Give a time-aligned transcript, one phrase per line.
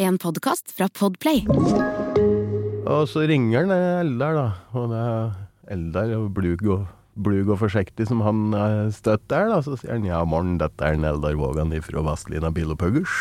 [0.00, 1.42] En podkast fra Podplay.
[2.88, 4.44] Og så ringer han Eldar, da.
[4.72, 6.86] Og det er Eldar og blug og,
[7.20, 8.40] blug og forsiktig som han
[8.96, 9.58] Støtter støtt da.
[9.66, 13.18] Så sier han ja, morgen, dette er en Eldar Vågan ifra Vazelina Bilopphuggers.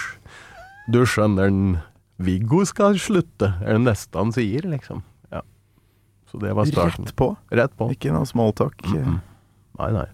[0.87, 1.75] Du skjønner, den
[2.23, 5.03] Viggo skal slutte, er det neste han sier, liksom.
[5.27, 5.43] Ja.
[6.31, 7.11] Så det var starten.
[7.11, 7.33] Rett på.
[7.51, 7.91] Rett på.
[7.91, 8.79] Ikke noe smalltalk.
[8.87, 9.19] Mhm.
[9.81, 10.07] Nei, nei.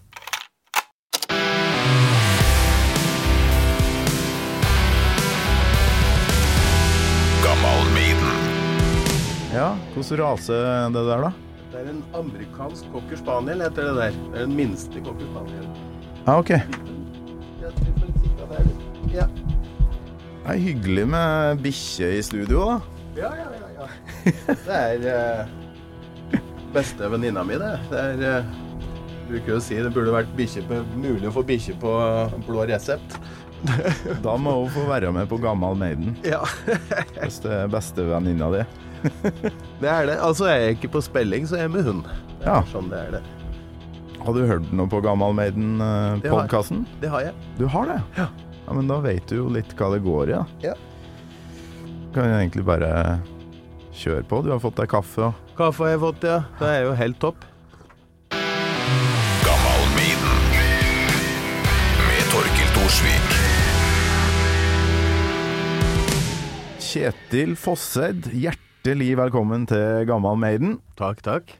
[9.98, 11.30] Hvordan rase er det der, da?
[11.72, 14.12] Det er en amerikansk cocker spaniel, heter det der.
[14.30, 15.64] Det er den minste cocker spaniel.
[16.26, 16.50] Ja, ok.
[19.10, 19.26] Ja.
[19.34, 22.78] Det er hyggelig med bikkje i studio, da.
[23.18, 23.66] Ja, ja, ja.
[23.82, 23.90] ja.
[24.68, 26.38] Det er uh,
[26.76, 27.74] beste venninna mi, det.
[27.90, 28.56] Det er uh,
[29.28, 30.30] Bruker å si det burde vært
[30.70, 31.92] på, mulig å få bikkje på
[32.46, 33.18] blå resept.
[34.22, 36.14] Da må hun få være med på Gammal Maiden.
[36.22, 36.44] Ja,
[37.18, 38.62] Hvis det er bestevenninna di.
[39.82, 40.16] det er det.
[40.18, 42.04] Altså, jeg er ikke på spilling, så jeg er med hund.
[42.38, 42.62] Det er Ja.
[42.72, 43.22] sånn det er det.
[44.18, 45.54] Har du hørt noe på Gammal Det har jeg.
[45.56, 46.84] Maiden-podkasten?
[47.00, 47.34] Det har jeg.
[47.58, 48.00] Du har det?
[48.18, 48.26] Ja.
[48.66, 48.72] ja.
[48.74, 50.44] Men da vet du jo litt hva det går i, da.
[50.62, 50.74] Ja.
[52.14, 53.20] Kan jo egentlig bare
[53.94, 54.42] kjøre på.
[54.44, 56.40] Du har fått deg kaffe og Kaffe har jeg fått, ja.
[56.60, 57.44] Det er jo helt topp.
[59.42, 60.38] Gammal Maiden
[62.06, 63.34] med Torkil Thorsvik.
[66.88, 70.78] Kjetil Fosseid, hjertelig velkommen til Gammal Maiden.
[70.96, 71.50] Takk, takk.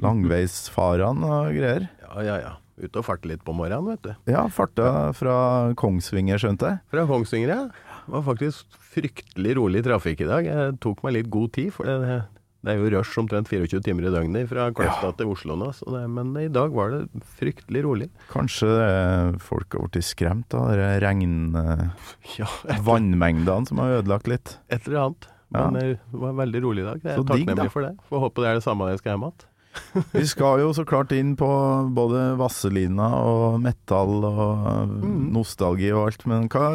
[0.00, 1.88] Langveisfaran og greier.
[2.00, 2.52] Ja, ja, ja.
[2.80, 4.14] Ute og farte litt på morgenen, vet du.
[4.32, 6.78] Ja, farta fra Kongsvinger, skjønte jeg.
[6.88, 7.64] Fra Kongsvinger, ja.
[8.06, 10.46] Det var faktisk fryktelig rolig trafikk i dag.
[10.48, 12.22] Jeg tok meg litt god tid, for det,
[12.64, 15.68] det er jo rush omtrent 24 timer i døgnet fra Kløfta til Oslo nå.
[15.76, 17.02] Så det, men i dag var det
[17.36, 18.08] fryktelig rolig.
[18.32, 18.70] Kanskje
[19.44, 21.36] folk har blitt skremt av de regn...
[21.60, 21.84] eh,
[22.40, 22.48] Ja,
[22.88, 24.56] Vannmengdene som har ødelagt litt.
[24.72, 25.28] et eller annet.
[25.50, 27.00] Men eh, det var veldig rolig i dag.
[27.02, 27.94] Jeg Så er takknemlig for det.
[28.08, 29.46] Får håpe det er det samme når jeg skal hjem igjen.
[30.16, 31.48] Vi skal jo så klart inn på
[31.94, 35.28] både Vasselina og metall og Mm.
[35.34, 36.70] nostalgi og alt, men hva,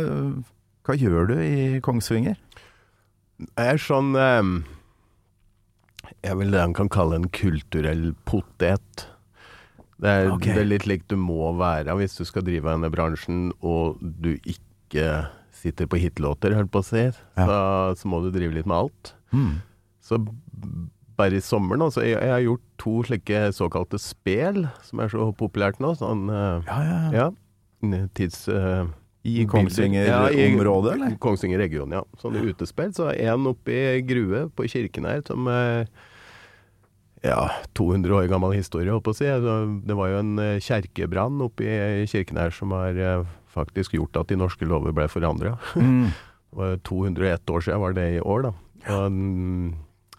[0.87, 2.37] hva gjør du i Kongsvinger?
[3.43, 4.53] Jeg er sånn eh,
[6.23, 9.07] Jeg vil det han kan kalle en kulturell potet.
[9.99, 10.53] Det er, okay.
[10.55, 14.33] det er litt likt du må være hvis du skal drive denne bransjen, og du
[14.43, 15.05] ikke
[15.55, 17.05] sitter på hitlåter, holdt på å si.
[17.37, 17.61] Så,
[18.01, 19.15] så må du drive litt med alt.
[19.35, 19.55] Mm.
[20.05, 20.19] Så
[21.15, 25.29] bare i sommeren så jeg, jeg har gjort to slike såkalte spel, som er så
[25.37, 25.93] populært nå.
[25.99, 27.29] Sånn eh, Ja, ja, ja.
[27.85, 28.45] ja, tids...
[28.51, 28.91] Uh,
[29.25, 31.15] I Kongsvinger-området, eller?
[31.23, 32.03] Kongsvinger-regionen, ja.
[32.21, 32.91] Sånne utespill.
[32.93, 35.87] Så en oppe i Grue på Kirken her som uh,
[37.25, 37.47] Ja,
[37.79, 39.25] 200 år gammel historie, holdt på å si.
[39.25, 42.99] Det var jo en eh, kjerkebrann oppe i kirken her som har
[43.55, 45.55] faktisk gjort at de norske lover ble forandra.
[45.75, 46.11] Mm.
[46.87, 48.51] 201 år siden var det i år, da.
[48.95, 49.73] Og mm,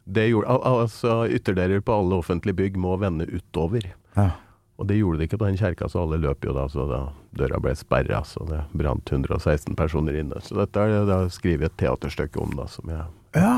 [0.05, 3.87] det gjorde, al- altså Ytterdeler på alle offentlige bygg må vende utover.
[4.19, 4.31] Ja.
[4.77, 6.99] Og det gjorde det ikke på den kjerka, så alle løp jo da, så da
[7.41, 8.21] døra ble sperra.
[8.29, 10.37] Så det brant 116 personer inne.
[10.45, 13.07] Så dette er det skrevet et teaterstykke om, da, som jeg
[13.41, 13.55] ja.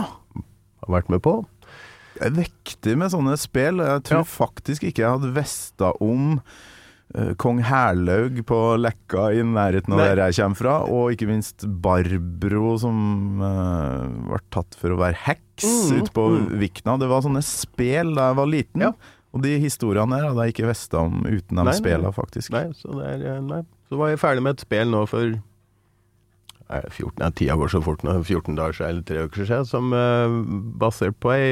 [0.85, 1.41] har vært med på.
[2.15, 3.83] Det er viktig med sånne spill.
[3.83, 4.31] Jeg tror Ja.
[4.31, 6.39] faktisk ikke jeg hadde vesta om
[7.41, 12.75] Kong Herlaug på Lekka i nærheten av der jeg kommer fra, og ikke minst Barbro
[12.83, 12.99] som
[13.41, 16.59] uh, ble tatt for å være heks Mm, ute på mm.
[16.59, 16.97] Vikna.
[16.99, 18.87] Det var sånne spel da jeg var liten.
[18.87, 18.93] Ja.
[19.35, 22.55] Og de historiene her hadde jeg ikke visst om uten de spela, faktisk.
[22.55, 23.63] Nei, så det er eh, Nei.
[23.89, 25.39] Så var jeg ferdig med et spel nå for
[26.69, 28.19] er 14, nei, Tida går så fort nå.
[28.21, 30.29] 14 dager siden, eller tre uker siden, som uh,
[30.81, 31.47] basert på ei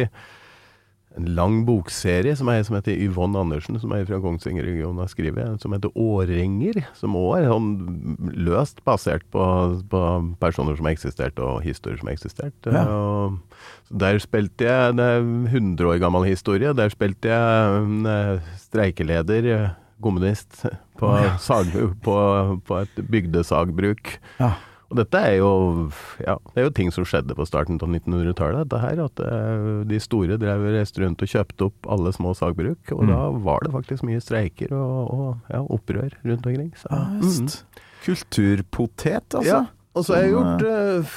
[1.16, 5.62] en lang bokserie som er som heter Yvonne Andersen, som er fra Kongsvinger-regionen, har skrevet,
[5.62, 6.82] som heter Årringer.
[6.98, 7.70] Som òg er sånn
[8.36, 9.46] løst basert på,
[9.90, 10.02] på
[10.42, 12.68] personer som har eksistert, og historier som har eksistert.
[12.68, 12.84] Ja.
[14.04, 16.74] Der spilte jeg Det er en 100 år gammel historie.
[16.76, 20.66] Der spilte jeg eh, streikeleder, eh, kommunist,
[21.00, 21.36] på, ja.
[21.40, 21.72] sag,
[22.04, 22.16] på,
[22.68, 24.18] på et bygdesagbruk.
[24.40, 24.52] Ja.
[24.90, 25.48] Og dette er jo,
[26.22, 28.68] ja, det er jo ting som skjedde på starten av 1900-tallet.
[28.68, 32.92] dette her, At eh, de store drev reiste rundt og kjøpte opp alle små sagbruk.
[32.94, 33.10] Og Mm.
[33.10, 36.70] da var det faktisk mye streiker og, og ja, opprør rundt omkring.
[36.78, 37.48] Så, Ja, mm.
[38.06, 39.42] Kulturpotet, altså.
[39.48, 39.64] Ja,
[39.96, 41.14] og så har jeg gjort eh,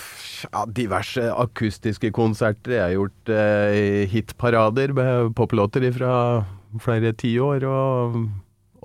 [0.50, 2.72] ja, diverse akustiske konserter.
[2.78, 6.14] Jeg har gjort eh, hitparader med poplåter fra
[6.82, 7.66] flere tiår.
[7.70, 8.16] Og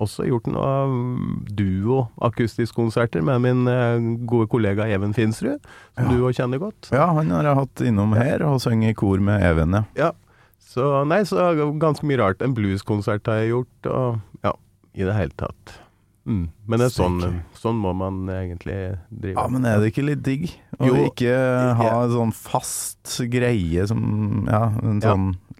[0.01, 3.97] også gjort noe duo-akustisk-konserter med min eh,
[4.29, 5.59] gode kollega Even Finsrud,
[5.95, 6.09] som Ja.
[6.11, 6.89] du òg kjenner godt.
[6.91, 9.83] Ja, han har jeg hatt innom her og sunget i kor med Even, ja.
[9.95, 10.11] Ja.
[10.59, 11.37] Så nei, så
[11.79, 12.41] ganske mye rart.
[12.43, 14.51] En blueskonsert har jeg gjort, og ja,
[14.93, 15.77] i det hele tatt.
[16.25, 16.49] Mm.
[16.67, 17.19] Men det er sånn,
[17.53, 19.35] sånn må man egentlig drive.
[19.37, 20.47] Ja, men er det ikke litt digg?
[20.81, 21.31] Å ikke
[21.77, 25.13] ha en sånn fast greie som Ja, en Ja.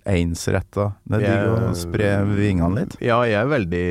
[0.06, 0.92] Ensretta.
[1.04, 2.96] Det digg å spre vingene litt.
[3.04, 3.86] Ja, jeg er veldig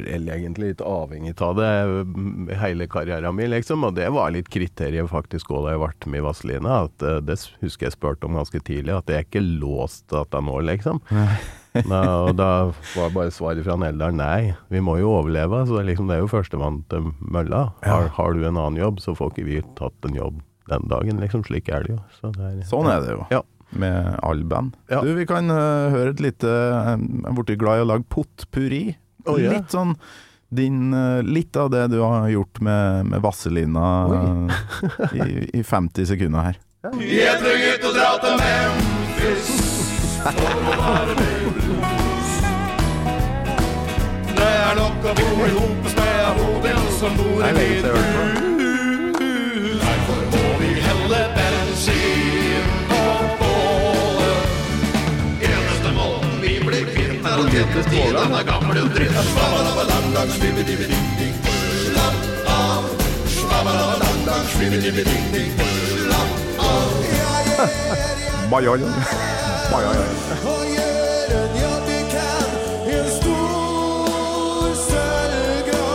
[0.00, 3.86] Eller egentlig litt avhengig av det mm, hele karrieren min, liksom.
[3.86, 6.80] Og det var litt kriteriet faktisk òg da jeg ble med i Vazelina.
[7.06, 10.58] Eh, det husker jeg spurte om ganske tidlig, at det er ikke låst dette nå,
[10.66, 11.00] liksom.
[11.92, 12.50] da, og da
[12.96, 15.62] var bare svaret fra han eldre nei, vi må jo overleve.
[15.70, 17.68] Så liksom, det er jo førstemann til mølla.
[17.86, 21.22] Har, har du en annen jobb, så får ikke vi tatt en jobb den dagen,
[21.22, 21.46] liksom.
[21.46, 22.02] Slik er det jo.
[22.18, 23.24] Så det er, Sånn er det jo.
[23.30, 23.44] Ja.
[23.70, 24.74] Med all band.
[24.90, 25.02] Ja.
[25.04, 28.08] Du, vi kan uh, høre et lite øh, Jeg er blitt glad i å lage
[28.10, 28.82] potpurri.
[29.28, 29.52] Oh, ja.
[29.54, 29.94] Litt sånn
[30.50, 33.86] din, uh, Litt av det du har gjort med, med Vazelina
[35.14, 36.58] i, i 50 sekunder her.
[37.04, 39.50] Jeg trenger ikke å dra til Memphis
[40.24, 42.32] for å være med i blues.
[44.40, 48.19] Det er nok å bo i hop med hodet som bor i mitt lenge
[74.80, 75.92] sølvgrå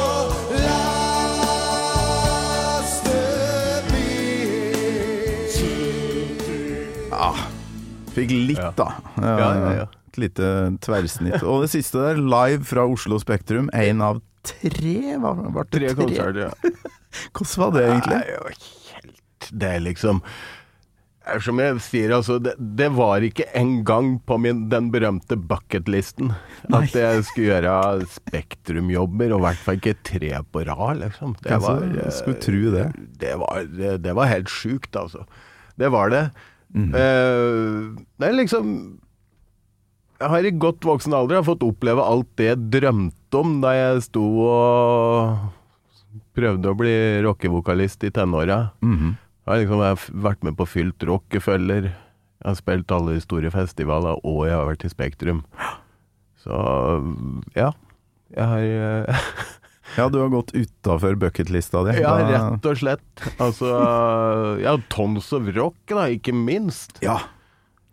[0.65, 2.05] lastebil.
[7.11, 7.29] Ja,
[8.15, 8.71] fikk litt, Ja.
[8.77, 8.89] da.
[9.21, 9.87] Ja, ja, ja.
[10.15, 10.49] Et lite
[10.85, 11.43] tverrsnitt.
[11.43, 13.67] Og det siste der, live fra Oslo Spektrum.
[13.75, 15.17] Én av tre?
[15.19, 16.75] Var, var det Tre konserter, ja.
[17.35, 18.19] Hvordan var det egentlig?
[18.21, 18.53] Nei,
[18.93, 20.21] helt Det liksom
[21.41, 26.35] som jeg sier, altså, det, det var ikke engang på min, den berømte bucketlisten
[26.69, 31.33] at jeg skulle gjøre Spektrum-jobber, og i hvert fall ikke tre på rad, liksom.
[31.41, 32.85] Det var, eh, skulle tro det?
[33.23, 35.25] Det var, det, det var helt sjukt, altså.
[35.81, 36.27] Det var det.
[36.75, 36.93] Mm.
[36.93, 38.69] Eh, det er liksom
[40.15, 44.03] Jeg har i godt voksen alder fått oppleve alt det jeg drømte om da jeg
[44.05, 45.51] sto og
[46.35, 46.93] prøvde å bli
[47.25, 48.69] rockevokalist i tenåra.
[48.83, 49.15] Mhm.
[49.45, 51.91] Jeg har liksom vært med på Fylt Rockefeller.
[51.91, 55.43] Jeg har spilt alle de store festivaler, og jeg har vært i Spektrum.
[56.41, 56.55] Så
[57.55, 57.67] ja.
[58.33, 58.65] Jeg har
[59.13, 59.21] eh,
[59.99, 61.93] Ja, du har gått utafor bucketlista di.
[62.01, 63.25] Ja, rett og slett.
[63.37, 63.69] Altså
[64.63, 66.97] Ja, Tons of Rock, da, ikke minst.
[67.05, 67.19] Ja,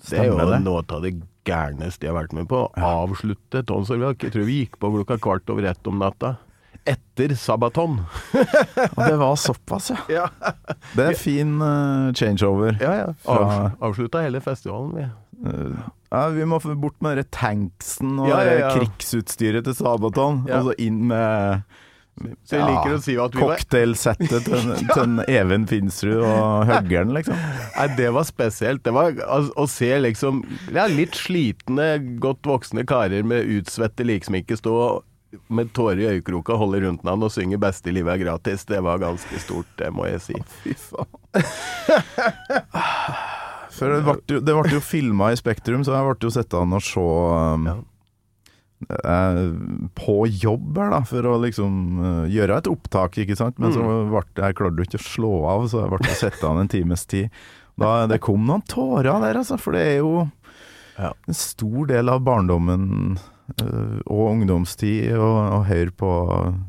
[0.09, 0.63] Det er jo stemmer det.
[0.65, 1.13] noe av det
[1.49, 2.65] gærneste jeg har vært med på.
[2.79, 3.91] Avslutte Tons.
[3.93, 6.37] Jeg tror vi gikk på klokka kvart over ett om natta.
[6.89, 8.00] Etter Sabaton.
[8.35, 10.00] Og det var såpass, ja.
[10.11, 10.55] Ja,
[10.97, 12.75] Det er fin uh, changeover.
[12.83, 12.94] ja.
[13.05, 13.11] ja.
[13.23, 15.06] Fra- avslutta hele festivalen, vi.
[15.47, 15.77] Uh,
[16.12, 20.69] ja, vi må få bort med den tanksen og Ja, ja, krigsutstyret til Sabaton, og
[20.69, 21.62] så inn med
[22.47, 26.67] Så jeg liker å si at vi var cocktailsettet til, til en Even Finsrud og
[26.71, 27.39] Høggern, liksom.
[27.77, 28.83] Nei, det var spesielt.
[28.87, 30.43] Det var å se liksom
[30.75, 34.77] ja, litt slitne, godt voksne karer med utsvette liksminke stå
[35.49, 38.67] med tårer i øyekroka, holde rundt hverandre og synge 'Beste i livet er gratis'.
[38.69, 40.35] Det var ganske stort, det må jeg si.
[40.63, 41.09] Fy faen.
[43.73, 46.55] For det ble jo, det ble jo filma i Spektrum, så jeg ble jo sett
[46.59, 47.81] an og se um, eh,
[48.87, 53.58] på jobb her, da, for å liksom eh, gjøre et opptak, ikke sant.
[53.62, 54.11] Men så Mm.
[54.11, 57.31] ble jeg klarte ikke å slå av, så jeg ble sittende en times tid.
[57.79, 60.30] Da, det kom noen tårer der, altså, for det er jo
[60.99, 61.12] Ja.
[61.26, 63.18] en stor del av barndommen
[63.59, 66.11] eh, og ungdomstid å høre på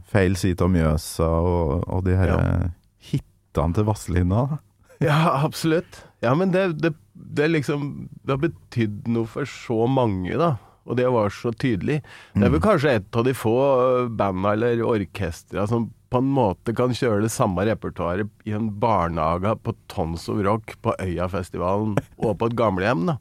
[0.10, 2.38] feil side av Mjøsa og, og de her Ja.
[2.40, 2.70] eh,
[3.12, 4.60] hitene til Vazelina.
[5.02, 6.04] Ja, absolutt.
[6.24, 10.56] Ja, men det, det, det liksom Det har betydd noe for så mange, da.
[10.84, 12.02] Og det var så tydelig.
[12.36, 16.30] Det er vel kanskje et av de få øh, banda eller orkestra som på en
[16.30, 21.96] måte kan kjøre det samme repertoaret i en barnehage på Tons of Rock, på Øyafestivalen
[22.26, 23.18] og på et gamlehjem, da.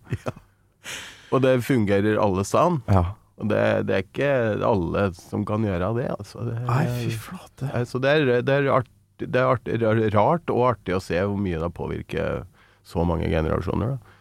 [1.32, 2.82] Og det fungerer alle sammen.
[2.92, 3.14] Ja.
[3.40, 4.32] Og det, det er ikke
[4.68, 6.44] alle som kan gjøre det, altså.
[6.50, 7.70] Det, Nei, fy flate.
[7.72, 9.78] Altså, Så det er, det, er artig, det er artig,
[10.12, 12.44] rart og artig å se hvor mye det påvirker
[12.86, 13.96] så mange generasjoner.
[13.96, 14.11] Da.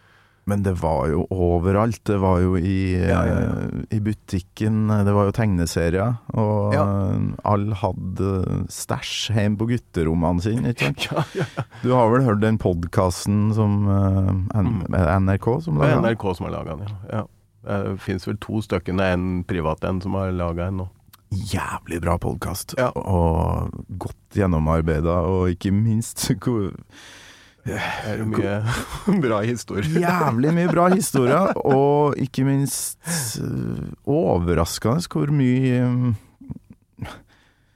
[0.51, 2.01] Men det var jo overalt.
[2.07, 3.51] Det var jo i, Ja, ja, ja.
[3.63, 6.17] eh, i butikken, det var jo tegneserier.
[6.35, 8.31] Og eh, alle hadde
[8.71, 10.73] stæsj hjemme på gutterommene sine.
[11.83, 16.09] Du har vel hørt den podkasten som eh, det NRK som laga den?
[16.11, 17.21] NRK som har laga den, ja.
[17.21, 17.27] ja.
[17.61, 20.87] Det fins vel to stykker, er en privat en som har laga en nå.
[21.31, 22.73] Jævlig bra podkast.
[22.79, 22.89] Ja.
[22.97, 26.73] Og godt gjennomarbeida, og ikke minst hvor-
[27.65, 29.99] Det er jo mye bra historier.
[30.01, 32.97] Jævlig mye bra historier, og ikke minst
[33.41, 37.11] eh, overraskende hvor mye eh,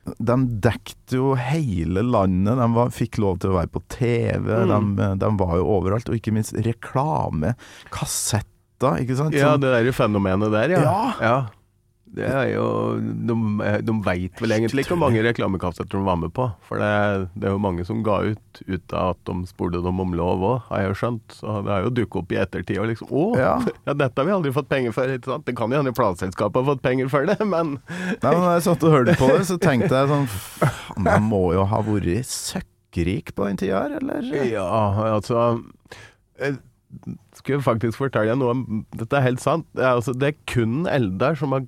[0.05, 2.57] de dekket jo hele landet.
[2.59, 4.51] De var, fikk lov til å være på TV.
[4.69, 4.91] Mm.
[4.99, 6.09] De, de var jo overalt.
[6.11, 7.55] Og ikke minst reklame.
[7.93, 9.33] Kassetter, ikke sant?
[9.33, 10.83] Ja, Som- det der fenomenet der, ja.
[11.21, 11.37] Ja.
[12.15, 12.65] Det er jo
[13.27, 13.35] De,
[13.83, 16.47] de veit vel egentlig ikke hvor mange reklamekassetter de var med på.
[16.67, 18.41] For det, det er jo mange som ga ut
[18.71, 21.33] ut av at de spurte dem om lov òg, har jeg jo skjønt.
[21.41, 23.55] Så det har jo dukket opp i ettertid og liksom Å, Ja.
[23.89, 23.95] ja.
[23.97, 25.11] dette har vi aldri fått penger for.
[25.11, 25.45] Ikke sant?
[25.49, 27.75] Det kan jo hende plateselskapet har fått penger for det, men
[28.23, 31.43] Nei, men når jeg satt og hørte på det, så tenkte jeg sånn Man må
[31.57, 34.31] jo ha vært søkkrik på den tida her, eller?
[34.47, 34.65] Ja,
[35.17, 35.59] altså
[36.39, 36.57] Jeg
[37.35, 39.67] skulle faktisk fortelle deg noe om Dette er helt sant.
[39.75, 41.65] Det er, altså, det er kun Eldar som har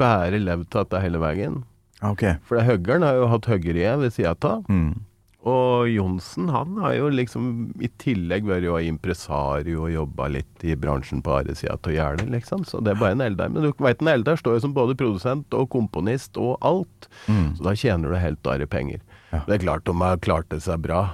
[0.00, 1.62] bare levd av dette hele veien.
[2.04, 2.38] Okay.
[2.46, 4.66] For det Høggern har jo hatt høggeriet ved sida av.
[4.70, 5.04] Mm.
[5.48, 10.74] Og Johnsen han har jo liksom i tillegg vært jo impresario og jobba litt i
[10.78, 12.64] bransjen på aresida av gjerdet, liksom.
[12.66, 13.52] Så det er bare en Eldar.
[13.54, 17.08] Men du veit en Eldar står jo som både produsent og komponist og alt.
[17.30, 17.54] Mm.
[17.56, 19.00] Så da tjener du helt bare penger.
[19.30, 19.44] Ja.
[19.46, 21.04] Det er klart de har klart det seg bra.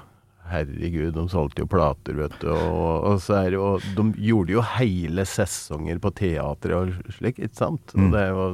[0.51, 2.51] Herregud, de solgte jo plater, vet du.
[2.53, 7.57] Og, og, så det jo, de gjorde jo hele sesonger på teatret og slik, ikke
[7.57, 7.95] sant.
[7.97, 8.07] Mm.
[8.07, 8.49] Og det er jo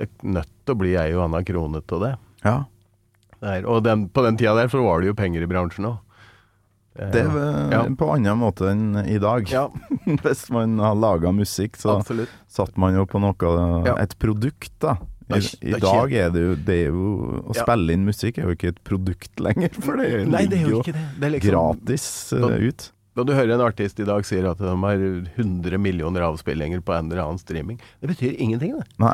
[0.00, 2.14] det er nødt til å bli ei og anna krone til det.
[2.42, 2.54] Ja.
[3.42, 5.90] det er, og den, på den tida der så var det jo penger i bransjen
[5.92, 6.00] òg.
[6.92, 7.84] Det er Ja.
[7.96, 9.46] på annen måte enn i dag.
[9.48, 9.68] Ja,
[10.24, 12.32] Hvis man har laga musikk, så absolutt.
[12.48, 13.52] satt man jo på noe
[13.86, 13.94] Ja.
[14.02, 14.96] Et produkt, da.
[15.38, 18.56] I, I dag er det jo Det er jo Å spille inn musikk er jo
[18.56, 21.04] ikke et produkt lenger, for det Nei, det er ligger jo ikke det.
[21.18, 22.88] det er liksom, gratis eh, Da- ut.
[23.12, 25.02] Når du hører en artist i dag sier at de har
[25.36, 28.86] 100 millioner avspillinger på en eller annen streaming, det betyr ingenting, det.
[29.02, 29.12] Nei.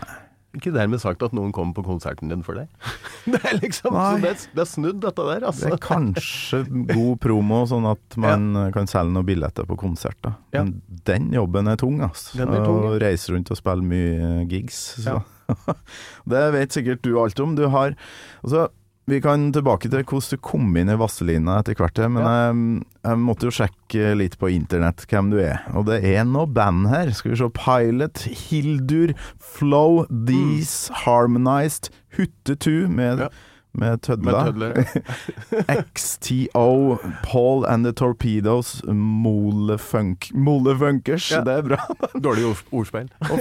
[0.56, 2.70] Ikke dermed sagt at noen kommer på konserten din for deg.
[3.28, 5.68] Det er liksom så det, det er snudd, dette der, Det altså.
[5.74, 6.60] er kanskje
[6.94, 8.62] god promo, sånn at man ja.
[8.72, 10.32] kan selge noen billetter på konserter.
[10.54, 10.62] Ja.
[10.62, 10.78] Men
[11.10, 12.38] den jobben er tung, altså.
[12.40, 12.94] Den er tung, ja.
[12.94, 14.78] Å reise rundt og spille mye eh, gigs.
[15.02, 15.18] Så.
[15.18, 15.18] Ja.
[16.32, 17.54] det vet sikkert du alt om.
[17.58, 17.94] Du har
[18.42, 18.68] altså,
[19.08, 22.86] Vi kan tilbake til hvordan du kom inn i Vazelina etter hvert, men men jeg,
[23.08, 25.62] jeg måtte jo sjekke litt på internett hvem du er.
[25.72, 27.12] Og det er noe band her.
[27.16, 27.48] Skal vi se.
[27.56, 31.88] Pilot, Hildur, Flow, These, Harmonized,
[32.18, 33.30] Huttetu med, Ja.
[33.72, 34.52] Med Med tødler.
[34.52, 35.84] tødler.
[35.94, 41.30] XTO, Paul and the Torpedoes, Molefunk Molefunkers.
[41.30, 41.42] Ja.
[41.46, 41.78] Det er bra.
[42.26, 43.08] Dårlig ord- ordspill.
[43.30, 43.40] Og,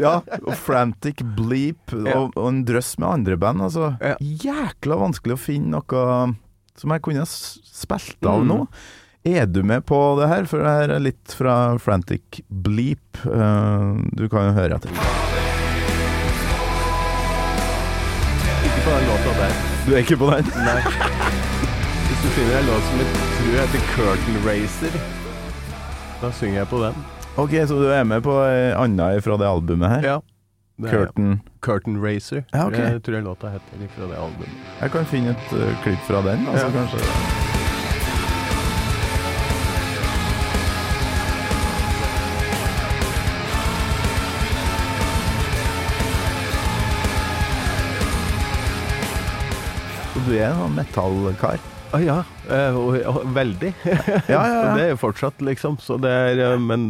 [0.00, 2.18] ja, og Frantic Bleep, Ja.
[2.18, 3.62] og, og en drøss med andre band.
[3.62, 3.92] Altså.
[4.20, 6.34] Jækla vanskelig å finne noe
[6.78, 8.48] som jeg kunne spilt av Mm.
[8.48, 8.66] nå.
[9.24, 10.44] Er du med på det her?
[10.50, 13.22] For det her er litt fra Frantic Bleep.
[13.26, 15.41] Uh, du kan jo høre etter.
[18.84, 19.52] På den låta der.
[19.86, 20.50] Du er ikke på den?
[20.66, 20.80] Nei.
[22.08, 23.08] Hvis du finner en låt som jeg
[23.38, 24.98] tror heter Curtain Racer,
[26.22, 27.00] da synger jeg på den.
[27.36, 28.34] Ok, så du er med på
[28.76, 30.02] anna fra det albumet her?
[30.12, 30.18] Ja.
[30.82, 31.40] Curtain.
[31.62, 32.42] Curtain Racer.
[32.52, 32.92] Ja, okay.
[32.92, 34.60] Jeg tror jeg låta heter fra det albumet.
[34.80, 36.72] Jeg kan finne et eh, klipp fra den, altså Ja.
[36.72, 37.51] kanskje.
[50.32, 51.62] Du er en sånn metallkar?
[51.92, 52.76] Ah, ja, eh,
[53.36, 53.72] veldig.
[54.32, 54.74] Ja, ja, ja.
[54.78, 55.76] det er jo fortsatt, liksom.
[55.82, 56.86] Så det er eh, Men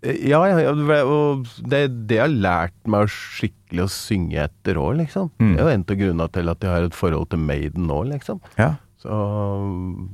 [0.00, 0.72] eh, ja, ja,
[1.04, 5.28] og det, det har lært meg skikkelig å synge etter år, liksom.
[5.42, 5.50] Mm.
[5.52, 8.00] Det er jo en av grunnene til at jeg har et forhold til Maiden nå,
[8.14, 8.40] liksom.
[8.56, 8.74] Ja.
[9.02, 9.10] Så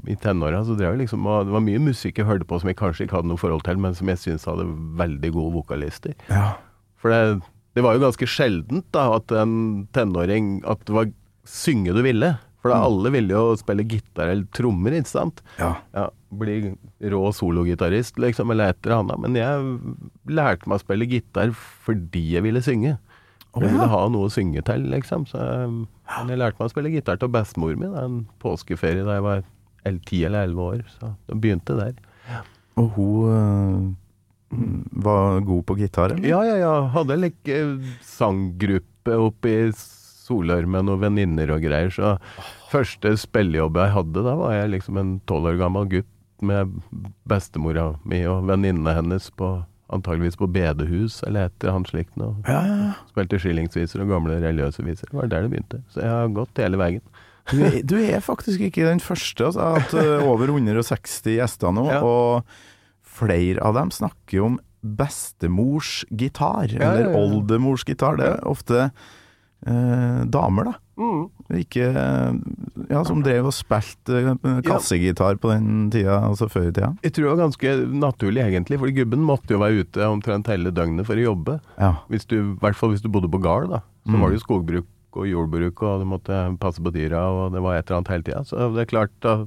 [0.08, 2.70] i tenåra så drev jeg liksom og Det var mye musikk jeg hørte på som
[2.70, 4.64] jeg kanskje ikke hadde noe forhold til, men som jeg syns hadde
[4.98, 6.16] veldig gode vokalister.
[6.32, 6.56] ja.
[6.98, 7.44] For det,
[7.78, 11.12] det var jo ganske sjeldent da at en tenåring At det var
[11.49, 12.35] synge du ville.
[12.59, 12.87] For da Mm.
[12.88, 15.43] alle ville jo spille gitar eller trommer, ikke sant?
[15.61, 15.76] ja.
[15.95, 16.75] Ja, Bli
[17.09, 19.19] rå sologitarist, liksom, eller et eller annet.
[19.23, 22.99] Men jeg lærte meg å spille gitar fordi jeg ville synge.
[23.55, 25.25] Oh, jeg ville ha noe å synge til, liksom.
[25.31, 25.87] Så um,
[26.19, 29.43] men jeg lærte meg å spille gitar til bestemor mi en påskeferie da jeg var
[29.87, 30.83] el- 10 eller 11 år.
[30.99, 31.95] Så det begynte der.
[32.76, 33.97] Og hun
[34.52, 34.59] eh,
[35.07, 36.28] var god på gitar, eller?
[36.28, 36.75] Ja, ja, ja.
[36.93, 37.57] Hadde like,
[38.05, 39.73] sanggruppe oppe i
[40.28, 41.90] Solør med noen venninner og greier.
[41.94, 42.14] Så
[42.73, 46.76] første spillejobb jeg hadde, da var jeg liksom en tolv år gammel gutt med
[47.28, 49.56] bestemora mi og venninnene hennes på
[49.88, 52.37] antageligvis på bedehus eller et eller annet slikt noe.
[52.44, 52.92] Ja, ja, ja.
[53.08, 55.11] Spilte skillingsviser og gamle religiøse viser.
[55.11, 55.80] Det var der det begynte.
[55.94, 57.04] Så jeg har gått hele veien.
[57.49, 57.62] Du,
[57.94, 59.49] du er faktisk ikke den første.
[59.49, 59.62] Altså.
[59.62, 62.50] Jeg har hatt eh, over 160 gjester nå, og
[63.18, 68.20] flere av dem snakker om bestemors gitar, eller oldemors gitar.
[68.20, 68.90] Det er ofte
[69.66, 70.74] eh, damer, da.
[71.54, 72.32] Ikke eh,
[72.90, 76.92] Ja, som drev og spilte eh, kassegitar på den tida, altså før i tida.
[77.04, 77.72] Jeg tror det var ganske
[78.02, 81.58] naturlig egentlig, for gubben måtte jo være ute omtrent hele døgnet for å jobbe.
[81.78, 81.92] Ja.
[82.10, 83.82] Hvis du, I hvert fall hvis du bodde på gard, da.
[84.06, 84.20] Så Mm.
[84.22, 84.86] var det jo skogbruk
[85.18, 88.22] og jordbruk, og du måtte passe på dyra, og det var et eller annet hele
[88.28, 88.44] tida.
[88.44, 89.44] Så det er klart, da,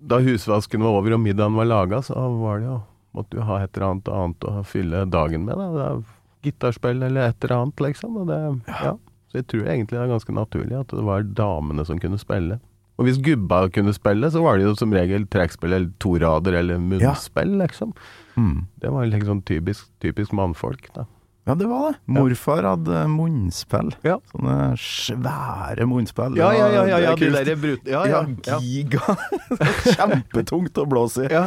[0.00, 2.82] da husvasken var over og middagen var laga, så var det jo
[3.14, 5.54] Måtte du ha et eller annet annet å fylle dagen med.
[5.54, 6.02] da.
[6.44, 8.20] Gitarspill eller et eller annet, liksom.
[8.28, 8.94] Det, ja.
[9.30, 12.60] Så jeg tror egentlig det er ganske naturlig at det var damene som kunne spille.
[12.94, 16.78] Og hvis gubba kunne spille, så var det jo som regel trekkspill eller torader eller
[16.78, 17.90] munnspill, liksom.
[18.38, 18.68] Mm.
[18.78, 21.08] Det var liksom typisk, typisk mannfolk, da.
[21.44, 21.98] Ja, det var det.
[22.08, 23.90] Morfar hadde munnspill.
[24.06, 24.14] Ja.
[24.30, 26.38] Sånne svære munnspill.
[26.40, 27.90] Ja, ja, ja, ja, ja, det de er der brut...
[27.90, 28.54] Ja, Ja, ja.
[28.54, 28.60] ja.
[28.62, 29.18] giga.
[29.98, 31.34] Kjempetungt å blåse i.
[31.34, 31.44] ja.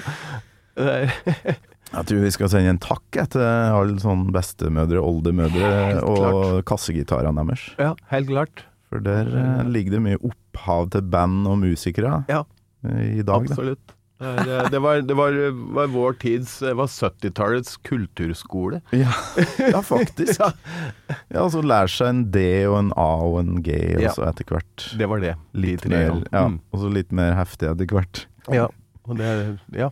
[1.88, 7.46] Det Jeg tror vi skal sende en takk til alle sånne bestemødre, oldemødre og kassegitarene
[7.48, 7.70] deres.
[7.79, 8.65] ja, helt klart.
[8.89, 12.44] For der eh, ligger det mye opphav til band og musikere Ja.
[12.88, 13.48] eh, i dag.
[13.48, 13.53] Da.
[13.53, 13.94] Absolutt.
[14.20, 15.36] Det, er- det, var, det var,
[15.75, 18.79] var vår tids Det var 70-tallets kulturskole.
[18.91, 19.12] Ja,
[19.60, 20.39] ja faktisk.
[20.44, 20.51] Ja.
[21.29, 24.48] Ja, altså lære seg en D og en A og en G, og så etter
[24.50, 25.36] hvert Det var det.
[25.53, 26.60] De litt tre, mer, ja, Mm.
[26.74, 28.25] og så litt mer heftig etter hvert.
[28.51, 28.67] Ja.
[29.08, 29.91] Og det Ja.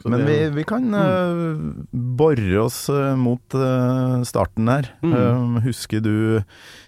[0.00, 1.56] Så Men vi, det- vi kan eh,
[1.92, 4.88] bore oss eh, mot eh, starten her.
[5.04, 5.58] Mm.
[5.66, 6.14] Husker du,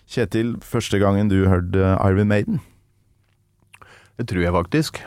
[0.09, 2.61] Kjetil, første gangen du hørte Iron Maiden?
[4.17, 5.03] Det tror jeg faktisk.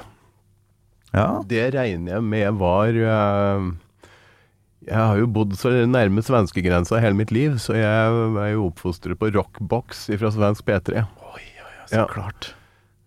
[1.15, 1.41] Ja.
[1.47, 2.91] Det regner jeg med var
[4.85, 9.17] Jeg har jo bodd så nærme svenskegrensa hele mitt liv, så jeg er jo oppfostret
[9.21, 11.05] på rockbox fra svensk P3.
[11.05, 12.05] Oi, oi, Så Ja.
[12.11, 12.53] klart.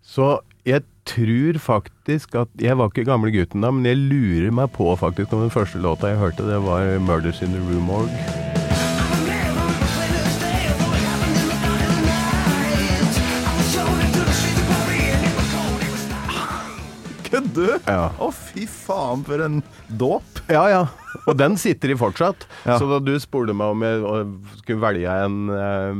[0.03, 0.39] Så
[0.69, 4.91] jeg tror faktisk at Jeg var ikke gamle gutten da, men jeg lurer meg på
[4.99, 8.13] faktisk om den første låta jeg hørte, det var 'Murders in the Room Org'.
[17.29, 17.73] Kødder du?
[17.85, 18.07] Ja.
[18.17, 19.59] Å, fy faen, for en
[20.01, 20.41] dåp!
[20.49, 20.85] Ja, ja.
[21.29, 22.47] Og den sitter i fortsatt.
[22.69, 22.77] Ja.
[22.81, 24.01] Så da du spurte meg om jeg
[24.59, 25.99] skulle velge en, eh,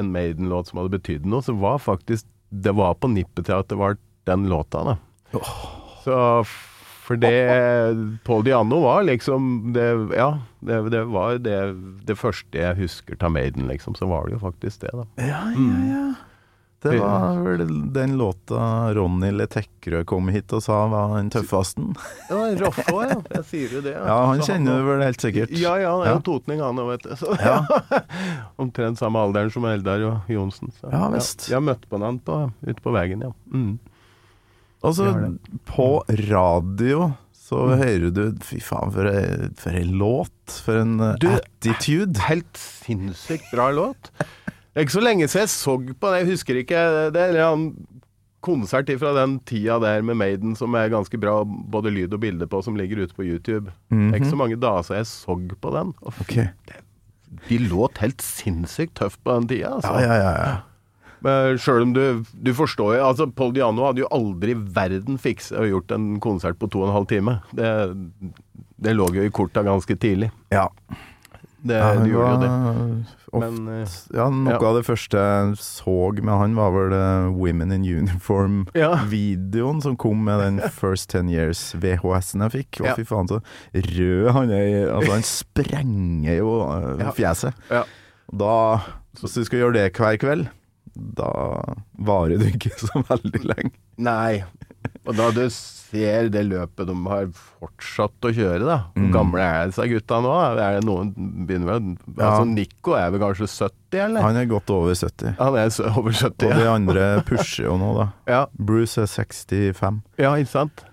[0.00, 3.68] en Maiden-låt som hadde betydd noe, så var faktisk Det var på nippet til at
[3.70, 3.94] det var
[4.28, 4.96] den låta, da.
[6.04, 6.44] Så
[7.06, 9.86] for det Paul Diano var liksom det,
[10.16, 11.56] Ja, det, det var det,
[12.06, 13.94] det første jeg husker av Maiden, liksom.
[13.98, 15.06] Så var det jo faktisk det, da.
[15.18, 16.08] Ja, ja, ja.
[16.80, 21.82] Det var vel den låta Ronny Letekkerød kom hit og sa var den tøffeste.
[22.30, 23.18] Ja, Roffe òg, ja.
[23.34, 23.92] Jeg sier jo det.
[23.98, 25.52] Ja, han kjenner du vel helt sikkert?
[25.60, 26.14] Ja, ja, han er Ja.
[26.16, 27.12] jo totning han òg, vet du.
[27.20, 27.58] Så, Ja.
[28.64, 30.72] Omtrent samme alderen som Eldar og Johnsen.
[30.80, 31.50] Så, Ja, visst.
[31.50, 33.32] Jeg har møtt på han på, ute på veien, ja.
[33.52, 33.76] Mm.
[34.82, 35.88] Altså, Det på
[36.30, 37.78] radio så Mm.
[37.82, 40.60] hører du Fy faen, for en for en låt.
[40.64, 42.16] For en eh, Du- attitude.
[42.28, 44.10] Helt sinnssykt bra låt.
[44.18, 47.30] Det er ikke så lenge siden jeg så på den, jeg husker ikke Det er
[47.34, 47.86] en annen
[48.40, 52.46] konsert fra den tida der med Maiden som er ganske bra, både lyd og bilde
[52.46, 53.70] på, som ligger ute på YouTube.
[53.90, 55.92] Det er ikke så mange dager siden jeg så på den.
[56.02, 56.46] Og okay.
[56.66, 56.76] det,
[57.50, 59.92] de låt helt sinnssykt tøft på den tida, altså.
[60.00, 60.56] Ja, ja, ja.
[61.22, 62.02] Sjøl om du,
[62.32, 66.06] du forstår jo altså Paul Diano hadde jo aldri i verden fiksa og gjort en
[66.24, 67.38] konsert på to og en halv time.
[67.52, 67.70] Det,
[68.80, 70.30] det lå jo i korta ganske tidlig.
[70.50, 70.68] ja.
[71.60, 72.50] Det, Ja, det gjorde jo det.
[73.36, 74.60] ofte- Men eh, ja, noe ja.
[74.64, 79.80] av det første jeg så med han, var vel eh, Women in Uniform-videoen Ja.
[79.84, 82.80] som kom med den First Ten Years VHS-en jeg fikk.
[82.80, 83.42] Å, fy faen, så
[83.74, 84.88] rød han er.
[84.94, 86.54] Altså, han sprenger jo
[87.02, 87.12] Ja.
[87.12, 87.52] fjeset.
[88.32, 88.54] Da,
[89.20, 90.48] hvis du skal gjøre det hver kveld,
[91.16, 91.30] da
[91.98, 93.72] varer du ikke så veldig lenge.
[94.00, 94.42] Nei.
[95.08, 98.76] Og da du ser det løpet de har fortsatt å kjøre, da.
[98.94, 99.12] Hvor Mm.
[99.12, 100.30] gamle er disse gutta nå?
[100.60, 101.10] Er det noen
[101.48, 102.30] begynner med Ja.
[102.30, 104.22] Altså Nico er vel kanskje 70, eller?
[104.22, 105.34] Han er godt over 70.
[105.40, 108.06] Han er over 70, Og de andre pusher jo nå, da.
[108.30, 108.42] ja.
[108.56, 110.00] Bruce er 65.
[110.20, 110.84] Ja, ikke sant?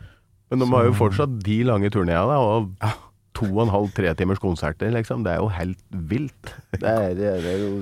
[0.49, 2.93] Men de har jo fortsatt de lange turneene, og og
[3.37, 5.21] to og en halv, tre timers konserter, liksom.
[5.23, 5.77] Det er jo helt
[6.09, 6.53] vilt.
[6.73, 7.73] Det er, det er jo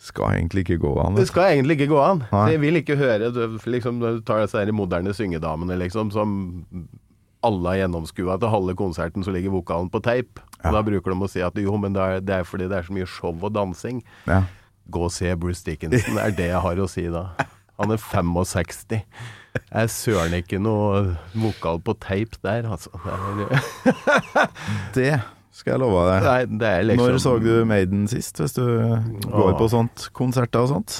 [0.00, 1.14] Skal egentlig ikke gå an.
[1.18, 2.22] Det skal egentlig ikke gå an.
[2.48, 6.54] Jeg vil ikke høre du- liksom, Du tar disse moderne syngedamene, liksom, som
[7.44, 10.40] alle har gjennomskua til halve konserten, så ligger vokalen på teip.
[10.64, 10.70] Ja.
[10.72, 12.82] Da bruker de å si at jo, men det er, det er fordi det er
[12.88, 14.02] så mye show og dansing.
[14.26, 14.42] Ja.
[14.90, 17.26] Gå og se Bruce Dickinson, det er det jeg har å si da.
[17.80, 19.02] Han er 65.
[19.56, 22.90] Jeg er søren ikke noe vokal på teip der, altså.
[24.94, 25.20] Det er, Det
[25.54, 26.26] skal jeg love deg.
[26.26, 28.64] nei, det er liksom Når så du Maiden sist, hvis du
[29.26, 30.98] går på sånt, konserter og sånt?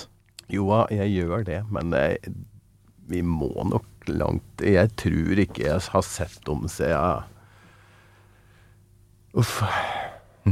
[0.51, 2.33] Jo, jeg gjør det, men jeg,
[3.11, 7.29] vi må nok langt Jeg tror ikke jeg har sett dem siden
[9.39, 9.61] Uff.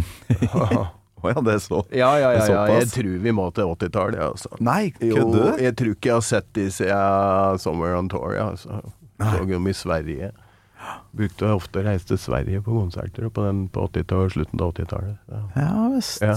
[1.18, 4.20] Å ja, det er så Ja, ja, ja, ja, jeg tror vi må til 80-tallet,
[4.22, 4.52] altså.
[4.62, 5.62] Nei, kødder du?
[5.64, 8.78] jeg tror ikke jeg har sett de siden Somewhere on Tour, altså.
[9.18, 10.30] Så dem i Sverige.
[11.18, 14.72] Brukte ofte å reise til Sverige på konserter på, den- på 80 og slutten av
[14.74, 15.18] 80-tallet.
[15.32, 15.42] Ja.
[15.56, 16.22] Ja visst.
[16.22, 16.36] Ja.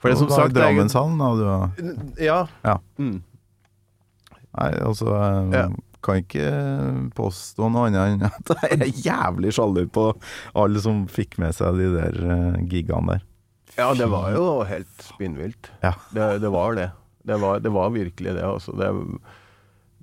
[0.00, 1.70] For det som sagt Drammenshallen, da.
[1.78, 2.46] Du, Ja.
[2.64, 2.78] Ja.
[2.98, 3.22] Mm.
[4.58, 5.08] nei, altså
[5.52, 5.68] Ja.
[6.04, 6.48] Kan ikke
[7.16, 10.02] påstå noe annet enn at jeg er jævlig sjalu på
[10.54, 13.22] alle som fikk med seg de der eh, gigene der.
[13.78, 15.70] ja, det var jo helt spinnvilt.
[15.82, 15.94] Ja.
[16.12, 16.90] Det, det var det.
[17.24, 18.76] Det var, det var virkelig det, altså.
[18.76, 18.90] Det,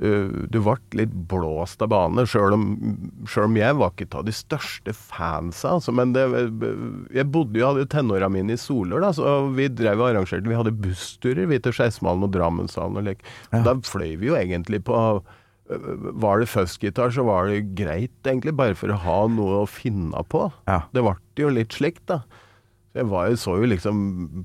[0.01, 2.63] du, du ble litt blåst av banen, sjøl om,
[3.21, 5.75] om jeg var ikke av de største fansa.
[5.77, 6.23] Altså, men det,
[7.13, 10.49] jeg bodde jo, hadde jo tenåra mine i Solør, da, så vi drev og arrangerte
[10.49, 13.21] Vi hadde bussturer vi til Skeismalen og Drammenshallen og lek.
[13.51, 13.61] Ja.
[13.67, 14.97] Da fløy vi jo egentlig på
[15.69, 20.25] Var det fuzzgitar, så var det greit, egentlig, bare for å ha noe å finne
[20.33, 20.47] på.
[20.67, 20.81] Ja.
[20.91, 22.23] Det ble jo litt slikt, da.
[22.91, 23.99] Jeg var så jo liksom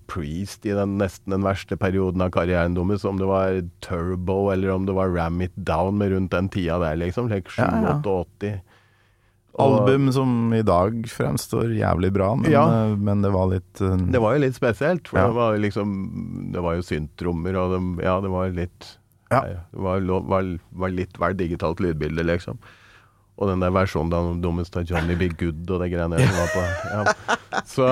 [0.07, 4.71] Priest i den nesten den verste perioden av karrieren deres, om det var Turbo eller
[4.71, 7.27] om det var Ram It Down med rundt den tida der, liksom.
[7.33, 7.97] Like Ja, ja.
[8.05, 8.61] 87-80.
[9.59, 12.67] Album som i dag fremstår jævlig bra, men, Ja.
[12.85, 15.27] eh, men det var litt uh, Det var jo litt spesielt, for Ja.
[15.27, 18.99] det var liksom Det var jo syntrommer, og det, ja, det var litt
[19.31, 19.41] Ja.
[19.73, 22.59] Det var, var, var litt vel digitalt lydbilde, liksom.
[23.37, 26.39] Og den der versjonen da dummest av Johnny Be Good og det greiene der som
[26.41, 27.03] var på ja.
[27.75, 27.89] Så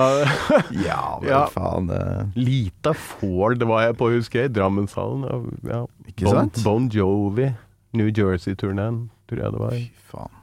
[0.85, 1.43] Ja, men Ja.
[1.53, 1.87] faen.
[1.91, 1.99] Det,
[2.37, 5.51] Lita Ford var jeg på, husker jeg, i Drammenshallen.
[5.69, 5.83] Ja.
[6.09, 6.63] Ikke bon, sant?
[6.65, 7.51] Bon Jovi,
[7.93, 9.77] New Jersey-turneen, tror jeg det var.
[9.77, 10.33] fy faen.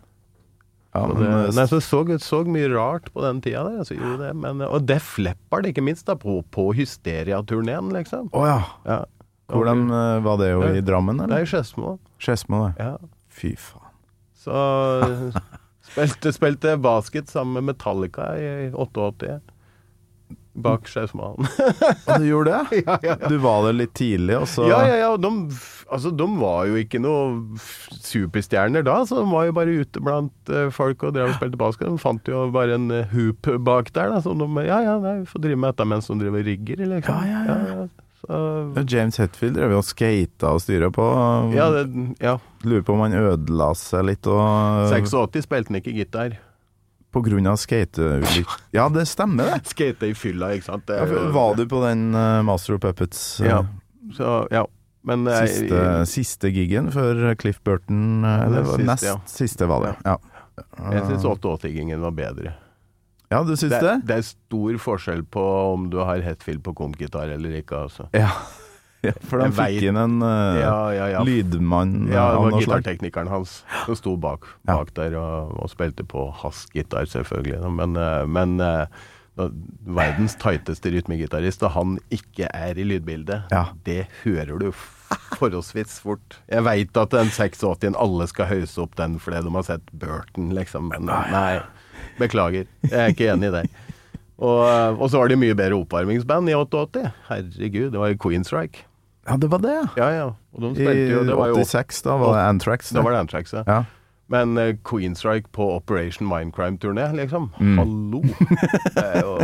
[0.94, 3.78] Ja, men, det, eh, nei, så så, så mye rart på den tida der.
[3.80, 8.28] Altså, det, men, og Def Leppard, ikke minst, da, på, på Hysteria-turneen, liksom.
[8.36, 8.58] Å ja.
[8.86, 8.98] Ja.
[9.52, 11.40] Hvordan eh, var det jo i Drammen, Det eller?
[11.42, 11.94] er jo Skedsmo.
[12.22, 12.74] Skedsmo, det.
[12.86, 12.96] Ja.
[13.32, 13.81] Fy faen.
[14.42, 15.32] Så
[15.92, 19.40] spilte, spilte basket sammen med Metallica i 88.
[20.52, 21.46] Bak Skedsmohallen.
[22.06, 22.82] Og du gjorde det?
[22.82, 23.28] ja, ja, ja.
[23.28, 25.10] Du var der litt tidlig, og så Ja, ja, ja.
[25.16, 25.30] De,
[25.88, 27.56] altså, de var jo ikke noe
[28.02, 31.60] superstjerner da, så de var jo bare ute blant eh, folk og drev og spilte
[31.60, 31.88] basket.
[31.88, 35.22] De fant jo bare en eh, hoop bak der, da, så de Ja, ja, nei,
[35.22, 37.28] vi får drive med dette mens de driver rigger, rigger, liksom.
[37.32, 37.90] Ja, ja, ja.
[38.22, 41.04] Så, James Hetfield drev jo og skata og styra på.
[41.56, 41.84] ja, det,
[42.22, 42.36] ja.
[42.62, 46.36] Lurer på om han ødela seg litt og 86 spilte han ikke gitar.
[47.12, 48.22] På grunn av skate
[48.72, 49.68] Ja, det stemmer, det.
[49.68, 50.86] Skate i fylla, ikke sant.
[50.88, 53.58] Det Ja, var du på den eh, Master of Puppets eh, Ja.
[54.16, 54.62] Så, ja.
[55.04, 59.16] Men eh, siste, siste gigen før Cliff Burton Eller siste, nest ja.
[59.28, 59.92] siste, var det.
[60.06, 60.16] Ja,
[60.94, 62.54] jeg syns 88-gingen var bedre.
[63.32, 63.94] Ja du syns Det, det?
[64.08, 68.08] det er stor forskjell på om du har Hetfield på kompgitar eller ikke, altså.
[68.16, 68.30] Ja.
[69.06, 73.98] ja for Jeg fikk inn en uh, Ja, lydmann Ja, det var gitarteknikeren hans som
[73.98, 77.64] sto bak, bak der og, og spilte på hans gitar, selvfølgelig.
[77.80, 78.86] Men, uh, men uh,
[79.36, 83.64] verdens tighteste rytmegitarist, og han ikke er i lydbildet, Ja.
[83.84, 84.72] det hører du
[85.38, 86.38] forholdsvis fort.
[86.48, 90.52] Jeg veit at den 86-en, alle skal hause opp den fordi de har sett Burton,
[90.56, 90.92] liksom.
[90.92, 91.62] Men nei,
[92.18, 92.66] beklager.
[92.88, 93.64] Jeg er ikke enig i det.
[94.42, 97.04] Og, eh, og så var det mye bedre oppvarmingsband i 88.
[97.28, 98.84] Herregud, det var jo Queenstrike.
[99.28, 99.86] Ja, det var det, ja.
[99.96, 100.28] Ja, ja.
[100.58, 102.90] De I jo Det var jo 86, da var det Antrax.
[102.90, 103.62] da var det Antrax, ja.
[103.66, 103.84] Ja.
[104.32, 107.50] Men uh, Queenstrike på Operation Mindcrime-turné, liksom.
[107.60, 107.76] Mm.
[107.78, 108.22] Hallo!
[108.96, 109.34] Er jo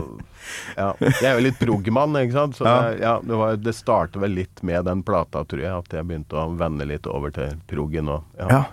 [0.78, 0.94] ja.
[1.02, 2.56] Jeg er jo litt progmann, ikke sant.
[2.56, 2.76] Så Ja.
[2.88, 5.70] det, ja, det, var- det startet vel litt med den plata, tror jeg.
[5.84, 8.64] At jeg begynte å vende litt over til proggen og ja.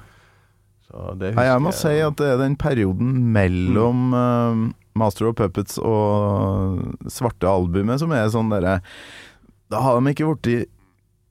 [0.96, 4.62] Nei, jeg må jeg, si at det er den perioden mellom eh,
[4.96, 6.80] Master of Puppets og
[7.12, 8.78] svarte albumet som er sånn derre
[9.74, 10.70] Da har de ikke blitt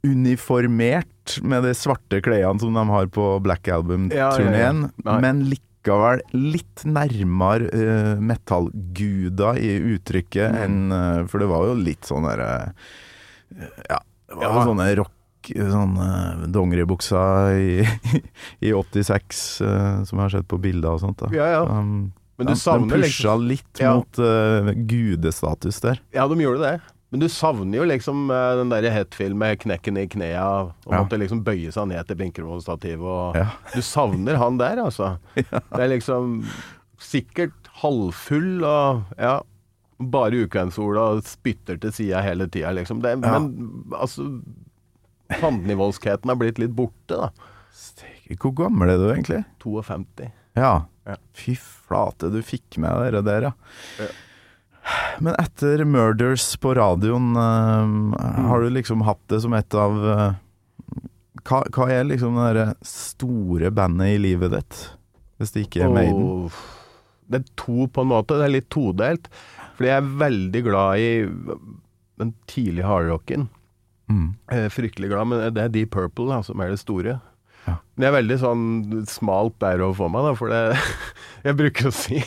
[0.04, 5.20] uniformert med de svarte klærne som de har på Black Album-turneen, Ja, ja, ja.
[5.24, 10.60] Men likevel litt nærmere uh, metallguder i uttrykket Mm.
[10.66, 12.50] enn uh, For det var jo litt sånn derre
[13.88, 15.13] Ja, det var jo sånne rock
[15.52, 17.86] Sånne dongeribukser i,
[18.64, 21.18] i 86, uh, som jeg har sett på bilder og sånt.
[21.24, 21.62] da Ja, ja.
[21.68, 23.94] Um, Men du de, savner de pusha liksom litt Ja.
[23.98, 26.00] mot uh, gudestatus der.
[26.16, 26.74] Ja, de gjorde det.
[27.14, 30.98] Men du savner jo liksom eh, den derre Hetfield med knekken i knea og Ja.
[31.04, 33.52] måtte liksom bøye seg ned til binkeromstativet og Ja.
[33.70, 35.12] Du savner han der, altså.
[35.38, 36.40] Det er liksom
[36.98, 39.36] sikkert halvfull og ja.
[40.02, 42.98] Bare ukvemsord og spytter til sida hele tida, liksom.
[43.04, 43.38] Det, Ja.
[43.38, 44.26] Men altså
[45.32, 47.30] Tannnivoldskheten har blitt litt borte, da.
[47.74, 49.42] Steike, Hvor gammel er du egentlig?
[49.64, 50.30] 52.
[50.58, 50.74] Ja.
[51.04, 51.16] Ja.
[51.36, 53.52] Fy flate, du fikk med dere der, ja.
[54.00, 54.12] Ja.
[55.24, 60.34] Men etter Murders på radioen, eh, har du liksom hatt det som et av eh,
[61.44, 64.78] hva, hva er liksom det derre store bandet i livet ditt?
[65.40, 66.48] Hvis det ikke er Maiden?
[67.28, 68.36] Det er to på en måte.
[68.38, 69.28] Det er litt todelt.
[69.74, 71.10] Fordi jeg er veldig glad i
[72.22, 73.48] den tidlige hardrocken.
[73.48, 73.63] Mm.
[74.10, 77.18] Jeg er fryktelig glad, men det er Deep Purple da, som er det store.
[77.64, 77.78] Ja.
[77.96, 78.64] Det er veldig sånn
[79.08, 80.76] smalt der å få meg, da, for det
[81.46, 82.18] Jeg bruker å si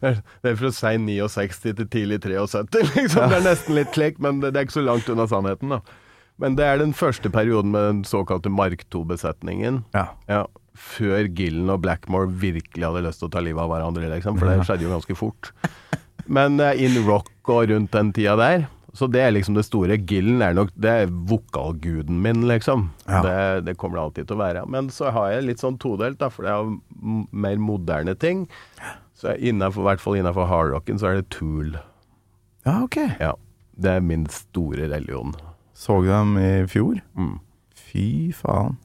[0.00, 3.28] Det er, fra sein 69 til tidlig 73, liksom.
[3.30, 5.80] Det er nesten litt klekt, men det, er ikke så langt unna sannheten, da.
[6.42, 9.84] Men det er den første perioden med den såkalte Mark II-besetningen.
[9.94, 10.08] Ja.
[10.26, 10.42] Ja,
[10.74, 14.40] før Gillen og Blackmore virkelig hadde lyst til å ta livet av hverandre, liksom.
[14.40, 15.52] For det skjedde jo ganske fort.
[16.26, 19.96] Men uh, in rock og rundt den tida der, så det er liksom det store.
[20.06, 22.88] Gillen er nok Det er vokalguden min, liksom.
[23.08, 23.22] Ja.
[23.24, 24.66] Det, det kommer det alltid til å være.
[24.70, 28.46] Men så har jeg litt sånn todelt, da, for det er mer moderne ting.
[29.18, 31.74] Så i hvert fall innafor hardrocken, så er det Tool.
[32.66, 33.00] ja, ok.
[33.18, 33.34] Ja.
[33.74, 35.34] Det er min store religion.
[35.74, 37.00] Så du dem i fjor?
[37.18, 37.40] Mm.
[37.74, 38.76] Fy faen.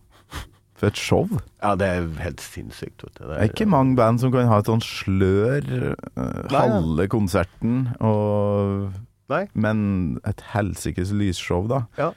[0.79, 1.27] For et show.
[1.59, 3.25] Ja, det er helt sinnssykt, vet du.
[3.27, 5.67] Det er ikke mange band som kan ha et sånn slør
[6.15, 8.95] uh, halve konserten, og,
[9.29, 9.43] Nei.
[9.53, 11.83] men et helsikes lysshow, da.
[11.97, 12.11] Ja.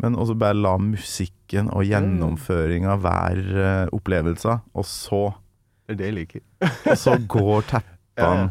[0.00, 5.34] Men også bare la musikken og gjennomføringa være uh, opplevelser, og så,
[5.88, 6.40] Det er det jeg liker.
[6.90, 8.48] og så går teppene ja.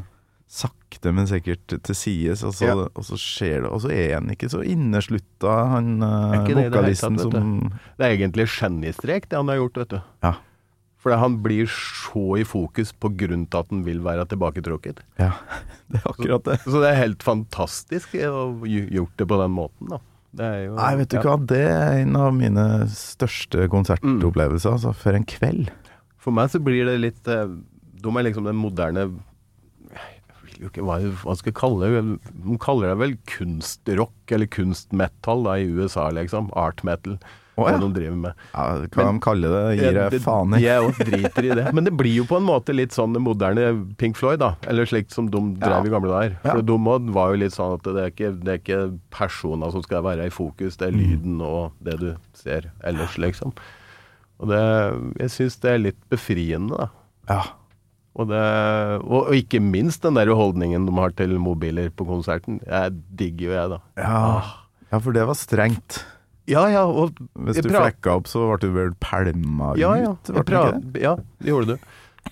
[0.50, 2.76] sakte, men sikkert til sides, og, så- Ja.
[2.94, 7.26] og så skjer det Og så er han ikke så inneslutta, han uh, vokalisten det
[7.26, 10.02] det tatt, som Det er egentlig genistrek, det han har gjort, vet du.
[10.24, 10.34] Ja.
[11.00, 15.00] For han blir så i fokus på grunn til at han vil være tilbaketrukket.
[15.22, 15.32] Ja,
[15.92, 16.60] det er akkurat det.
[16.66, 20.04] Så det er helt fantastisk å gjort det på den måten, da.
[20.40, 21.22] Det jo Nei, vet du ja.
[21.26, 24.76] hva, det er en av mine største konsertopplevelser.
[24.76, 25.72] Altså, for en kveld.
[26.22, 27.50] For meg så blir det litt eh,
[28.04, 29.08] De er liksom den moderne
[30.68, 32.18] ikke hva, hva skal jeg kalle det?
[32.44, 36.50] De kaller det vel kunstrock eller kunstmetal da i USA, liksom.
[36.60, 37.16] Art metal.
[37.64, 37.78] Hva ja.
[37.82, 38.34] de driver med.
[38.54, 40.62] Ja, kan Men- de kalle det, gir jeg det- faen i.
[40.64, 41.74] Jeg òg driter i det.
[41.74, 44.56] Men det blir jo på en måte litt sånn det moderne Pink Floyd, da.
[44.68, 46.38] Eller slikt som de drev i gamle dager.
[46.44, 46.78] For de
[47.14, 50.26] var jo litt sånn at det er ikke, det er ikke personer som skal være
[50.26, 51.04] i fokus, det er Mm.
[51.04, 53.54] lyden og det du ser ellers, liksom.
[54.40, 56.90] Og det Jeg syns det er litt befriende, da.
[57.28, 57.44] Ja.
[58.16, 58.40] Og, det,
[59.06, 62.60] og, og ikke minst den der holdningen de har til mobiler på konserten.
[62.66, 63.78] Jeg digger jo jeg, da.
[63.98, 64.44] Ja.
[64.92, 66.04] ja, for det var strengt.
[66.50, 70.16] Ja ja, og Hvis du flekka opp, så ble du vel pælma Ja, ja.
[70.18, 70.32] ut?
[70.34, 71.04] Ble ikke det?
[71.04, 71.90] ja, det gjorde du.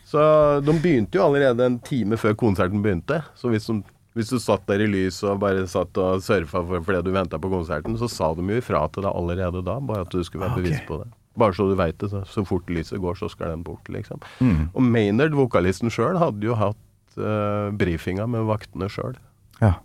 [0.07, 0.21] Så
[0.65, 3.21] de begynte jo allerede en time før konserten begynte.
[3.37, 3.77] Så hvis, de,
[4.17, 7.39] hvis du satt der i lys og bare satt og surfa for, fordi du venta
[7.39, 10.45] på konserten, så sa de jo ifra til deg allerede da, bare at du skulle
[10.47, 11.09] være Ah, bevisst på det.
[11.37, 12.09] Bare så du veit det.
[12.09, 14.17] Så, så fort lyset går, så skal den bort, liksom.
[14.41, 14.69] Mm.
[14.73, 19.19] Og Maynard, vokalisten sjøl, hadde jo hatt uh, brifinga med vaktene sjøl.
[19.61, 19.75] Ja.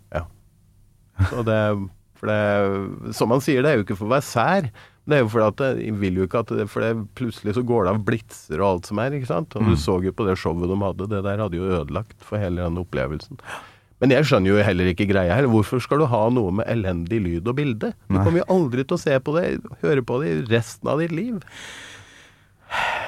[1.29, 1.59] Så det,
[2.23, 4.71] for det Som han sier, det er jo ikke for å være sær.
[5.03, 7.65] Det er jo fordi at jeg vil jo ikke at det, For det, plutselig så
[7.67, 9.55] går det av blitser og alt som er, ikke sant.
[9.59, 12.39] Og du så jo på det showet de hadde, det der hadde jo ødelagt for
[12.39, 13.41] hele den opplevelsen.
[14.03, 15.47] Men jeg skjønner jo heller ikke greia her.
[15.47, 17.93] Hvorfor skal du ha noe med elendig lyd og bilde?
[18.09, 19.45] Du kommer jo aldri til å se på det,
[19.83, 21.37] høre på det i resten av ditt liv.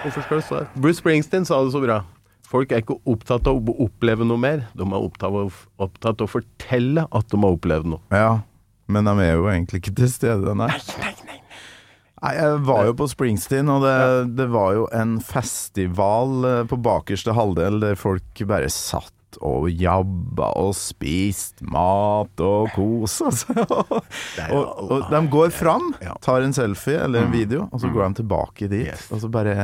[0.03, 0.69] Hvorfor skal du stå der?
[0.77, 2.01] Bruce Springsteen sa det så bra.
[2.45, 6.27] Folk er ikke opptatt av å oppleve noe mer, de er opptatt av, opptatt av
[6.27, 8.03] å fortelle at de har opplevd noe.
[8.13, 8.35] ja.
[8.91, 10.69] Men de er jo egentlig ikke til stede, nei.
[11.01, 11.39] Nei, nei
[12.25, 13.95] Nei, jeg var jo på Springsteen, og det,
[14.39, 19.11] det var jo en festival eh, på bakerste halvdel der folk bare satt
[19.43, 23.59] og jabba og spist mat og kosa seg.
[23.59, 26.15] er og, og de går fram, Mm.
[26.23, 29.05] tar en selfie eller en video, og så går de tilbake dit.
[29.11, 29.55] Og så bare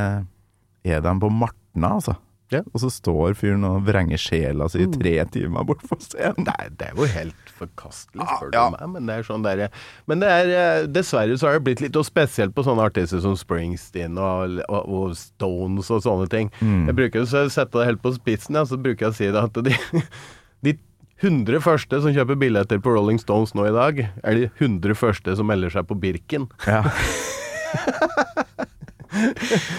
[0.84, 2.14] er de på Martna, altså.
[2.52, 2.60] Ja.
[2.62, 2.70] Mm.
[2.74, 6.44] Og så står fyren og vrenger sjela si i tre timer bort på scenen.
[6.46, 8.66] Nei, det er jo helt forkastelig, spør du Ja.
[8.74, 8.84] meg.
[8.92, 9.68] Men det er sånn der,
[10.10, 13.20] Men det er eh, Dessverre så har det blitt litt Og spesielt på sånne artister
[13.22, 16.50] som Springsteen og, og, og Stones og sånne ting.
[16.60, 16.86] Mm.
[16.90, 19.42] Jeg bruker å sette det helt på spissen, ja, så bruker jeg å si det
[19.42, 19.76] at de,
[20.66, 20.76] de
[21.22, 25.36] 100 første som kjøper billetter på Rolling Stones nå i dag, er de 100 første
[25.38, 26.48] som melder seg på Birken.
[26.66, 26.82] Ja.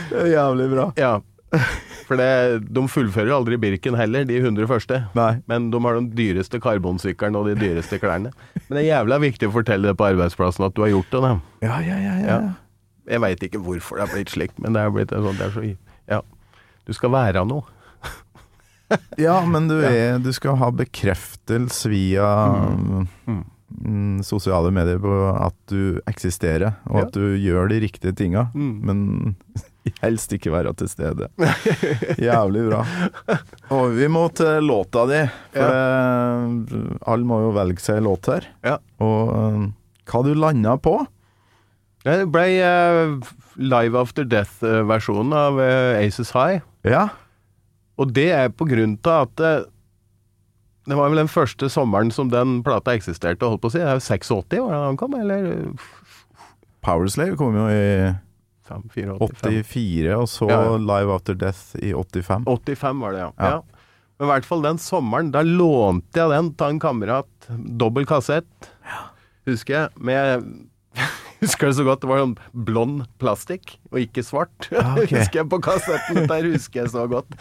[0.09, 0.87] det er jævlig bra.
[0.99, 1.17] Ja.
[2.07, 2.27] For det,
[2.73, 4.97] de fullfører aldri Birken heller, de 100 første.
[5.15, 5.41] Nei.
[5.47, 8.31] Men de har den dyreste karbonsykkelen og de dyreste klærne.
[8.67, 11.21] Men det er jævla viktig å fortelle det på arbeidsplassen at du har gjort det.
[11.67, 12.15] Ja, ja, ja.
[12.27, 12.39] ja.
[13.07, 15.55] Jeg veit ikke hvorfor det har blitt slik, men det har blitt sånn det er
[15.55, 15.63] så,
[16.11, 16.21] Ja.
[16.87, 17.63] Du skal være noe.
[19.17, 23.07] Ja, men du, er, du skal ha bekreftelse via Mm.
[23.73, 27.05] mm, sosiale medier på at du eksisterer, og Ja.
[27.07, 28.73] at du gjør de riktige tinga, Mm.
[28.85, 29.35] men
[30.03, 31.29] helst ikke være til stede.
[32.21, 32.83] Jævlig bra.
[33.75, 35.23] Og vi må til låta di,
[35.55, 36.83] for ja.
[37.13, 38.47] alle må jo velge seg låt her.
[38.65, 38.77] Ja.
[39.03, 39.65] Og øh,
[40.09, 40.97] hva du landa på?
[42.03, 46.63] Det ble uh, Live After Death-versjonen av uh, Aces High.
[46.83, 47.07] Ja.
[47.95, 49.53] Og det er på grunn til at det,
[50.89, 53.79] det var vel den første sommeren som den plata eksisterte, holdt på å si.
[53.79, 55.47] Det er jo 86 var det han kom, eller
[56.83, 58.32] Powerslave kom jo i 5, 4,
[58.67, 59.17] 85?
[59.39, 60.75] 84, og så Ja, ja.
[60.79, 62.45] Live After Death i 85.
[62.47, 63.31] 85 var det, ja.
[63.37, 63.49] Ja.
[63.57, 63.61] ja.
[64.17, 67.49] Men i hvert fall den sommeren, da lånte jeg den av en kamerat.
[67.49, 68.69] Dobbel kassett,
[69.49, 69.89] husker jeg.
[69.99, 70.45] Med
[71.43, 72.03] Husker det så godt.
[72.03, 74.69] Det var sånn blond plastikk, og ikke svart.
[74.71, 75.09] Ah, okay.
[75.17, 76.21] husker jeg på kassetten.
[76.29, 77.35] Der husker jeg så godt.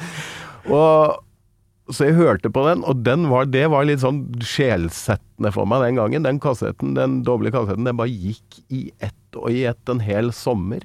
[0.66, 1.20] Og
[1.92, 5.84] så jeg hørte på den, og den var, det var litt sånn sjelsettende for meg
[5.84, 6.26] den gangen.
[6.26, 10.32] Den kassetten, den doble kassetten, den bare gikk i ett og i ett en hel
[10.36, 10.84] sommer.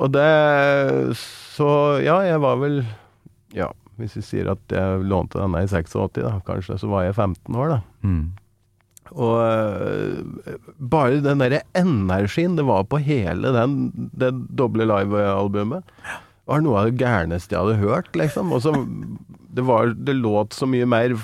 [0.00, 1.68] Og det Så
[2.02, 2.80] ja, jeg var vel
[3.54, 3.68] Ja,
[4.00, 7.54] hvis vi sier at jeg lånte denne i 86, da, kanskje, så var jeg 15
[7.54, 7.78] år, da.
[8.02, 8.24] Mm.
[9.14, 10.56] Og øh,
[10.90, 13.76] bare den derre energien det var på hele den,
[14.18, 15.86] det doble livealbumet,
[16.50, 18.50] var noe av det gærneste jeg hadde hørt, liksom.
[18.52, 18.74] Og så
[19.54, 21.14] det var Det låt så mye mer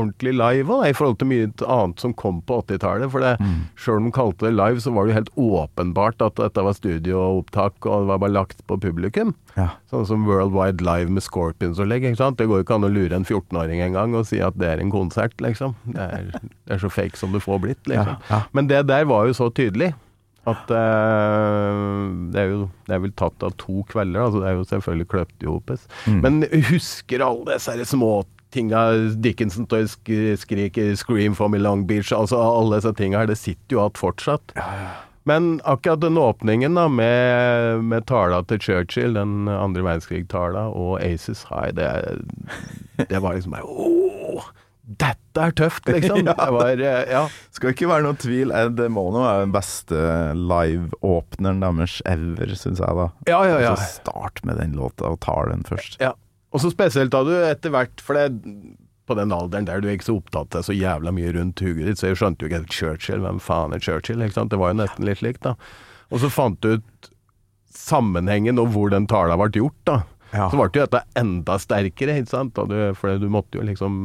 [0.00, 3.12] ordentlig live da, i forhold til mye annet som kom på 80-tallet.
[3.12, 3.34] For det,
[3.80, 6.76] sjøl om de kalte det live, så var det jo helt åpenbart at dette var
[6.78, 9.34] studioopptak, og det var bare lagt på publikum.
[9.56, 9.70] Ja.
[9.92, 12.40] Sånn som World Wide Live med Scorpions og legg, ikke sant.
[12.40, 14.84] Det går jo ikke an å lure en 14-åring engang og si at det er
[14.84, 15.76] en konsert, liksom.
[15.90, 18.16] Det er, det er så fake som det får blitt, liksom.
[18.28, 18.44] Ja, ja.
[18.56, 19.92] Men det der var jo så tydelig
[20.48, 21.78] at eh,
[22.32, 25.08] det, er jo, det er vel tatt av to kvelder, altså det er jo selvfølgelig
[25.12, 25.88] kløpt i hopet.
[26.08, 26.20] Mm.
[26.24, 26.38] Men
[26.70, 27.84] husker alle disse her
[28.50, 33.26] småtinga Dickinson til å skrike 'Scream for me Long Beach', altså alle disse tinga her,
[33.26, 34.52] det sitter jo igjen fortsatt.
[35.24, 41.44] Men akkurat den åpningen da, med, med tala til Churchill, den andre verdenskrig-tala, og Aces
[41.50, 42.24] High, det,
[43.08, 44.48] det var liksom bare Åh,
[44.82, 46.24] dette er tøft, liksom!
[46.26, 47.28] Det var, eh, ja.
[47.52, 50.00] Skal ikke være noe tvil, Ed Mono er den beste
[50.34, 53.06] live-åpneren deres ever, syns jeg, da.
[53.28, 53.76] Ja, ja, ja.
[53.76, 56.00] Så start med den låta, og tar den først.
[56.00, 56.16] Ja.
[56.50, 58.32] Og så spesielt da du etter hvert For det
[59.10, 61.88] på den alderen der du er ikke så opptatt av så jævla mye rundt huget
[61.88, 63.24] ditt, så jeg skjønte jo ikke at Churchill.
[63.24, 64.22] Hvem faen er Churchill?
[64.22, 64.52] Ikke sant?
[64.52, 65.56] Det var jo nesten litt likt, da.
[66.14, 67.08] Og så fant du ut
[67.74, 69.96] sammenhengen og hvor den tala ble gjort, da.
[70.30, 70.46] Ja.
[70.46, 72.54] Så ble jo dette enda sterkere, ikke sant?
[72.70, 73.96] Du, for du måtte jo liksom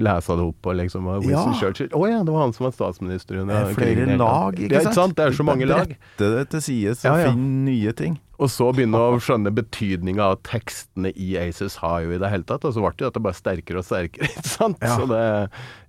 [0.00, 1.58] lese det opp og liksom Winston Ja.
[1.60, 4.72] Churchill Å ja, det var han som var statsminister under Det er flere lag, ikke
[4.72, 4.88] ja, sant?
[4.88, 5.16] ikke sant?
[5.20, 5.92] Det er så mange lag.
[5.92, 7.34] Brette det til side, så Ja, ja.
[7.34, 8.16] finne nye ting.
[8.40, 12.46] Og så begynne å skjønne betydninga av tekstene i Aces har jo i det hele
[12.48, 12.64] tatt.
[12.64, 14.80] Og så ble jo dette bare sterkere og sterkere, ikke sant.
[14.80, 14.96] Ja.
[14.96, 15.24] Så det,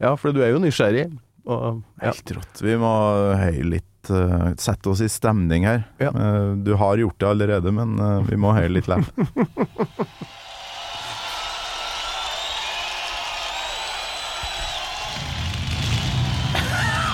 [0.04, 1.08] ja, for du er jo nysgjerrig.
[1.48, 2.12] Og, ja.
[2.12, 2.62] Helt rått.
[2.62, 2.92] Vi må
[3.40, 5.88] heie litt eh, Sette oss i stemning her.
[6.04, 6.12] Ja.
[6.12, 9.08] Eh, du har gjort det allerede, men eh, vi må heie litt likevel.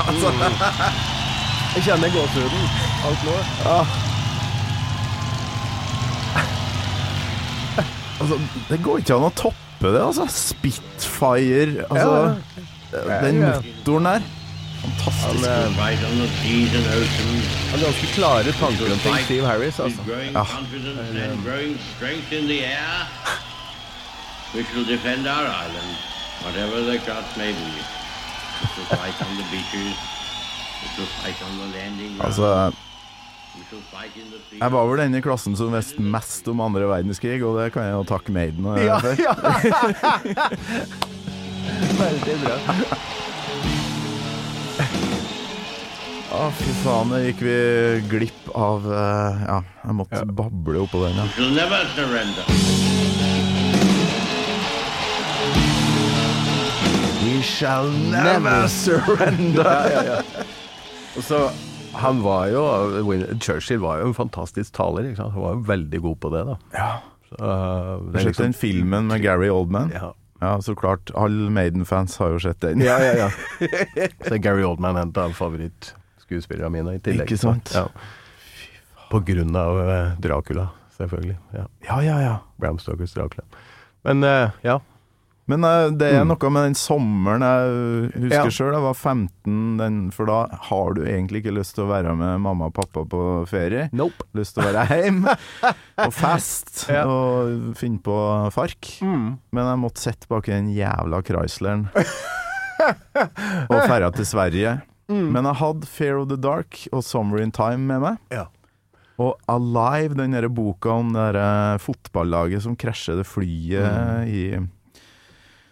[1.78, 2.64] Jeg kjenner gåsehuden.
[3.06, 4.17] Alt nå.
[8.18, 10.26] Altså, det går ikke an å toppe det, altså.
[10.34, 12.36] Spitfire, altså.
[13.22, 13.60] Den Ja, ja.
[13.62, 14.26] motoren der.
[14.82, 15.44] Fantastisk.
[17.72, 19.80] Han har ganske klare tanker om ting, Steve Harris.
[19.80, 20.02] Altså.
[20.08, 21.84] grounds.
[32.30, 32.52] Altså,
[34.58, 37.84] jeg var vel den i klassen som visste mest om andre verdenskrig, og det kan
[37.88, 38.78] jeg jo takke Maiden for.
[38.82, 39.34] Ja, ja.
[41.98, 42.56] Veldig bra.
[46.38, 47.58] Å, fy faen, det gikk vi
[48.12, 51.26] glipp av uh, Ja, jeg måtte bable oppå den, ja.
[51.26, 52.46] We shall never surrender.
[57.24, 59.64] We shall never surrender.
[59.64, 60.46] Ja, ja, ja.
[61.18, 61.40] Og så
[62.02, 62.64] han var jo
[63.42, 65.10] Churchill var jo en fantastisk taler.
[65.10, 65.36] Ikke sant?
[65.36, 66.58] Han var jo veldig god på det, da.
[66.74, 66.90] Ja.
[67.28, 69.92] Så, uh, liksom, du sett den filmen med Gary Oldman?
[69.94, 70.14] Ja.
[70.40, 71.12] Ja, så klart.
[71.16, 72.82] Alle Maiden-fans har jo sett den.
[72.82, 73.30] Ja, ja, ja.
[74.28, 77.26] Så er Gary Oldman en av favorittskuespillerne mine i tillegg.
[77.26, 77.74] Ikke sant?
[77.74, 77.88] Ja.
[79.10, 81.38] På grunn av eh, Dracula, selvfølgelig.
[81.56, 81.66] Ja.
[81.88, 82.36] Ja, ja, ja.
[82.62, 83.48] Bram Stokers Dracula.
[84.06, 84.78] Men uh, ja.
[85.48, 86.34] Men eh, det er Mm.
[86.34, 88.50] noe med den sommeren jeg husker Ja.
[88.52, 88.74] sjøl.
[88.76, 92.42] Jeg var 15, den, for da har du egentlig ikke lyst til å være med
[92.44, 93.90] mamma og pappa på ferie.
[93.96, 94.28] Nope.
[94.36, 95.38] Lyst til å være hjemme
[96.06, 97.06] og fest Ja.
[97.08, 98.18] og finne på
[98.52, 98.92] fark.
[99.02, 99.38] Mm.
[99.56, 101.88] Men jeg måtte sitte bak den jævla Chrysleren
[103.72, 104.76] og ferja til Sverige.
[105.08, 105.30] Mm.
[105.32, 108.18] Men jeg hadde Fear of the Dark og Summer in Time med meg.
[108.34, 108.48] Ja.
[109.18, 114.28] Og Alive, den der boka om det der eh, fotballaget som krasjer det flyet Mm.
[114.28, 114.44] i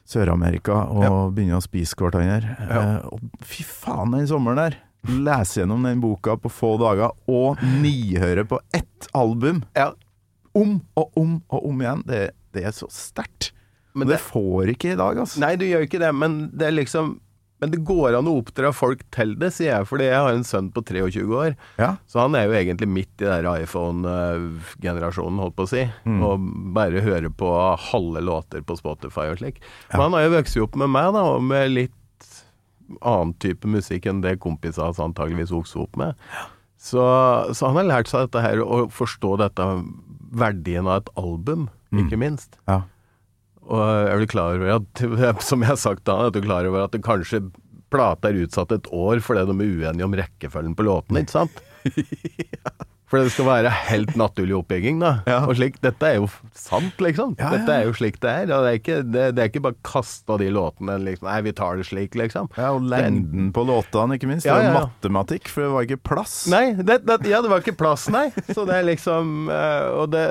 [0.05, 2.55] Sør-Amerika og begynner å spise hverandre.
[2.69, 2.81] Ja.
[2.99, 4.77] Eh, fy faen, den sommeren der!
[5.05, 9.63] Lese gjennom den boka på få dager, og nihøre på ett album.
[9.77, 9.91] Ja.
[10.57, 12.01] Om og om og om igjen.
[12.07, 12.21] Det,
[12.55, 13.51] det er så sterkt.
[13.93, 15.39] Men det, det- får ikke i dag, altså.
[15.43, 17.19] Nei, du gjør ikke det, men det er liksom
[17.63, 20.43] men det går an å oppdra folk til det, sier jeg, fordi jeg har en
[20.47, 21.53] sønn på 23 år.
[21.79, 21.93] Ja.
[22.11, 25.85] Så han er jo egentlig midt i den iPhone-generasjonen, holdt på å si.
[26.03, 26.17] Mm.
[26.27, 27.51] Og bare hører på
[27.89, 29.61] halve låter på Spotify og slik.
[29.93, 32.01] Men han har jo vokst opp med meg, da, og med litt
[32.99, 36.19] annen type musikk enn det kompiser hans antageligvis vokste opp med.
[36.75, 37.01] Så,
[37.55, 39.69] så han har lært seg dette her, å forstå dette
[40.35, 42.59] verdien av et album, ikke minst.
[42.67, 42.83] Ja.
[43.65, 45.05] Og er du klar over at,
[45.49, 47.47] som jeg har sagt da, at du klar over at det kanskje
[47.93, 51.63] plata er utsatt et år fordi de er uenige om rekkefølgen på låtene, ikke sant?
[53.05, 55.11] For det skal være helt naturlig oppbygging, da.
[55.29, 55.37] Ja.
[55.45, 56.25] Og slik, dette er jo
[56.57, 57.35] sant, liksom.
[57.37, 57.51] Ja.
[57.53, 58.49] Dette er jo slik det er.
[58.49, 61.53] Og det er ikke, det, det er ikke bare kasta de låtene liksom Nei, vi
[61.55, 62.49] tar det slik, liksom.
[62.57, 64.49] Ja, og lengden på låtene, ikke minst.
[64.49, 66.35] Det er matematikk, for det var ikke plass.
[66.51, 68.25] Nei, det, det, ja, det var ikke plass, nei.
[68.49, 70.25] Så det er liksom eh, Og det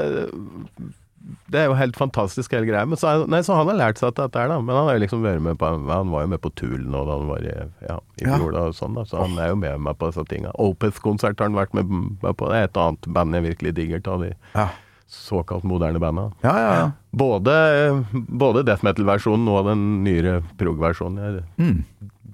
[1.49, 2.85] det er jo helt fantastisk hele greia.
[2.85, 4.59] Men så, er- nei, så han har lært seg dette her, da.
[4.61, 7.39] Men han liksom med på Han var jo med på Tool nå da han var
[7.47, 7.55] i,
[7.89, 8.37] ja, i Ja.
[8.37, 9.05] fjor, da, og sånn, da.
[9.09, 10.53] Så han er jo med meg på disse tinga.
[10.61, 11.89] Opeth-konsert har han vært med,
[12.23, 12.49] med på.
[12.53, 14.69] Det er et annet band jeg virkelig digger av de Ja,
[15.09, 16.31] såkalt moderne banda.
[16.43, 16.73] ja, ja.
[16.83, 16.91] ja.
[17.15, 21.43] Både, både death metal-versjonen og den nyere prog-versjonen.
[21.57, 21.85] Mm.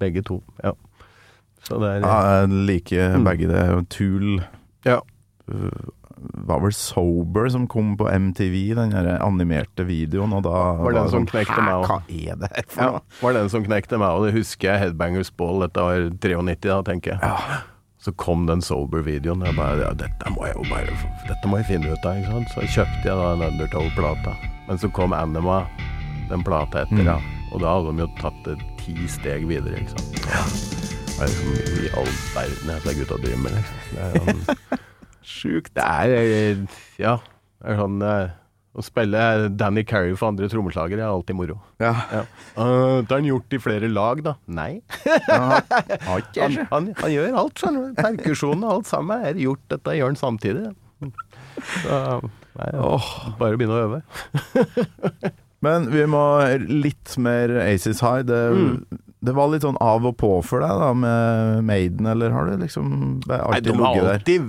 [0.01, 0.41] Begge to.
[0.63, 0.73] Ja.
[1.63, 3.89] Så det er ja jeg liker begge det.
[3.93, 4.41] Tool
[4.83, 4.99] Ja.
[6.47, 11.09] Var vel Sober som kom på MTV, den animerte videoen, og da Var det den
[11.09, 11.87] som sånn, knekte meg òg?
[11.87, 13.01] Hva er det her for Ja, noe?
[13.21, 16.81] var den som knekte meg, og det husker jeg Headbangers Ball, dette var 93 da,
[16.91, 17.61] tenker jeg.
[18.01, 20.95] Så kom den Sober-videoen, og jeg bare, ja, dette må jeg jo bare,
[21.27, 22.49] dette må jeg finne ut av, ikke sant?
[22.55, 24.33] Så kjøpte jeg da en Undertow-plata.
[24.67, 25.59] Men så kom Anima,
[26.29, 27.05] den plata etter, Mm.
[27.05, 27.19] ja.
[27.53, 30.11] Og da hadde de jo tatt det ti steg videre, ikke sant?
[30.15, 31.51] Det er liksom
[31.83, 33.77] i all verden jeg ser gutta driver med, liksom.
[33.91, 34.79] Det er sånn,
[35.23, 35.73] sjukt.
[35.77, 37.17] Det er, eh, ja,
[37.61, 38.29] det er sånn, eh,
[38.71, 41.57] å spille Danny Carey for andre trommeslager er alltid moro.
[41.83, 41.91] Ja.
[42.11, 42.21] Ja.
[42.55, 44.35] Uh, det har han gjort i flere lag, da.
[44.47, 44.81] Nei.
[45.27, 47.99] Han, han, han gjør alt, skjønner du.
[47.99, 49.61] Perkusjonen og alt sammen er gjort.
[49.71, 50.71] Dette gjør han samtidig.
[51.83, 51.99] Så,
[52.57, 53.11] nei, oh.
[53.39, 54.01] bare begynne å øve.
[55.65, 56.23] Men vi må
[56.65, 58.23] litt mer Aces High.
[58.25, 59.01] Det, Mm.
[59.21, 62.55] det var litt sånn av og på for deg da med Maiden, eller har du
[62.63, 64.15] liksom det er Nei, alltid de har ligget der?
[64.17, 64.41] alltid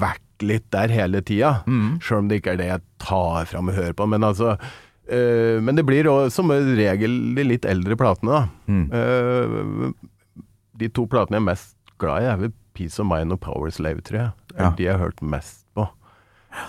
[0.00, 1.62] vært litt der hele tida.
[1.66, 1.96] Mm.
[2.04, 4.06] Sjøl om det ikke er det jeg tar fram og hører på.
[4.12, 4.56] Men altså
[5.08, 8.44] øh, Men det blir også, som regel de litt eldre platene, da.
[8.68, 8.86] Mm.
[8.92, 9.92] Uh,
[10.76, 13.70] de to platene jeg er mest glad i, er vel Peace of Mind og Power
[13.72, 14.32] Slave, tror jeg.
[14.58, 14.70] Ja.
[14.76, 15.86] de jeg har hørt mest på.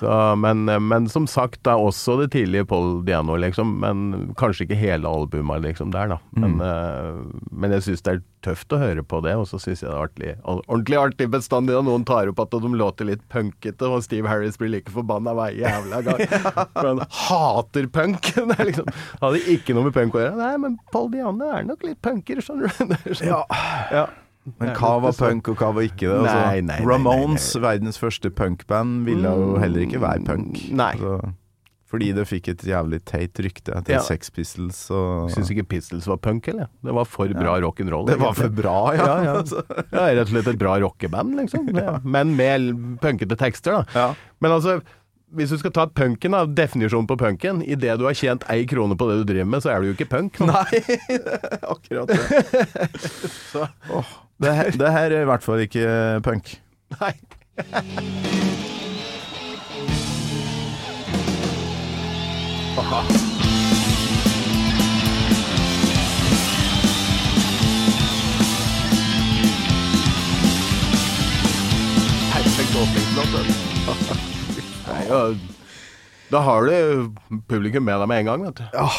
[0.01, 3.69] Så, men, men som sagt, det er også det tidlige Paul Diano, liksom.
[3.83, 6.17] Men kanskje ikke hele albumet liksom der, da.
[6.35, 6.63] Men, Mm.
[6.63, 9.89] uh, men jeg syns det er tøft å høre på det, og så syns jeg
[9.91, 13.87] det er artig, ordentlig artig bestandig når noen tar opp at de låter litt punkete,
[13.91, 16.23] og Steve Harris blir like forbanna hver jævla gang.
[16.77, 18.31] For han hater punk.
[18.37, 18.87] Det er liksom,
[19.21, 20.37] hadde ikke noe med punk å gjøre.
[20.39, 23.11] Nei, men Paul Diano er nok litt punker, skjønner du.
[23.17, 23.43] Sånn- Ja.
[23.93, 24.05] ja.
[24.61, 26.21] Men hva var punk, og hva var ikke det?
[26.21, 30.61] Altså, Nei, nei, nei, Ramones, verdens første punkband, ville jo heller ikke være punk.
[30.71, 30.93] Nei.
[30.95, 31.33] Altså,
[31.87, 34.01] fordi det fikk et jævlig teit rykte etter Ja.
[34.03, 36.67] Sex Pistols og Syns ikke Pistols var punk, eller?
[36.83, 38.05] Det var for bra rock'n'roll.
[38.09, 39.05] Det var for bra, ja.
[39.07, 39.33] Ja, ja.
[39.41, 39.63] Altså,
[39.93, 41.69] Ja, rett og slett et bra rockeband, liksom.
[41.79, 41.97] Ja.
[42.03, 42.73] Men med
[43.03, 43.83] punkete tekster, da.
[43.95, 44.07] ja.
[44.43, 44.81] Men altså,
[45.35, 48.95] hvis du skal ta punken, da, definisjonen på punken Idet du har tjent ei krone
[48.99, 50.39] på det du driver med, så er du jo ikke punk.
[50.39, 50.51] Nå.
[50.51, 50.83] Nei,
[51.73, 53.01] akkurat det.
[53.51, 54.11] Så, Oh,
[54.43, 55.87] det, her, det her er i hvert fall ikke
[56.27, 56.57] punk.
[56.99, 57.15] nei.
[72.33, 73.31] Perfekt åpningslåt.
[75.07, 75.39] den.
[76.29, 77.13] Da har du
[77.47, 78.63] publikum med deg med en gang, vet du.
[78.73, 78.89] Ja,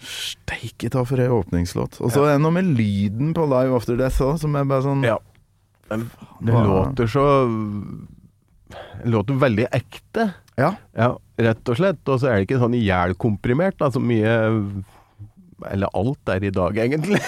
[0.00, 2.00] steike ta for ei åpningslåt.
[2.00, 4.86] Og så er det noe med lyden på Live After Death òg, som er bare
[4.86, 5.18] sånn Ja.
[5.90, 6.08] Den,
[6.40, 7.22] den låter så
[8.72, 10.30] Det låter veldig ekte.
[10.56, 10.74] Ja.
[10.96, 11.10] Ja,
[11.48, 12.02] rett og slett.
[12.08, 14.32] Og så er det ikke sånn ihjelkomprimert, da, så mye
[15.72, 17.20] Eller alt er i dag, egentlig.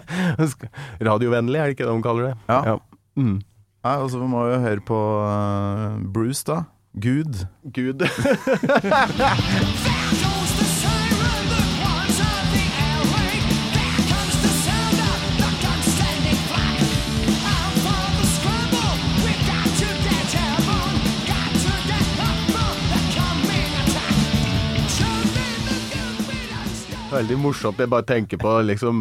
[1.10, 2.34] Radiovennlig, er det ikke det de kaller det?
[2.50, 2.60] Ja.
[2.72, 2.76] ja.
[3.18, 3.38] Mm.
[3.80, 6.62] Nei, og så må vi jo høre på uh, Bruce, da.
[7.00, 7.46] Gud.
[7.72, 8.06] Gud.
[27.10, 27.78] Veldig morsomt.
[27.80, 28.98] Jeg bare tenker på liksom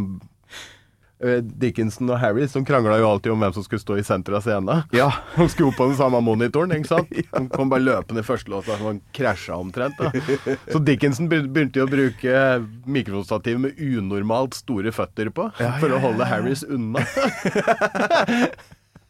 [1.21, 4.37] eh, Dickinson og Harry som krangla jo alltid om hvem som skulle stå i senter
[4.39, 4.81] av scenen.
[4.95, 5.11] Ja.
[5.35, 7.13] De skulle på den samme monitoren, ikke sant?
[7.35, 9.99] De kom bare løpende i første låta, så han krasja omtrent.
[9.99, 10.09] da.
[10.73, 12.41] Så Dickinson begynte jo å bruke
[12.89, 15.49] mikrofonstativ med unormalt store føtter på,
[15.81, 17.05] for å holde Harris unna.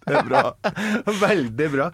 [0.10, 0.44] Det er bra.
[1.22, 1.92] Veldig bra.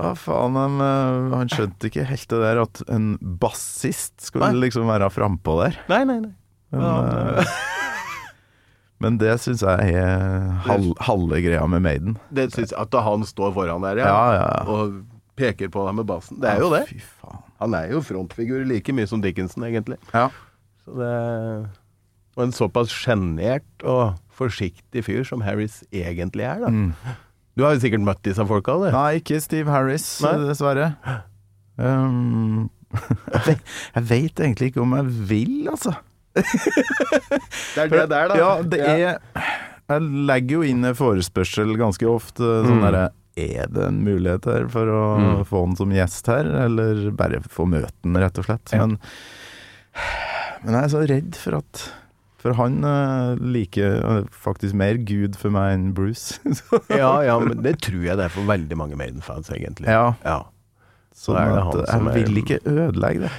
[0.00, 4.64] Ja, faen, han, eh, han skjønte ikke helt det der at en bassist skulle Nei.
[4.66, 5.76] liksom være frampå der.
[5.92, 6.34] Nei, nei, nei.
[6.70, 7.54] Men, Ja, eh,
[9.04, 12.18] men det syns jeg er hal halve greia med Maiden.
[12.32, 14.62] Det synes At han står foran der, Ja, ja, ja.
[14.70, 15.00] og
[15.40, 16.40] peker på deg med bassen.
[16.40, 16.84] Det er jo det.
[17.60, 19.98] Han er jo frontfigur like mye som Dickinson, egentlig.
[20.14, 20.28] Ja.
[20.84, 21.14] Så det
[22.38, 26.70] Og en såpass sjenert og forsiktig fyr som Harris egentlig er, da.
[26.72, 26.94] Mm.
[27.60, 28.86] Du har jo sikkert møtt disse folka, du.
[28.94, 30.32] Nei, ikke Steve Harris, Nei.
[30.48, 30.86] dessverre.
[31.76, 32.70] Um,
[33.46, 35.92] jeg, vet, egentlig ikke om jeg vil, altså.
[36.40, 38.36] Det er det der, da.
[38.38, 39.00] Ja, det er
[39.90, 42.46] Jeg legger jo inn en forespørsel ganske ofte.
[42.64, 42.84] Sånn Mm.
[42.86, 43.06] derre
[43.40, 45.44] Er det en mulighet her for å Mm.
[45.48, 48.72] få han som gjest her, eller bare få møte han, rett og slett?
[48.74, 48.86] Ja.
[48.86, 48.98] Men,
[50.64, 51.84] men jeg er så redd for at
[52.40, 56.38] For han uh, liker eh, faktisk mer Gud for meg enn Bruce.
[56.88, 59.90] Ja, ja, men det tror jeg det er for veldig mange Maiden-fans, egentlig.
[59.92, 60.38] ja, Ja.
[61.16, 63.32] sånn at han jeg vil ikke ødelegge det.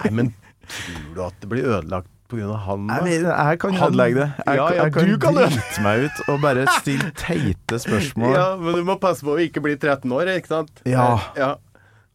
[0.00, 0.32] Nei, men
[0.66, 2.94] tror du at det blir ødelagt av han, da?
[3.04, 4.28] Jeg, jeg kan Han- ødelegge det.
[4.46, 8.32] Jeg, Ja, ja, jeg kan du kan drite meg ut og bare stille teite spørsmål.
[8.40, 10.80] Ja, men du må passe på å ikke bli 13 år, ikke sant?
[10.88, 11.20] Ja.
[11.36, 11.50] ja.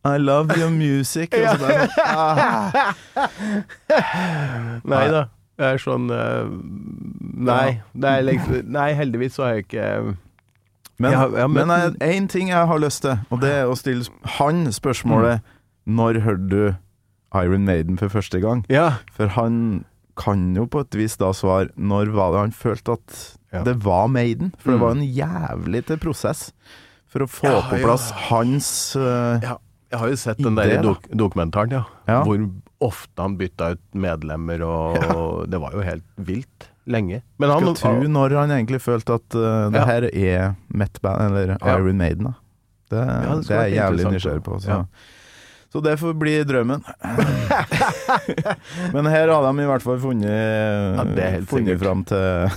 [0.07, 1.34] I love your music.
[1.38, 2.93] Og så bare, ah.
[4.88, 5.28] Nei da.
[5.58, 6.49] Det er sånn eh,
[7.38, 7.82] Nei.
[7.97, 9.88] Det er liksom, nei, heldigvis så har jeg ikke
[10.99, 13.51] Men, Jeg har- jeg har men møtt- én ting jeg har lyst til, og det
[13.53, 15.41] er å stille han spørsmålet
[15.88, 16.76] Når hørte du
[17.36, 18.66] Iron Maiden for første gang?
[18.70, 18.97] Ja.
[19.14, 19.86] For han
[20.18, 23.64] kan jo på et vis da svare Når var det han følte at Ja.
[23.64, 24.53] det var Maiden?
[24.58, 24.82] For det Mm.
[24.82, 26.51] var en jævlig til prosess
[27.08, 27.86] for å få Ja, på ja.
[27.86, 29.58] plass hans uh, ja.
[29.91, 31.83] Jeg har jo sett den der dok dokumentaren, ja.
[32.09, 32.17] Ja.
[32.27, 32.41] Hvor
[32.83, 37.21] ofte han bytta ut medlemmer, og det var jo helt vilt lenge.
[37.39, 39.85] Men han Skal tro når han egentlig følte at uh, det Ja.
[39.88, 41.77] her er Metband, eller Ja.
[41.77, 42.23] Iron Maiden.
[42.29, 42.33] Da.
[42.91, 44.59] Det, Ja, det det, er jeg jævlig nysgjerrig på.
[44.59, 44.67] Så.
[44.69, 44.83] ja.
[45.73, 46.83] så det får bli drømmen.
[48.93, 51.03] Men her har de i hvert fall funnet, Ja,
[51.47, 52.49] funnet fram til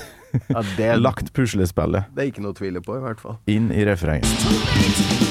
[0.50, 3.36] ja, det, Lagt puslespillet det er ikke noe å tvile på, i hvert fall.
[3.50, 5.29] inn i refrenget.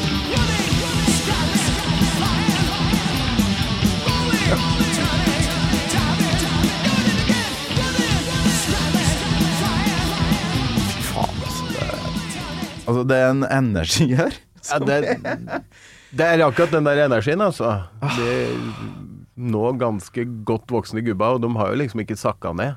[11.10, 11.66] Faen, altså.
[11.74, 11.86] Det,
[12.88, 14.34] altså, det er en energi her.
[14.70, 14.98] Ja, det,
[16.18, 17.76] det er akkurat den der energien, altså.
[18.18, 18.34] Det
[19.40, 22.76] nå ganske godt voksne gubba, og de har jo liksom ikke sakka ned.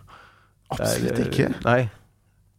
[0.72, 1.48] Det er, Absolutt ikke.
[1.66, 1.80] Nei.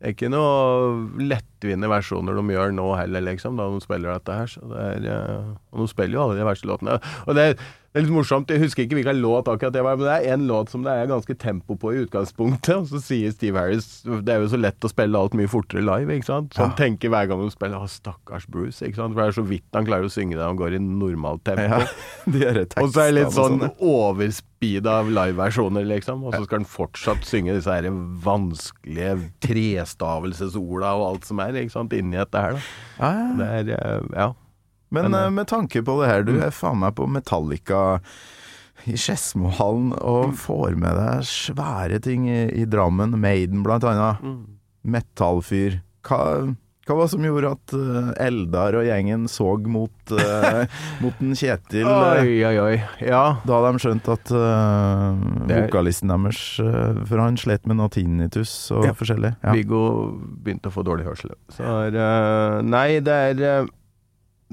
[0.03, 4.35] Det er ikke noe lettvinte versjoner de gjør nå heller, liksom, da de spiller dette
[4.35, 4.51] her.
[4.51, 6.97] Så det er, eh, og de spiller jo alle de verste låtene.
[7.23, 7.63] Og det er,
[7.93, 10.33] det er litt morsomt, jeg husker ikke hvilken låt akkurat det var, men det er
[10.33, 14.01] en låt som det er ganske tempo på i utgangspunktet, og så sier Steve Harris
[14.03, 16.53] Det er jo så lett å spille alt mye fortere live, ikke sant?
[16.57, 16.79] Så han Ja.
[16.79, 19.13] tenker hver gang han spiller Å, stakkars Bruce, ikke sant?
[19.13, 21.61] For det er så vidt han klarer å synge det, han går i normalt tempo.
[21.69, 21.85] Ja,
[22.81, 26.23] Og så er det litt sånn overspeeda live-versjoner, liksom.
[26.25, 27.85] Og så skal han fortsatt synge disse her
[28.25, 32.57] vanskelige trestavelsesorda og alt som er, ikke sant, inni dette her,
[32.99, 33.11] da.
[33.37, 34.31] Det er eh, Ja.
[34.93, 37.99] Men Men, eh, eh, med tanke på det her, du er faen meg på Metallica
[38.85, 44.19] i Skedsmohallen og får med deg svære ting i, i Drammen, Maiden blant annet.
[44.83, 45.79] Metallfyr.
[46.03, 46.19] Hva,
[46.83, 50.65] hva var det som gjorde at eh, Eldar og gjengen så mot, uh,
[51.03, 52.73] mot en Kjetil Oi, oi, oi.
[53.07, 53.37] Ja.
[53.47, 55.15] da de skjønte at uh,
[55.47, 58.97] vokalisten deres uh, For han slet med noe tinnitus og Ja.
[58.99, 59.31] forskjellig.
[59.39, 59.55] Ja.
[59.55, 59.85] Viggo
[60.43, 61.31] begynte å få dårlig hørsel.
[61.55, 61.63] Så
[62.67, 63.71] Nei, det er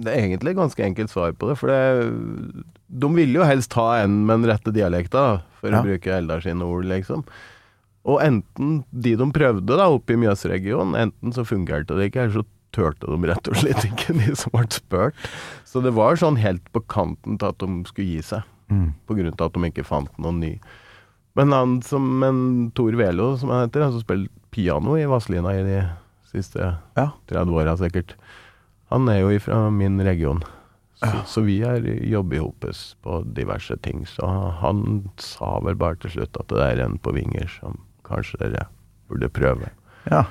[0.01, 1.57] Det er egentlig et ganske enkelt svar på det.
[1.61, 5.80] For det, de ville jo helst ha en med den rette dialekta, for Ja.
[5.80, 7.24] å bruke Eldar sine ord, liksom.
[8.09, 12.40] Og enten de de prøvde da oppe i Mjøsregionen, enten så fungerte det ikke, eller
[12.40, 15.14] så turte de rett og slett ikke, de som ble spurt.
[15.68, 18.92] Så det var sånn helt på kanten til at de skulle gi seg, Mm.
[19.09, 20.61] på grunn av at de ikke fant noen ny.
[21.34, 25.51] Men han som en Tor Velo, som han heter, han som spiller piano i Vazelina
[25.59, 25.80] i de
[26.30, 27.09] siste Ja.
[27.26, 28.14] 30 åra sikkert,
[28.91, 30.43] han er jo fra min region.
[31.01, 34.03] Så, så vi er jobber sammen på diverse ting.
[34.07, 34.26] Så
[34.61, 38.66] han sa vel bare til slutt at det er en på vinger som kanskje dere
[39.09, 39.72] burde prøve.
[40.11, 40.26] ja.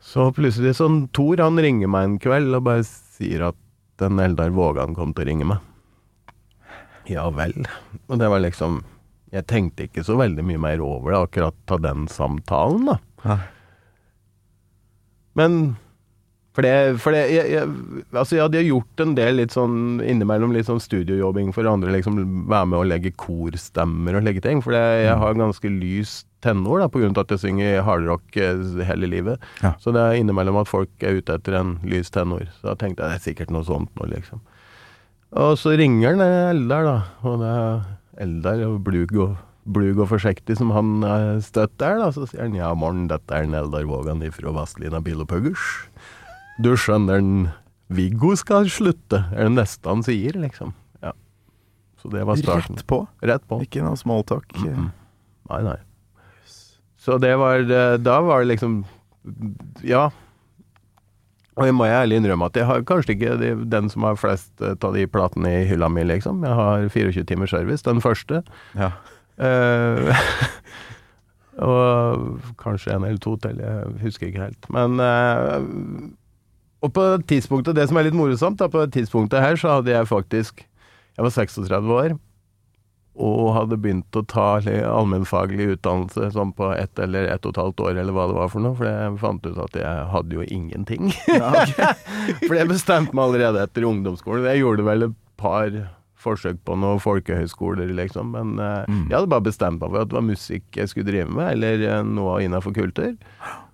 [0.00, 3.58] Så plutselig sånn Tor han ringer meg en kveld og bare sier at
[4.00, 5.66] den Eldar Vågan kom til å ringe meg.
[7.10, 7.52] Ja vel.
[8.08, 8.80] Og det var liksom
[9.30, 12.96] Jeg tenkte ikke så veldig mye mer over det akkurat av den samtalen, da.
[13.28, 13.36] Ja.
[15.38, 15.76] Men
[16.56, 17.66] for det, for det jeg, jeg,
[18.10, 22.18] Altså, jeg hadde gjort en del litt sånn innimellom litt sånn studiojobbing for andre, liksom
[22.50, 24.62] være med og legge korstemmer og legge ting.
[24.64, 29.10] For det, jeg har ganske lys tenor da, av at jeg synger hardrock eh, hele
[29.12, 29.46] livet.
[29.62, 29.76] Ja.
[29.82, 32.48] Så det er innimellom at folk er ute etter en lys tenor.
[32.58, 34.42] Så da tenkte jeg det er sikkert noe sånt nå, liksom.
[35.38, 36.98] Og så ringer han eh, Eldar, da.
[37.30, 39.36] Og det er Eldar og blug og,
[39.70, 40.96] blug og forsiktig som han
[41.44, 42.10] støtter støtt da.
[42.16, 45.76] Så sier han ja, morgen, dette er en Eldar Vågan ifra Vazelina Bil og Puggers.
[46.60, 47.22] Du skjønner,
[47.90, 50.74] Viggo skal slutte, er det neste han sier, liksom.
[51.02, 51.14] Ja.
[52.00, 52.76] Så det var starten.
[52.78, 53.04] Rett på.
[53.24, 53.60] Rett på.
[53.64, 54.50] Ikke noe smalltalk.
[54.60, 54.90] Mhm.
[55.50, 55.78] Nei, nei.
[57.00, 58.84] Så det var eh, Da var det liksom
[59.82, 60.10] Ja.
[61.56, 64.20] Og jeg må jeg ærlig innrømme at jeg har kanskje ikke de, den som har
[64.20, 66.44] flest eh, av de platene i hylla mi, liksom.
[66.46, 68.42] Jeg har 24 timers service, den første.
[68.78, 68.92] Ja.
[69.40, 70.12] Uh,
[71.70, 74.70] og kanskje en eller to til, jeg husker ikke helt.
[74.72, 75.58] Men eh,
[76.80, 80.08] Og på tidspunktet, det som er litt morsomt, da, på tidspunktet her, så hadde jeg
[80.08, 82.18] faktisk Jeg var 36 år
[83.20, 87.82] og hadde begynt å ta allmennfaglig utdannelse sånn på ett eller ett og et halvt
[87.84, 90.44] år, eller hva det var for noe, for jeg fant ut at jeg hadde jo
[90.46, 91.10] ingenting.
[92.46, 94.46] for jeg bestemte meg allerede etter ungdomsskolen.
[94.48, 95.68] Jeg gjorde vel et par
[96.20, 99.04] forsøk på noen folkehøyskoler, liksom, men eh, Mm.
[99.10, 101.84] jeg hadde bare bestemt meg for at det var musikk jeg skulle drive med, eller
[101.90, 103.18] eh, noe innenfor kultur.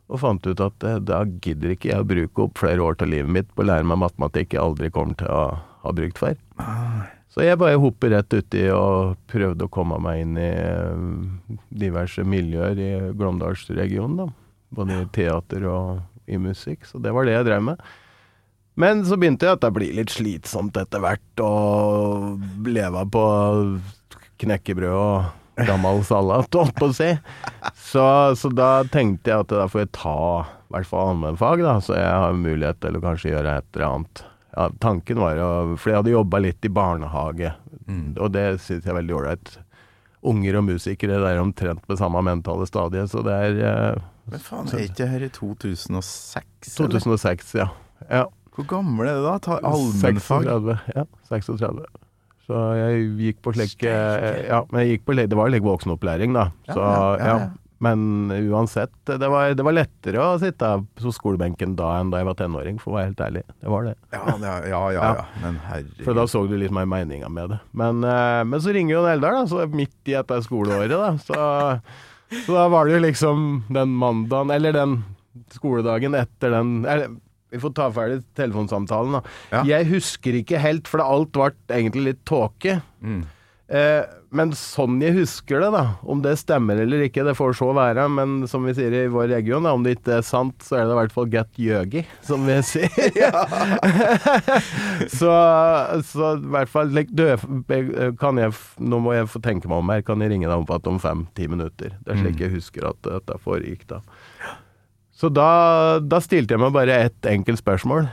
[0.06, 3.10] Og fant ut at eh, da gidder ikke jeg å bruke opp flere år av
[3.10, 5.44] livet mitt på å lære meg matematikk jeg aldri kommer til å
[5.82, 6.36] ha brukt før.
[7.36, 12.24] Så jeg bare hoppet rett uti og prøvde å komme meg inn i eh, diverse
[12.24, 14.28] miljøer i Glåmdalsregionen, da.
[14.76, 16.86] Både i teater og i musikk.
[16.88, 17.82] Så det var det jeg drev med.
[18.76, 21.52] Men så begynte jeg at det blir litt slitsomt etter hvert å
[22.66, 23.26] leve på
[24.42, 27.10] knekkebrød og gammel salat, holdt på å si.
[27.80, 28.04] Så,
[28.36, 30.16] så da tenkte jeg at da får jeg ta
[30.66, 33.86] i hvert fall allmennfag, da, så jeg har mulighet til å kanskje gjøre et eller
[33.86, 34.24] annet.
[34.56, 35.46] Ja, tanken var jo
[35.76, 37.54] For jeg hadde jobba litt i barnehage,
[37.86, 38.16] Mm.
[38.18, 39.50] og det syns jeg er veldig ålreit.
[40.26, 44.00] Unger og musikere det er omtrent på samme mentale stadie, så det er eh,
[44.32, 46.72] Men faen, er ikke det her i 2006?
[46.80, 46.96] eller?
[46.98, 47.68] 2006, ja.
[48.10, 48.24] ja.
[48.56, 49.36] Hvor gammel er du da?
[49.38, 50.48] Ta allmennfag?
[50.50, 51.04] 36, ja.
[51.30, 51.86] 36.
[52.46, 56.50] Så jeg gikk på slik Ja, men jeg gikk på Det var litt voksenopplæring, da.
[56.70, 56.82] Så,
[57.20, 57.38] ja.
[57.82, 62.28] Men uansett, det var, det var lettere å sitte på skolebenken da enn da jeg
[62.30, 63.42] var tenåring, for å være helt ærlig.
[63.60, 63.92] Det var det.
[64.16, 65.10] Ja, ja, ja, ja, Ja.
[65.18, 65.26] ja.
[65.42, 66.04] Men herregud.
[66.06, 67.58] For da så du litt mer meninga med det.
[67.76, 71.12] Men, eh, men så ringer jo Eldar, da, så midt i dette skoleåret, da.
[71.20, 71.36] Så,
[72.46, 74.96] så da var det jo liksom den mandagen, eller den
[75.52, 77.12] skoledagen etter den eller,
[77.54, 79.34] Vi får ta ferdig telefonsamtalen, da.
[79.52, 79.62] Ja.
[79.76, 82.80] Jeg husker ikke helt, for alt ble egentlig litt tåke.
[83.00, 83.24] Mm.
[83.66, 84.02] Eh,
[84.36, 88.04] men sånn jeg husker det, da, om det stemmer eller ikke, det får så være.
[88.12, 90.86] Men som vi sier i vår region, da, om det ikke er sant, så er
[90.86, 93.14] det i hvert fall get jøgi, som vi sier.
[95.18, 95.32] så,
[96.06, 97.24] så i hvert fall like, du,
[98.20, 100.04] kan jeg, Nå må jeg få tenke meg om her.
[100.06, 101.96] Kan jeg ringe deg igjen om fem-ti minutter?
[102.04, 104.02] Det er slik jeg husker at dette foregikk da.
[105.16, 108.10] Så da, da stilte jeg meg bare ett enkelt spørsmål,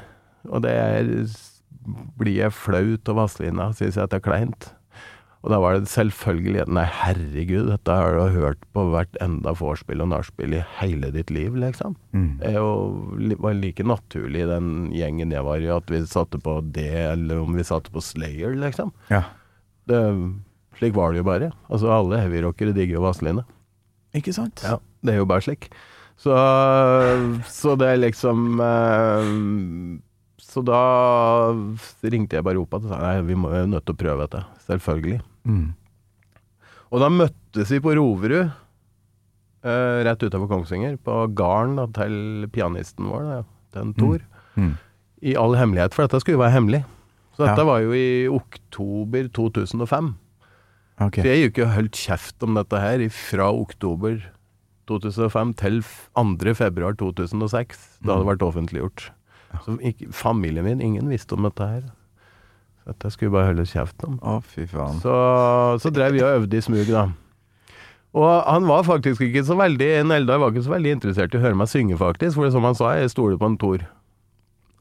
[0.52, 1.10] og det er
[2.16, 3.66] Blir jeg flau av Vazelina?
[3.76, 4.70] Syns jeg at det er kleint?
[5.44, 10.06] Og da var det selvfølgelig Nei, herregud, dette har du hørt på hvert enda vorspiel
[10.06, 11.98] og nachspiel i hele ditt liv, liksom.
[12.16, 12.30] Mm.
[12.40, 16.94] Det var like naturlig i den gjengen jeg var i, at vi satte på det,
[17.12, 18.96] eller om vi satte på Slayer, liksom.
[19.12, 19.26] Ja.
[19.92, 20.00] Det,
[20.80, 21.52] slik var det jo bare.
[21.68, 23.44] Altså, alle heavyrockere digger jo Vazelina.
[24.16, 24.64] Ikke sant?
[24.64, 25.68] Ja, det er jo bare slik.
[26.22, 26.34] Så,
[27.50, 29.30] så det er liksom eh,
[30.40, 30.80] Så da
[32.06, 34.28] ringte jeg bare opp igjen og sa nei, vi må jo nødt til å prøve
[34.28, 34.44] dette.
[34.68, 35.20] Selvfølgelig.
[35.50, 35.72] Mm.
[36.94, 38.52] Og da møttes vi på Roverud,
[39.66, 42.18] eh, rett utenfor Kongsvinger, på gården til
[42.54, 43.40] pianisten vår, da,
[43.80, 44.22] den Tor.
[44.54, 44.76] Mm.
[45.26, 46.84] I all hemmelighet, for dette skulle jo være hemmelig.
[47.34, 47.66] Så dette Ja.
[47.66, 50.14] var jo i oktober 2005.
[51.02, 51.24] Okay.
[51.24, 54.22] Så jeg gikk jo og holdt kjeft om dette her fra oktober
[54.90, 56.54] 2005 til f- 2.
[56.60, 59.10] februar 2006, da det vært offentliggjort.
[59.66, 61.84] Så ikke, familien min, ingen visste om dette her.
[62.82, 64.16] Så dette skulle jeg bare holde kjeft om.
[64.20, 64.98] Å, fy faen.
[65.04, 65.14] Så,
[65.84, 67.06] så drev vi og øvde i smug, da.
[68.14, 71.40] Og han var faktisk ikke så veldig En Eldar var ikke så veldig interessert i
[71.40, 72.36] å høre meg synge, faktisk.
[72.38, 73.86] For som han sa, jeg stoler på en Tor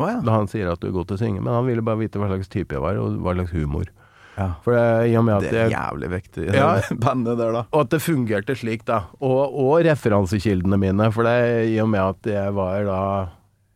[0.01, 0.19] Oh, ja.
[0.25, 1.41] da han sier at du er god til å synge.
[1.45, 3.87] Men han ville bare vite hva slags type jeg var, og hva slags humor.
[4.39, 4.49] Ja.
[4.65, 6.71] For det, i og med at Det er jævlig viktig, Ja.
[7.05, 7.65] bandet der, da.
[7.71, 9.03] Og at det fungerte slik, da.
[9.21, 11.11] Og, og referansekildene mine.
[11.13, 13.01] For det i og med at jeg var da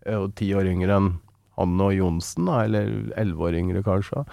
[0.07, 1.15] jeg ti år yngre enn
[1.57, 4.27] han og Johnsen, da, eller elleve år yngre kanskje.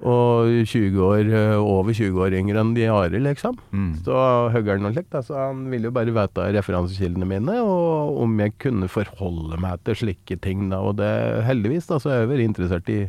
[0.00, 3.58] Og 20 år, eh, over 20 år yngre enn de Are, liksom.
[3.74, 3.90] Mm.
[4.06, 4.14] Så
[4.54, 8.88] høggeren og slikt, så han ville jo bare vite referansekildene mine, og om jeg kunne
[8.88, 10.78] forholde meg til slike ting, da.
[10.80, 11.10] Og det,
[11.44, 13.00] heldigvis, da, så er jeg vært interessert i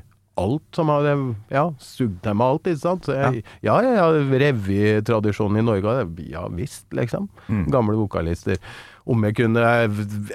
[0.42, 1.08] alt som har
[1.52, 3.08] ja, sugd til meg alt, ikke sant.
[3.08, 4.08] Så jeg, ja, ja, ja,
[4.46, 5.98] revytradisjonen i Norge,
[6.32, 7.30] ja visst, liksom.
[7.48, 7.68] Mm.
[7.74, 8.58] Gamle vokalister.
[9.10, 9.62] Om jeg kunne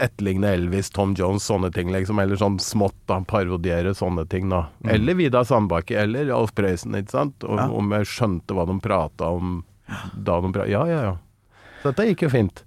[0.02, 2.18] etterligne Elvis, Tom Jones, sånne ting, liksom.
[2.22, 3.20] Eller sånn smått, da.
[3.30, 4.64] Parodiere sånne ting, da.
[4.90, 7.36] Eller Vidar Sandbakke, eller Alf Prøysen, ikke sant.
[7.44, 7.62] Og, Mm.
[7.62, 7.68] Ja.
[7.78, 9.64] Om jeg skjønte hva de prata om
[10.16, 11.16] da de prata Ja, ja, ja.
[11.82, 12.64] Så dette gikk jo fint.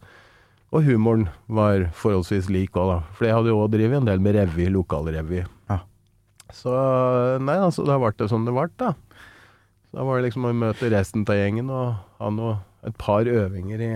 [0.72, 3.00] Og humoren var forholdsvis lik òg, da.
[3.18, 5.44] For jeg hadde jo òg drevet en del med revy, lokalrevy.
[5.70, 5.80] Ja.
[6.56, 6.72] Så
[7.44, 8.94] nei, altså, da ble det som det ble, da.
[9.90, 13.28] Så da var det liksom å møte resten av gjengen og ha noe, et par
[13.28, 13.90] øvinger i,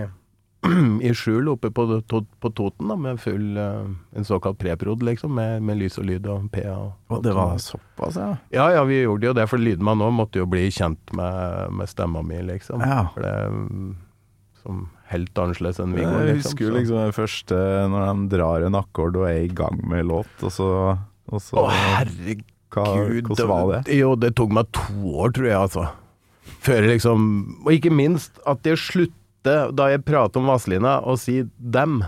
[1.08, 3.86] i skjul oppe på, to, på Toten, da, med full eh,
[4.18, 6.74] En såkalt preprod, liksom, med, med lys og lyd og PA.
[6.76, 8.34] Og, Og det var såpass, ja.
[8.54, 11.90] Ja, ja, vi gjorde jo det, for lydmann òg måtte jo bli kjent med, med
[11.90, 12.84] stemma mi, liksom.
[12.84, 13.06] Ja.
[13.14, 13.94] For det mm,
[14.64, 16.50] Som helt annerledes enn Viggo, Jeg liksom.
[16.50, 17.56] husker jo liksom det første
[17.92, 20.68] når de drar en akkord og er i gang med låt, og så,
[21.32, 22.44] og så Å, herregud.
[22.74, 22.84] hva,
[23.28, 23.96] Hvordan var det?
[23.96, 25.84] Jo, det tok meg to år, tror jeg, altså.
[26.64, 27.22] Før liksom
[27.64, 32.02] Og ikke minst at jeg slutter, da jeg prater om Vazelina, å si dem,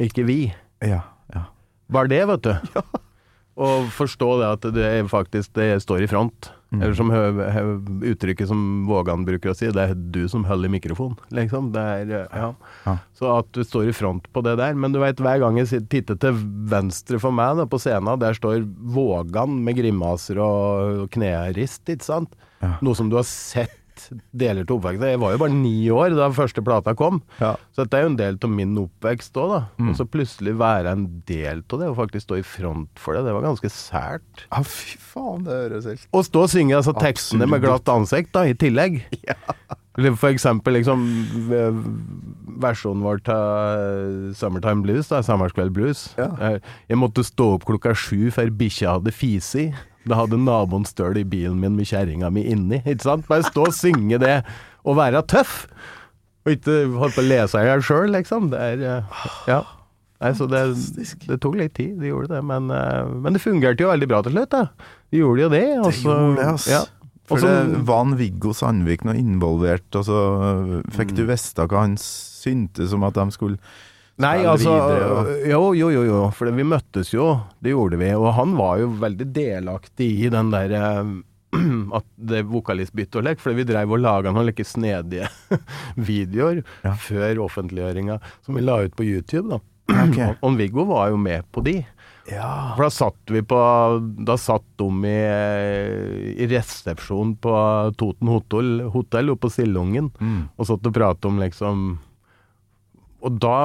[0.00, 0.38] ikke vi.
[0.84, 1.02] Ja,
[1.34, 1.44] ja.
[1.92, 2.80] Bare det, vet du.
[3.64, 6.48] Og forstå det at det faktisk det står i front.
[6.72, 6.80] Mm.
[6.82, 7.72] Eller som høv, høv,
[8.14, 11.14] uttrykket som Vågan bruker å si, det er du som holder mikrofon'.
[11.14, 11.70] mikrofonen, liksom.
[11.72, 12.50] Det er, ja.
[12.86, 12.96] Ja.
[13.14, 14.74] Så at du står i front på det der.
[14.74, 16.32] Men du veit, hver gang jeg titter til
[16.70, 22.34] venstre for meg da, på scenen, der står Vågan med grimaser og knerist, ikke sant?
[22.60, 22.78] Ja.
[22.82, 23.83] Noe som du har sett
[24.32, 25.06] deler til oppveksten.
[25.14, 27.22] Jeg var jo bare ni år da første plata kom.
[27.40, 27.54] Ja.
[27.74, 29.60] Så dette er jo en del av min oppvekst òg, da.
[29.78, 29.92] Mm.
[29.92, 33.24] Og så plutselig være en del av det, og faktisk stå i front for det,
[33.28, 34.44] det var ganske sært.
[34.48, 38.32] Ja, fy faen, det høres helt Å stå og synge altså, tekstene med glatt ansikt,
[38.36, 39.02] da, i tillegg.
[39.14, 41.04] Eller For eksempel liksom
[42.60, 46.08] versjonen vår til Summertime Blues, da, Sommerskveld Blues.
[46.18, 46.30] Ja.
[46.40, 46.56] Eh,
[46.90, 49.68] Jeg måtte stå opp klokka sju før bikkja hadde fisi.
[50.04, 52.82] Da hadde naboen støl i bilen min med kjerringa mi inni.
[52.84, 53.28] Ikke sant?
[53.30, 54.40] Bare stå og synge det,
[54.84, 55.64] og være tøff.
[56.44, 58.50] Og ikke holde på å lese i hjel sjøl, liksom.
[58.52, 59.62] Det er eh, Ja.
[60.24, 60.60] Nei, så det,
[61.28, 62.42] det tok litt tid, det gjorde det.
[62.46, 64.66] Men, eh, men det fungerte jo veldig bra til slutt, da.
[65.12, 65.64] De gjorde jo det.
[65.84, 66.70] Også, Det gjorde det, altså.
[66.70, 66.82] Ja.
[67.24, 70.18] For Også, det var en Viggo Sandvik noe involvert, og så
[70.92, 71.16] fikk Mm.
[71.16, 73.58] du vite hva han syntes om at de skulle
[74.20, 76.18] Nei, altså videre, Jo, jo, jo, jo.
[76.36, 77.40] For vi møttes jo.
[77.64, 78.12] Det gjorde vi.
[78.14, 81.08] Og han var jo veldig delaktig i den der eh,
[81.98, 85.26] at det vokalistbyttet og lek, for vi dreiv og laga noen like snedige
[85.96, 86.92] videoer Ja.
[86.94, 89.58] før offentliggjøringa, som vi la ut på YouTube, da.
[89.90, 90.30] Okay.
[90.42, 91.80] Og Viggo var jo med på de.
[92.30, 92.72] Ja.
[92.76, 93.56] For da satt vi på
[94.24, 95.16] Da satt de i,
[96.40, 97.52] i resepsjon på
[98.00, 100.46] Toten hotell, hotell oppe på Sildungen Mm.
[100.56, 101.82] og satt og pratet om liksom
[103.24, 103.56] Og da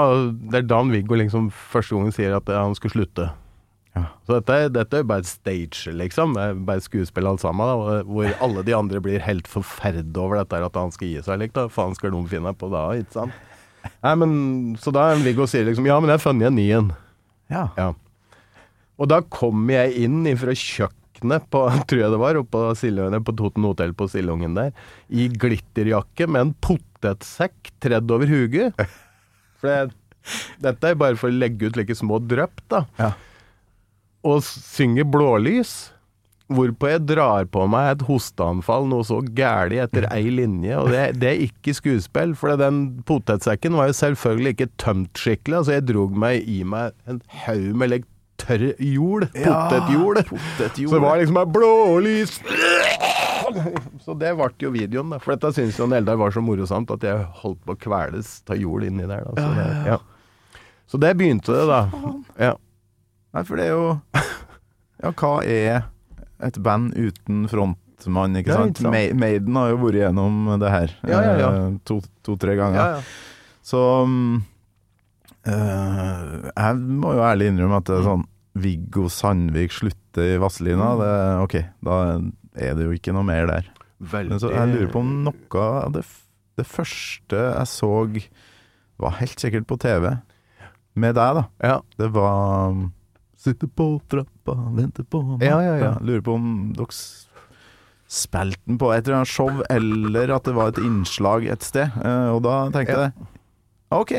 [0.52, 3.30] Det er da Viggo liksom første gangen sier at han skulle slutte.
[3.96, 4.04] Ja.
[4.28, 6.36] Så dette, dette er bare stage, liksom.
[6.38, 7.66] Det er bare skuespill alt sammen.
[7.68, 11.40] Da, hvor alle de andre blir helt forferdet over dette at han skal gi seg.
[11.42, 11.66] Like, da.
[11.74, 13.34] Faen skal de finne på da, ikke sant?
[14.04, 14.32] Nei, men,
[14.80, 16.92] så da Viggo sier liksom Ja, men jeg har funnet en ny en.
[17.50, 17.66] ja.
[17.80, 17.94] Ja.
[19.00, 23.26] Og da kom jeg inn fra kjøkkenet på, tror jeg det var, oppe på, Sildungen-
[23.28, 24.74] på Toten hotell på Sildungen der,
[25.10, 28.76] i glitterjakke med en potetsekk tredd over huget.
[29.60, 29.96] For det,
[30.64, 32.84] dette er bare for å legge ut like små drypp, da.
[33.00, 33.14] Ja.
[34.28, 35.78] Og synger blålys.
[36.50, 41.04] Hvorpå jeg drar på meg et hosteanfall noe så gæli etter ei linje, og det,
[41.22, 45.60] det er ikke skuespill, for den potetsekken var jo selvfølgelig ikke tømt skikkelig.
[45.60, 48.10] Altså, jeg drog meg i meg en haug med like,
[48.42, 50.22] tørr jord, potetjord.
[50.30, 50.90] Potetjord.
[50.90, 52.40] Så det var liksom bare blålys
[54.06, 55.20] Så det ble jo videoen, da.
[55.24, 58.60] For dette syns jo Eldar var så morosamt at jeg holdt på å kveles av
[58.62, 59.26] jord inni der.
[59.26, 59.34] Da.
[59.38, 59.98] Så, det, ja.
[60.90, 61.80] så det begynte det, da.
[62.50, 62.54] Ja.
[63.36, 63.88] Nei, for det er jo
[65.00, 65.84] Ja, hva er
[66.44, 68.80] et band uten frontmann, ikke sant?
[68.80, 69.18] ikke sant.
[69.20, 71.50] Maiden har jo vært gjennom det her Ja, ja, ja.
[71.68, 72.80] eh, to- to-tre ganger.
[72.80, 73.02] Ja, ja.
[73.70, 74.40] Så mm,
[75.48, 78.26] eh, Jeg må jo ærlig innrømme at det er sånn
[78.60, 80.92] Viggo Sandvik slutter i Vazelina.
[80.96, 81.04] Mm.
[81.04, 81.12] Det,
[81.46, 82.00] ok, da
[82.60, 83.70] er det jo ikke noe mer der.
[84.00, 86.06] Veldig Men så jeg lurer på om noe av det,
[86.60, 87.92] det første jeg så
[89.00, 90.12] var helt sikkert på TV.
[91.00, 91.44] Med deg, da.
[91.64, 91.78] Ja.
[92.00, 92.90] Det var um,
[93.40, 95.92] Sitter på trappa, venter på meg Ja, ja, ja.
[96.04, 96.92] Lurer på om dere
[98.10, 101.94] spilte den på et eller annet show, eller at det var et innslag et sted.
[102.02, 103.28] Eh, og da tenkte jeg
[103.96, 104.14] OK,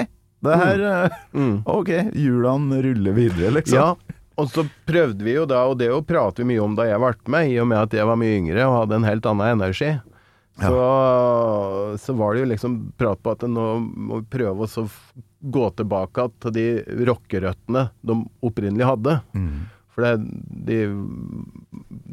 [0.46, 1.56] det her eh, Mm.
[1.78, 3.76] OK, hjulene ruller videre, liksom.
[3.76, 6.86] Ja, Og så prøvde vi jo da, og det jo prater vi mye om da
[6.88, 9.26] jeg ble med, i og med at jeg var mye yngre og hadde en helt
[9.28, 9.90] annen energi.
[10.60, 10.78] Så,
[12.00, 14.84] så var det jo liksom prat på at nå må vi prøve å
[15.40, 16.64] gå tilbake til de
[17.08, 19.14] rockerøttene de opprinnelig hadde.
[19.90, 20.12] For det,
[20.68, 20.80] de,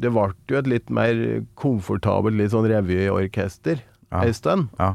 [0.00, 1.20] det ble jo et litt mer
[1.60, 4.22] komfortabelt litt sånn revyorkester Ja.
[4.24, 4.68] en stund.
[4.80, 4.94] Ja.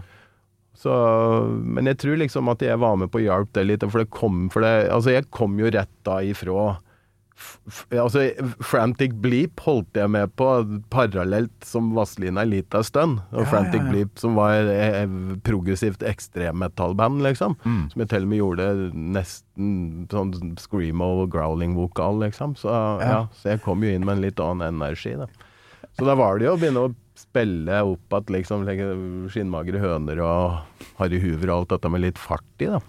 [0.84, 0.94] Så,
[1.64, 4.12] men jeg tror liksom at jeg var med på å hjelpe det litt, for det
[4.12, 6.74] kom for det Altså, jeg kom jo rett da ifra
[7.98, 8.28] Altså,
[8.64, 10.48] Frantic Bleep holdt jeg med på
[10.94, 13.24] parallelt som Vazelina en liten stund.
[13.34, 13.92] Og Ja, Frantic ja, ja.
[13.92, 15.10] Bleep, som var et
[15.44, 17.58] progressivt ekstremmetallband, liksom.
[17.66, 17.82] Mm.
[17.92, 18.68] Som jeg til og med gjorde
[19.18, 19.72] nesten
[20.14, 22.54] sånn screamo growling-vokal, liksom.
[22.60, 23.24] Så ja.
[23.42, 25.28] så jeg kom jo inn med en litt annen energi, da.
[25.98, 26.94] Så da var det jo å begynne å
[27.24, 28.66] spille opp at liksom
[29.32, 32.80] skinnmagre høner og Harry Hoover og alt dette med litt fart i, da.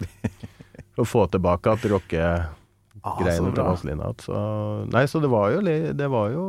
[1.00, 2.60] Å få tilbake at rockegreiene
[3.04, 3.58] Ah, til.
[3.58, 4.06] Vazelina.
[4.22, 4.36] Så,
[4.88, 6.44] nei, så det var jo Det var jo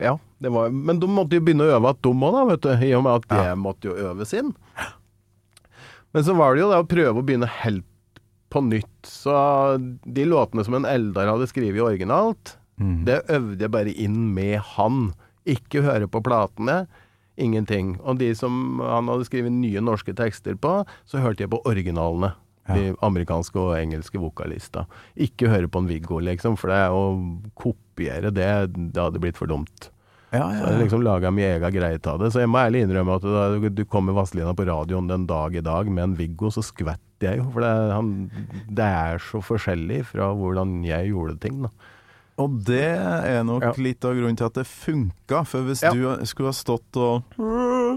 [0.00, 0.14] Ja.
[0.40, 2.70] Det var, men de måtte jo begynne å øve at de òg, da, vet du.
[2.86, 4.54] I og med at det måtte jo øves inn.
[6.14, 7.84] Men så var det jo det å prøve å begynne helt
[8.52, 9.08] på nytt.
[9.10, 9.34] Så
[10.06, 13.04] de låtene som en Eldar hadde skrevet originalt, Mm.
[13.08, 15.14] det øvde jeg bare inn med han.
[15.46, 16.84] Ikke høre på platene.
[17.36, 17.96] Ingenting.
[18.00, 22.32] Og de som han hadde skrevet nye norske tekster på, så hørte jeg på originalene.
[22.66, 24.88] De amerikanske og engelske vokalister.
[25.14, 27.04] Ikke høre på en Viggo, liksom, for det å
[27.54, 29.92] kopiere det, det hadde blitt for dumt.
[30.34, 30.78] Ja, Så ja, jeg ja.
[30.82, 32.32] liksom laga min egen greie av det.
[32.34, 35.54] Så jeg må ærlig innrømme at da du kom med Vazelina på radioen den dag
[35.54, 37.46] i dag med en Viggo, så skvett jeg jo.
[37.54, 38.10] For det, han,
[38.66, 41.92] det er så forskjellig fra hvordan jeg gjorde ting, da.
[42.38, 43.72] Og det er nok Ja.
[43.80, 45.44] litt av grunnen til at det funka.
[45.48, 45.90] For hvis Ja.
[45.94, 47.22] du skulle ha stått og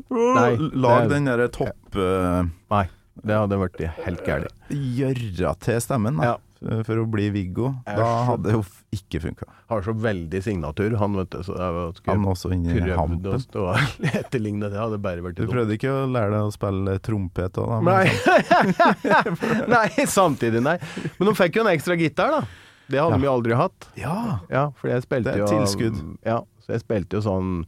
[0.10, 1.96] Nei, Lag den derre topp...
[1.96, 2.86] eh, Nei,
[3.26, 4.54] det hadde vært helt gærent.
[4.72, 6.24] Gjøre til stemmen, da.
[6.24, 6.38] Ja.
[6.84, 7.70] For å bli Viggo.
[7.88, 9.46] Da hadde det jo ikke funka.
[9.70, 11.38] Har så veldig signatur, han, vet du.
[11.48, 13.40] Så jeg Han også inni prøvd å hampen.
[13.46, 13.78] stå og
[14.20, 14.76] etterligne det.
[14.80, 17.80] Hadde bare vært Du prøvde ikke å lære deg å spille trompet òg, da?
[17.88, 18.08] Nei.
[18.12, 19.70] sånn.
[19.76, 20.78] nei, samtidig, nei.
[21.20, 22.44] Men de fikk jo en ekstra gitar, da.
[22.90, 23.18] Det hadde Ja.
[23.22, 23.88] vi aldri hatt.
[23.96, 24.40] Ja.
[24.50, 26.18] Ja, for jeg spilte Det er jo tilskudd.
[26.26, 27.66] Ja, så jeg spilte jo sånn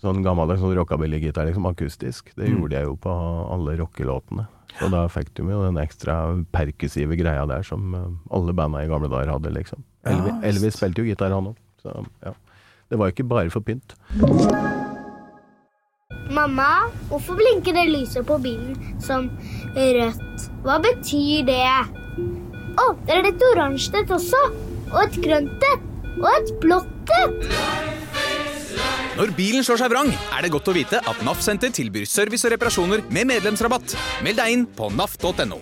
[0.00, 2.30] Sånn gammeldags sånn rockabillygitar, liksom akustisk.
[2.34, 2.54] Det Mm.
[2.56, 3.10] gjorde jeg jo på
[3.52, 4.46] alle rockelåtene.
[4.78, 8.86] Så da fikk du jo den ekstra perkussive greia der som eh, alle banda i
[8.88, 9.82] gamle dager hadde, liksom.
[10.06, 10.32] Elvis.
[10.42, 11.56] Elvis spilte jo gitar, han òg.
[11.84, 12.32] Så ja.
[12.88, 13.94] Det var jo ikke bare for pynt.
[16.30, 19.28] Mamma, hvorfor blinker det lyset på bilen som
[19.76, 20.48] rødt?
[20.64, 21.99] Hva betyr det?
[22.78, 24.40] Å, det er et oransje et også.
[24.90, 25.86] Og et grønt et.
[26.20, 27.50] Og et blått et.
[29.18, 32.46] Når bilen slår seg vrang, er det godt å vite at NAF Senter tilbyr service
[32.46, 33.94] og reparasjoner med medlemsrabatt.
[34.24, 35.58] Meld deg inn på naf.no.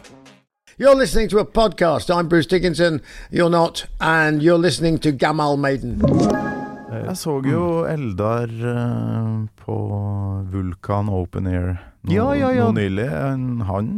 [0.78, 2.10] You're listening to a podcast.
[2.14, 3.00] I'm Bruce Dickinson.
[3.32, 5.98] You're not, and you're listening to Gamal Maiden.
[6.88, 9.32] Jeg så jo Eldar eh,
[9.64, 9.74] på
[10.52, 11.74] Vulkan Open Air
[12.06, 12.68] nå, Ja, ja, ja.
[12.70, 13.08] nå nylig.
[13.68, 13.90] Han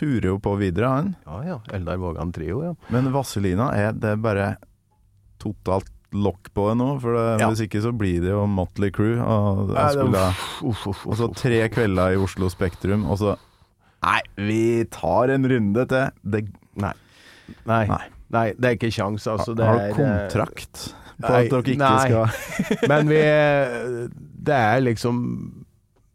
[0.00, 1.14] turer jo på videre, han.
[1.28, 1.58] Ja ja.
[1.76, 2.74] Eldar Vågan Trio, ja.
[2.94, 4.54] Men Vazelina er det bare
[5.40, 6.88] totalt lokk på det nå.
[7.02, 7.48] For det, Ja.
[7.52, 9.20] hvis ikke så blir det jo Motley Crew.
[9.22, 10.24] Og, Nei, skulle,
[10.66, 13.36] Uff, uff, og så tre kvelder i Oslo Spektrum, og så
[14.00, 16.10] Nei, vi tar en runde til.
[16.24, 16.40] Det,
[16.80, 16.94] Nei.
[17.68, 17.84] Nei.
[17.86, 18.04] Nei.
[18.30, 19.54] Nei, det er ikke kjangs, altså.
[19.58, 23.18] Har du eh, kontrakt på nei, at dere ikke skal Men vi
[24.40, 25.18] Det er liksom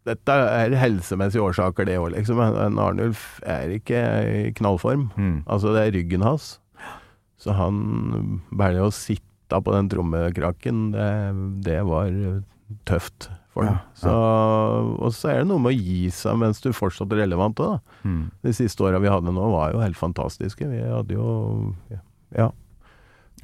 [0.06, 2.42] Dette er helsemessige årsaker, det òg, liksom.
[2.42, 5.08] En Arnulf er ikke i knallform.
[5.18, 5.40] Mm.
[5.50, 6.60] Altså, det er ryggen hans.
[7.42, 10.92] Så han Bare å sitte på den trommekraken.
[10.94, 11.10] det,
[11.66, 12.14] det var
[12.90, 13.78] tøft for ham.
[14.02, 14.14] Ja, ja.
[15.00, 17.76] og så er det noe med å gi seg mens du fortsatt er relevant òg,
[17.78, 18.00] da.
[18.10, 18.24] Mm.
[18.46, 20.68] De siste åra vi hadde nå, var jo helt fantastiske.
[20.70, 21.28] Vi hadde jo
[22.36, 22.50] ja,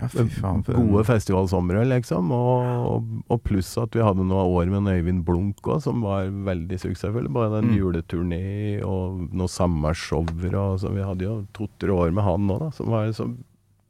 [0.01, 0.63] Ja, faen.
[0.65, 2.31] gode festivalsomre, liksom.
[2.33, 6.79] Og, og pluss at vi hadde noen år med Øyvind Blunk òg, som var veldig
[6.81, 7.27] suksessfull.
[7.29, 7.77] Både en Mm.
[7.77, 12.69] juleturné og noen sommershower og så Vi hadde jo to-tre år med han òg, da.
[12.71, 13.29] Som var så,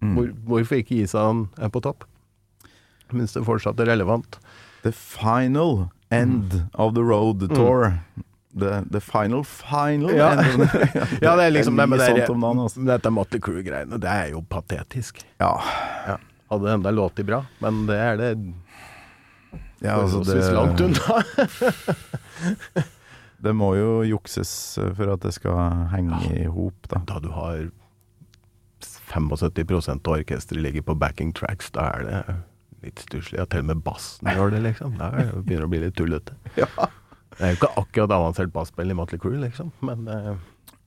[0.02, 0.16] Mm.
[0.18, 2.04] hvor, hvorfor ikke gi seg han er på topp?
[3.14, 4.40] Mens det fortsatt er relevant.
[4.84, 8.00] The final end of the road tour.
[8.60, 10.12] The, the final final.
[10.16, 10.34] Ja.
[11.22, 12.82] Ja, det er liksom det med det altså.
[12.84, 15.24] Dette Motley Crew-greiene, det er jo patetisk.
[15.40, 15.54] Ja.
[16.08, 16.18] Ja.
[16.52, 18.32] Hadde det enda låtet bra, men det er det
[19.82, 22.84] ja altså forholdsvis langt det, unna.
[23.48, 24.52] det må jo jukses
[24.98, 27.02] for at det skal henge i hop, da.
[27.08, 27.70] da du har
[29.12, 32.22] 75 av orkesteret ligger på backing tracks, da er det
[32.82, 33.40] litt stusslig.
[33.40, 34.98] Ja, til og med bassen gjør det, liksom.
[35.00, 36.38] Da er begynner det å bli litt tullete.
[37.42, 40.36] Det er jo ikke akkurat avansert basspill i Motley Crew, liksom, men uh,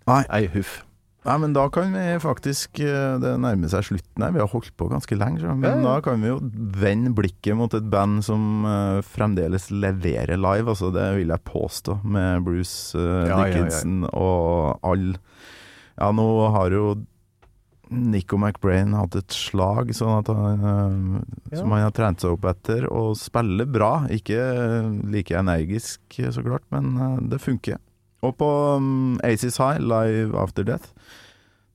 [0.06, 0.20] Nei.
[0.30, 0.84] ei huff.
[1.24, 4.32] Nei, men da kan vi faktisk eh, Det nærmer seg slutten her.
[4.34, 5.84] Vi har holdt på ganske lenge, men Ja, ja.
[5.86, 6.36] da kan vi jo
[6.76, 10.68] vende blikket mot et band som eh, fremdeles leverer live.
[10.74, 13.38] Altså, det vil jeg påstå, med Bruce eh, Ja, ja.
[13.40, 15.14] Dickinson og all
[15.96, 16.28] Ja, nå
[16.58, 16.84] har jo
[17.94, 22.46] Nico McBrain hatt et slag sånn at han, eh, som han har trent seg opp
[22.50, 23.92] etter, og spiller bra.
[24.12, 24.38] Ikke
[25.10, 27.80] like energisk, så klart, men eh, det funker.
[28.24, 30.92] Og på um, Aces High, Live After Death,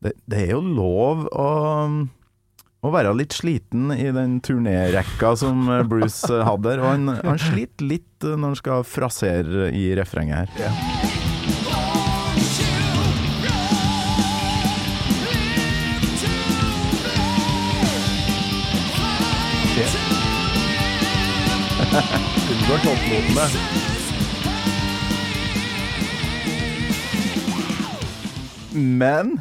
[0.03, 1.49] det, det er jo lov å,
[2.79, 6.77] å være litt sliten i den turnérekka som eh, Bruce eh, hadde.
[6.79, 11.88] Og han, han sliter litt eh, når han skal frasere i refrenget her.
[21.89, 23.79] Unngår.
[28.73, 29.39] Men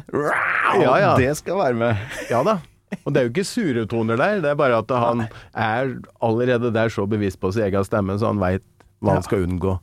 [0.79, 1.13] Ja, ja.
[1.17, 1.95] det skal være med.
[2.29, 2.57] Ja da.
[3.05, 5.91] Og det er jo ikke sure toner der, det er bare at han er
[6.25, 8.63] allerede der så bevisst på sin egen stemme, så han veit
[9.01, 9.73] hva han skal unngå.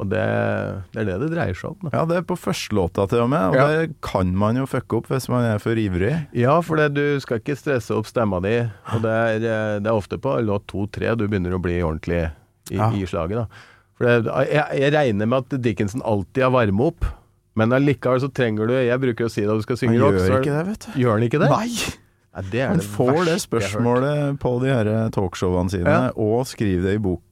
[0.00, 0.22] Og det,
[0.94, 1.78] det er det det dreier seg om.
[1.84, 1.90] Da.
[1.98, 3.66] Ja, det er på første låta til og med, og Ja.
[3.68, 6.14] det kan man jo fucke opp hvis man er for ivrig.
[6.32, 8.54] Ja, for det, du skal ikke stresse opp stemma di,
[8.94, 12.22] og det er, eh, det er ofte på låt to-tre du begynner å bli ordentlig
[12.70, 12.88] i, Ja.
[12.90, 13.36] i slaget.
[13.36, 13.46] da.
[13.98, 17.04] For det, jeg, jeg regner med at Dickinson alltid har varme opp,
[17.54, 20.14] men allikevel så trenger du Jeg bruker å si det når du skal synge rock.
[20.16, 21.00] gjør han ikke det, vet du.
[21.04, 21.50] Gjør han ikke det?
[21.52, 21.68] Nei!
[22.34, 26.10] Ja, det er Han det får det spørsmålet på de her talkshowene sine, Ja.
[26.16, 27.22] og skriver det i boka,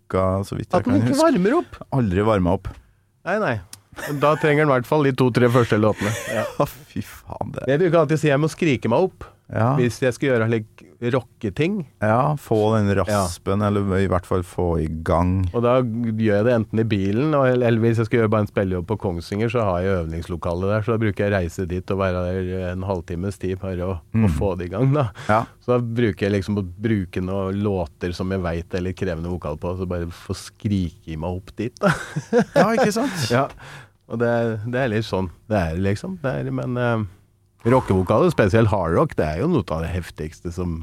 [0.46, 1.22] så vidt jeg At den ikke huske.
[1.24, 1.78] varmer opp!
[1.98, 2.68] Aldri varma opp.
[3.24, 3.54] Nei, nei.
[4.22, 6.12] Da trenger den i hvert fall de to-tre første låtene.
[6.36, 6.44] Ja.
[6.58, 9.98] Ja, fy faen, det Jeg bruker alltid si jeg må skrike meg opp Ja, hvis
[10.00, 11.82] jeg skal gjøre like, rocketing.
[12.00, 15.42] ja få den raspen, eller i hvert fall få i gang.
[15.52, 18.50] Og da gjør jeg det enten i bilen, eller hvis jeg skal gjøre bare en
[18.50, 22.02] spillejobb på Kongsvinger, så har jeg øvingslokale der, så da bruker jeg reise dit og
[22.02, 25.08] være der en halvtimes tid bare å, å få det i gang, da.
[25.28, 25.42] Ja.
[25.62, 29.32] Så da bruker jeg liksom å bruke noen låter som jeg veit er litt krevende
[29.32, 31.94] vokal på, så bare få skrike meg opp dit, da.
[32.58, 33.18] ja, ikke sant?
[33.32, 33.46] Ja,
[34.10, 34.30] og det,
[34.68, 36.18] det er litt sånn det er, liksom.
[36.20, 37.04] Det er, men uh,
[37.64, 40.82] rockevokaler, spesielt hardrock, det er jo noe av det heftigste som,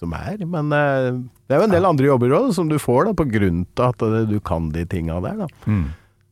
[0.00, 0.40] som er.
[0.46, 1.12] Men eh,
[1.46, 3.94] det er jo en del andre jobber òg som du får da, på grunn av
[3.94, 5.44] at du kan de tinga der.
[5.44, 5.48] da.
[5.66, 5.86] Mm.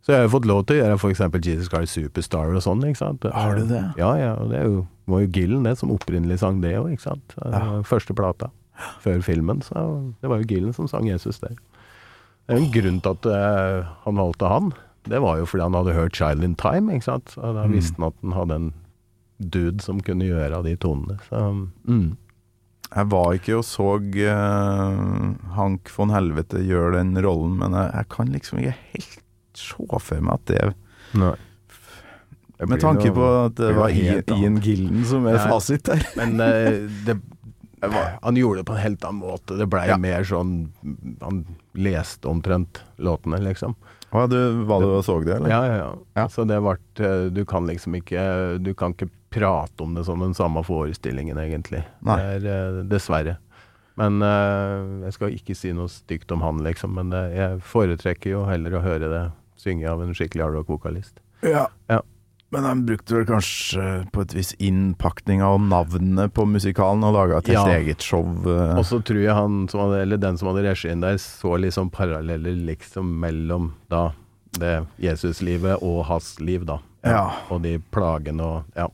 [0.05, 1.23] Så jeg har jo fått lov til å gjøre f.eks.
[1.47, 2.83] Jesus Christ Superstar og sånn.
[2.85, 3.23] ikke sant?
[3.33, 3.85] Har du det?
[3.97, 4.35] Ja, ja.
[4.51, 7.37] Det er jo, var jo Gillen det som opprinnelig sang det òg, ikke sant.
[7.41, 8.51] Det Første plata.
[9.01, 9.63] Før filmen.
[9.65, 9.87] Så
[10.21, 11.57] det var jo Gillen som sang Jesus der.
[12.45, 14.75] Det er jo en grunn til at uh, han valgte han.
[15.09, 17.39] Det var jo fordi han hadde hørt 'Child in Time', ikke sant.
[17.39, 18.71] Og da visste han at han hadde en
[19.41, 21.17] dude som kunne gjøre de tonene.
[21.31, 21.41] Så
[21.85, 22.17] mm.
[22.91, 28.11] Jeg var ikke og så uh, Hank von Helvete gjøre den rollen, men jeg, jeg
[28.15, 29.21] kan liksom ikke helt
[29.59, 30.63] se for meg at det
[31.15, 31.35] Nei.
[32.65, 36.03] Med tanke på at det var Ian, Gilden som er fasit der.
[36.19, 37.17] Men uh, det,
[38.23, 39.59] han gjorde det på en helt annen måte.
[39.59, 39.99] Det blei Ja.
[40.01, 40.73] mer sånn
[41.21, 43.75] Han leste omtrent låtene, liksom.
[44.15, 45.51] Å, du, var du og så det, eller?
[45.51, 45.93] Ja, ja, ja.
[46.15, 46.29] Ja.
[46.31, 48.23] Så det ble eh, Du kan liksom ikke
[48.63, 51.83] Du kan ikke prate om det som den samme forestillingen, egentlig.
[52.07, 53.37] Er uh, dessverre.
[53.99, 56.95] Men uh, jeg skal ikke si noe stygt om han, liksom.
[56.97, 59.25] Men det, jeg foretrekker jo heller å høre det
[59.61, 61.21] synge av en skikkelig hardrock-vokalist.
[61.47, 61.69] Ja.
[61.91, 62.01] Ja.
[62.55, 67.41] Men han brukte vel kanskje på et vis innpakninga og navnene på musikalen og laga
[67.43, 67.79] til sitt Ja.
[67.81, 68.23] eget show.
[68.47, 68.77] eh.
[68.79, 71.91] Og så tror jeg han som hadde, eller den som hadde regien der, så liksom
[71.91, 74.13] paralleller liksom mellom da
[74.55, 76.79] det Jesuslivet og hans liv, da.
[77.03, 77.25] Ja.
[77.51, 78.87] Og de plagene og ja,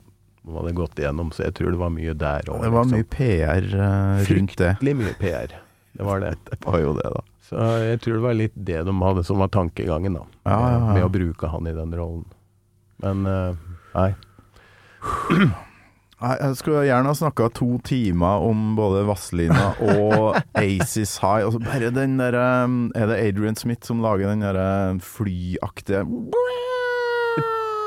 [0.50, 1.32] hva hadde gått igjennom.
[1.34, 2.62] Så jeg tror det var mye der òg.
[2.64, 4.72] det var mye PR uh, rundt det.
[4.76, 5.56] Fryktelig mye PR.
[5.96, 6.34] Det var det.
[6.50, 7.24] Det var jo det, da.
[7.50, 10.26] Så jeg tror det var litt det de hadde som var tankegangen, da.
[10.46, 10.92] Ja, ja, ja.
[10.94, 12.28] Med å bruke han i den rollen.
[13.02, 13.58] Men uh,
[13.96, 14.12] nei.
[16.20, 21.46] Jeg skulle gjerne ha snakka to timer om både Vazelina og Aces High.
[21.48, 22.44] Og så bare den derre
[22.92, 26.04] Er det Adrian Smith som lager den derre flyaktige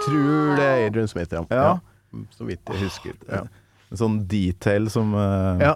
[0.03, 1.45] Tror det er Adrian Smith, ja.
[1.53, 1.77] Ja.
[2.37, 3.17] Så vidt jeg husker.
[3.29, 3.43] Ja.
[3.93, 5.75] En sånn detail som uh, Ja.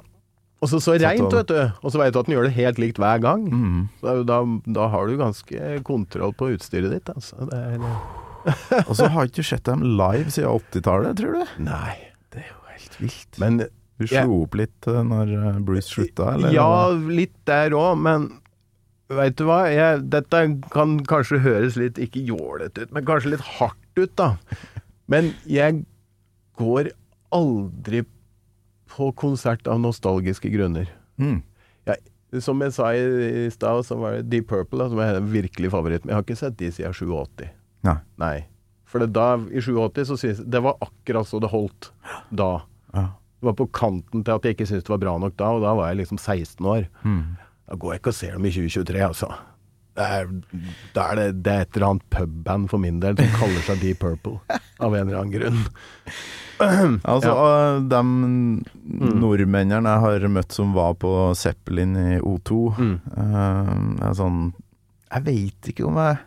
[0.57, 1.59] Og så så reint, vet du.
[1.85, 3.43] Og så veit du at den gjør det helt likt hver gang.
[3.45, 3.81] mm.
[4.01, 4.39] Så da,
[4.73, 7.45] da har du ganske kontroll på utstyret ditt, altså.
[7.51, 7.83] Det er,
[8.87, 11.51] Og så har ikke du sett dem live siden 80-tallet, tror du?
[11.67, 11.93] nei.
[12.33, 13.37] Det er jo helt vilt.
[13.43, 13.59] Men
[13.97, 16.51] Du slo jeg- opp litt eh, når eh, Bruce slutta, eller?
[16.55, 18.27] Ja, litt der òg, men
[19.13, 19.59] veit du hva?
[19.71, 20.41] Jeg, dette
[20.73, 24.31] kan kanskje høres litt ikke jålete ut, men kanskje litt hardt ut, da.
[25.07, 25.83] Men jeg
[26.57, 26.91] går
[27.35, 28.03] aldri
[28.91, 30.89] på konsert av nostalgiske grunner.
[31.21, 31.41] Mm.
[31.87, 35.71] Jeg, som jeg sa i, stad, så var det Deep Purple da, som er virkelig
[35.73, 36.11] favoritten.
[36.11, 37.47] Jeg har ikke sett de siden 87.
[37.87, 37.97] Nei.
[38.21, 38.37] Nei.
[38.87, 41.91] For det da, i 87 så synes Det var akkurat så det holdt
[42.31, 42.63] da.
[42.95, 43.09] Ja.
[43.37, 45.61] Det var på kanten til at jeg ikke syntes det var bra nok da, og
[45.61, 46.87] da var jeg liksom 16 år.
[47.67, 49.29] Da går jeg ikke og ser dem i 2023, altså.
[49.97, 50.27] Det er,
[50.95, 53.79] da er det, det er et eller annet pubband for min del som kaller seg
[53.81, 54.37] Deep Purple,
[54.79, 55.63] av en eller annen grunn.
[57.11, 57.79] Altså, ja.
[57.91, 58.01] de
[59.17, 62.95] nordmennene jeg har møtt som var på Zeppelin i O2 Mm.
[63.17, 64.39] uh, er sånn
[65.13, 66.17] Jeg veit ikke om jeg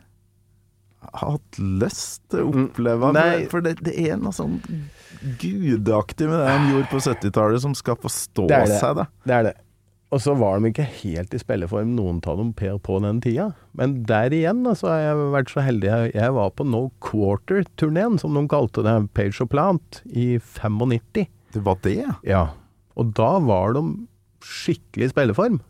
[1.11, 3.49] har hatt lyst til å oppleve Mm.
[3.51, 4.61] For det, det er noe sånn
[5.41, 8.79] gudaktig med det de gjorde på 70-tallet, som skal forstå Det det.
[8.81, 9.07] seg, da.
[9.27, 9.55] Det er det.
[10.11, 13.53] Og så var de ikke helt i spilleform, noen av dem Per, på den tida.
[13.79, 15.91] Men der igjen altså, har jeg vært så heldig.
[16.17, 21.29] Jeg, var på No Quarter-turneen, som de kalte det, Page of Plant, i 95.
[21.55, 22.17] Det var det, ja.
[22.27, 22.45] Ja.
[22.99, 23.85] Og da var de
[24.43, 25.61] skikkelig i spilleform.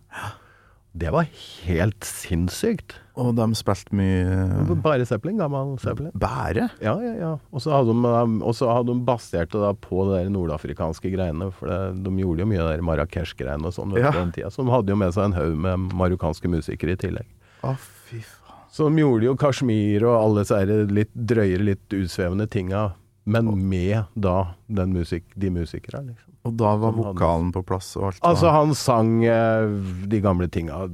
[0.92, 1.28] Det var
[1.68, 2.96] helt sinnssykt.
[3.20, 6.10] Og de spilte mye Bare Zeppelin, gammel Zeppelin.
[6.18, 6.66] Bare?
[6.82, 7.30] Ja, ja, ja.
[7.52, 8.12] Og så hadde de,
[8.42, 11.50] og så hadde de basert det på de nordafrikanske greiene.
[11.54, 14.10] For det, de gjorde jo mye av de Marrakech-greiene og sånn Ja.
[14.10, 14.50] på den tida.
[14.50, 17.28] Så de hadde jo med seg en haug med marokkanske musikere i tillegg.
[17.62, 18.64] Å, fy faen.
[18.70, 22.94] Så de gjorde jo Kashmir og alle disse litt drøyere, litt utsvevende tinga.
[23.30, 26.29] Men med da den musik, de musikerne, liksom.
[26.48, 28.20] Og da var vokalen på plass og alt.
[28.24, 29.72] Altså, han sang eh,
[30.08, 30.86] de gamle tinga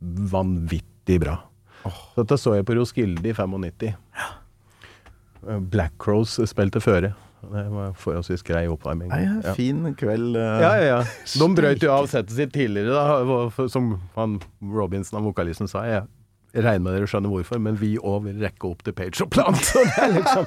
[0.00, 1.40] vanvittig bra.
[1.88, 1.96] Oh.
[2.18, 3.90] Dette så jeg på Roskilde i 95.
[3.90, 4.28] Ja.
[5.72, 7.14] Black Crows spilte føre.
[7.40, 9.10] Det var forholdsvis grei oppvarming.
[9.10, 9.54] Ja, Ja.
[9.56, 10.36] fin kveld.
[10.36, 10.60] Uh...
[10.60, 10.98] Ja, ja, ja.
[11.40, 15.86] De brøt jo av settet sitt tidligere, da, som han Robinson, han vokalisten, sa.
[15.88, 16.04] Jeg
[16.54, 19.60] regner med dere skjønner hvorfor, men vi òg vil rekke opp til Page og Plant.
[19.70, 20.46] Så det liksom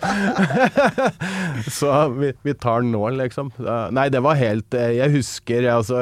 [1.79, 3.53] Så vi, vi tar den nå, liksom.
[3.95, 5.99] Nei, det var helt eh, Jeg husker, altså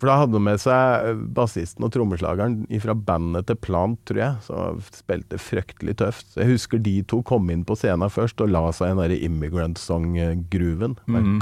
[0.00, 4.40] For da hadde de med seg bassisten og trommeslageren fra bandet til Plant, tror jeg,
[4.48, 6.32] som spilte fryktelig tøft.
[6.32, 9.02] Så jeg husker de to kom inn på scenen først og la seg i den
[9.04, 10.96] derre Immigrant Song-grooven.
[11.06, 11.36] Mm.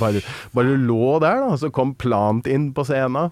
[0.00, 0.24] Bare,
[0.56, 1.60] bare lå der, da.
[1.60, 3.30] Så kom Plant inn på scenen.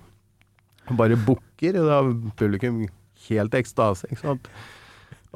[0.97, 2.83] Bare bukker, og da er publikum
[3.29, 4.09] helt ekstase.
[4.09, 4.51] Ikke sant?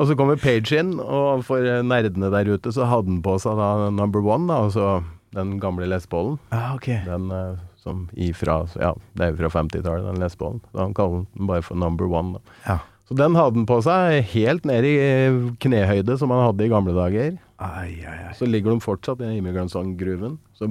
[0.01, 3.59] Og så kommer Page inn, og for nerdene der ute så hadde han på seg
[3.61, 5.03] da number one, da, altså
[5.37, 6.39] den gamle lesbollen.
[6.53, 7.03] Ah, okay.
[7.07, 10.63] Den eh, som ifra Ja, det er jo fra 50-tallet, den lesbollen.
[10.77, 12.37] Han kaller den bare for number one.
[12.39, 12.57] Da.
[12.67, 12.79] Ja.
[13.09, 16.73] Så den hadde han på seg helt ned i eh, knehøyde, som han hadde i
[16.73, 17.37] gamle dager.
[17.63, 18.33] Ai, ai, ai.
[18.39, 20.39] Så ligger de fortsatt i Immigrant Song-gruven.
[20.57, 20.71] Så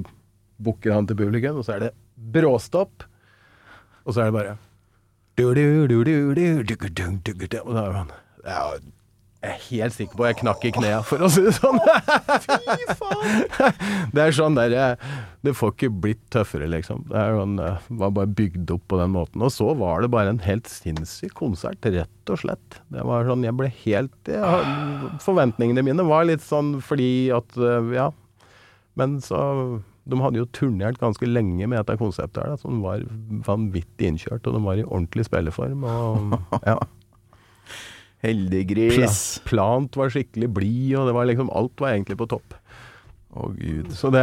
[0.62, 1.94] bukker han til publikum, og så er det
[2.34, 3.06] bråstopp.
[4.06, 4.58] Og så er det bare
[9.42, 11.80] jeg er helt sikker på at jeg knakk i knea, for å si det sånn.
[12.44, 13.72] Fy faen!
[14.14, 14.76] Det er sånn der
[15.42, 17.08] Det får ikke blitt tøffere, liksom.
[17.10, 19.42] Det sånn, eh, var bare bygd opp på den måten.
[19.42, 22.78] Og så var det bare en helt sinnssyk konsert, rett og slett.
[22.94, 24.32] Det var sånn Jeg ble helt
[25.26, 28.12] Forventningene mine var litt sånn fordi at eh, Ja.
[29.00, 29.82] Men så
[30.12, 33.04] de hadde jo turnert ganske lenge med dette konseptet her, da, som var
[33.48, 35.86] vanvittig innkjørt, og de var i ordentlig spilleform.
[35.88, 36.36] Og,
[36.68, 36.78] ja.
[38.22, 38.96] Heldiggris.
[39.46, 42.58] Pla plant var skikkelig blid, og det var liksom Alt var egentlig på topp.
[43.32, 43.88] Å, gud.
[43.96, 44.22] Så det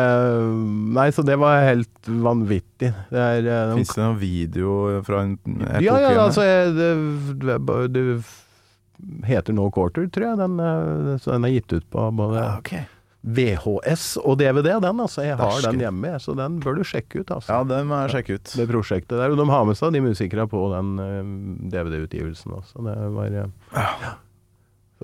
[0.95, 2.91] Nei, så det var helt vanvittig.
[3.09, 4.75] Det er eh, de- Fins det noen video
[5.07, 5.81] fra en epoke?
[5.87, 6.91] Ja, ja, altså jeg- det,
[7.41, 8.05] det, det
[9.31, 10.39] heter No Quarter, tror jeg.
[10.45, 12.75] Den, eh, så den er gitt ut på både Ja, ok.
[13.27, 15.01] VHS og DVD, den.
[15.03, 15.73] altså Jeg har Dæsken.
[15.75, 17.31] den hjemme, så den bør du sjekke ut.
[17.35, 18.53] altså Ja, den må jeg sjekke ut.
[18.57, 19.35] Det prosjektet der.
[19.35, 21.35] De har med seg de musikere på den eh,
[21.75, 22.85] DVD-utgivelsen også.
[22.87, 23.47] Det var ja.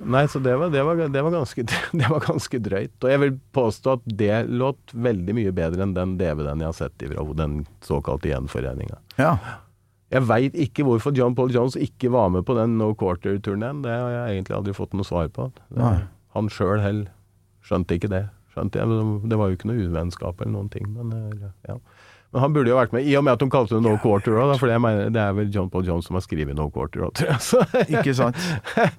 [0.05, 1.65] Nei, så det var, det, var, det, var ganske,
[2.01, 2.95] det var ganske drøyt.
[3.03, 6.79] Og jeg vil påstå at det låt veldig mye bedre enn den DVD-en jeg har
[6.79, 8.99] sett ifra den såkalte gjenforeninga.
[9.19, 9.37] Ja.
[10.15, 13.83] Jeg veit ikke hvorfor John Paul Jones ikke var med på den No Quarter-turneen.
[13.83, 15.49] Det har jeg egentlig aldri fått noe svar på.
[15.75, 17.11] Han sjøl heller
[17.65, 18.25] skjønte ikke det.
[18.55, 20.89] Skjønte jeg, Det var jo ikke noe uvennskap eller noen ting.
[20.95, 21.77] Men, eh, ja.
[22.33, 24.39] men han burde jo vært med, i og med at de kalte det No Quarter
[24.39, 27.15] òg, for mener, det er vel John Paul Jones som har skrevet No Quarter òg,
[27.19, 27.41] tror jeg.
[27.45, 28.39] Så, Ikke sant?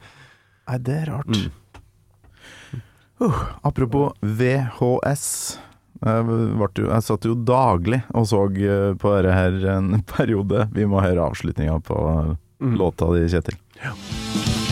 [0.67, 1.29] Nei, det er rart.
[1.29, 2.81] Mm.
[3.21, 5.27] Uh, apropos VHS.
[6.05, 10.65] Jeg, jo, jeg satt jo daglig og så eh, på dette her en periode.
[10.75, 12.01] Vi må høre avslutninga på
[12.61, 12.75] Mm.
[12.77, 13.55] låta di, Kjetil.
[13.73, 14.64] Det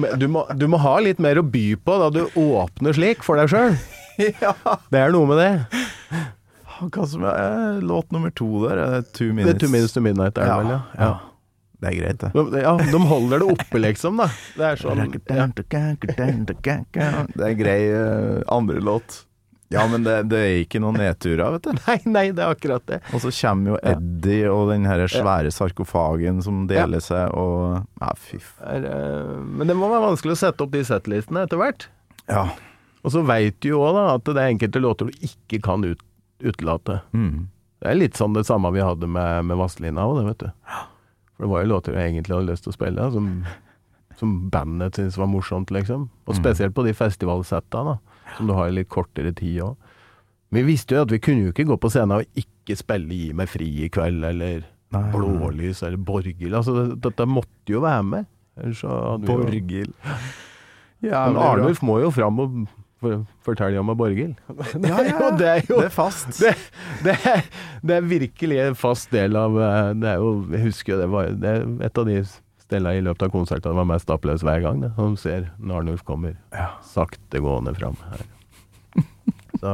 [0.00, 3.24] med, du, må, du må ha litt mer å by på da du åpner slik
[3.26, 3.76] for deg sjøl.
[4.92, 5.80] Det er noe med det.
[6.80, 9.02] Hva som er eh, låt nummer to der?
[9.16, 10.72] Two det Det er Two Minutes to Midnight, er det vel?
[10.72, 10.80] Ja.
[11.00, 11.10] ja.
[11.80, 12.30] Det er greit, det.
[12.36, 14.26] De- Ja, de holder det oppe, liksom, da.
[14.56, 15.00] Det er sånn
[17.00, 17.22] ja.
[17.32, 19.22] Det er grei uh, andre låt.
[19.70, 21.76] Ja, men det, det er ikke noen nedturer, vet du.
[21.86, 22.98] Nei, nei, det er akkurat det.
[23.14, 28.10] Og så kommer jo Eddie og den her svære sarkofagen som deler seg, og Ja,
[28.18, 28.56] fy f...
[28.58, 31.86] Det er, eh, men det må være vanskelig å sette opp de settlistene etter hvert.
[32.26, 32.48] Ja.
[33.06, 36.02] Og så veit du jo òg at det er enkelte låter du ikke kan ut,
[36.42, 37.00] utelate.
[37.14, 37.46] Mm.
[37.80, 40.78] Det er litt sånn det samme vi hadde med, med Vazelina òg, det, vet du.
[41.36, 43.30] For det var jo låter jeg egentlig hadde lyst til å spille, som,
[44.18, 46.10] som bandet syntes var morsomt, liksom.
[46.26, 48.00] Og spesielt på de festivalsetta, da,
[48.36, 49.76] som du har i litt kortere tid òg.
[50.50, 53.32] Vi visste jo at vi kunne jo ikke gå på scenen og ikke spille Gi
[53.38, 55.04] meg fri i kveld, eller Nei.
[55.14, 56.54] Blålys, eller Borghild.
[56.58, 58.26] Altså, dette måtte jo være med.
[58.58, 59.92] Ellers så hadde Borghild.
[61.00, 62.56] Ja, Men Arnulf må jo fram og
[63.46, 64.34] fortelle om Borghild.
[64.90, 66.34] Ja, ja, det er jo Det er fast.
[66.42, 66.56] det,
[67.06, 67.46] det, er,
[67.86, 71.30] det er virkelig en fast del av eh, Det er jo Jeg husker det var
[71.32, 72.18] det er et av de
[72.70, 74.80] stedene i løpet av konsertene var mest applaus hver gang.
[74.84, 76.38] Det, som ser når Arnulf kommer
[76.86, 78.24] sakte gående fram her.
[79.60, 79.72] Så,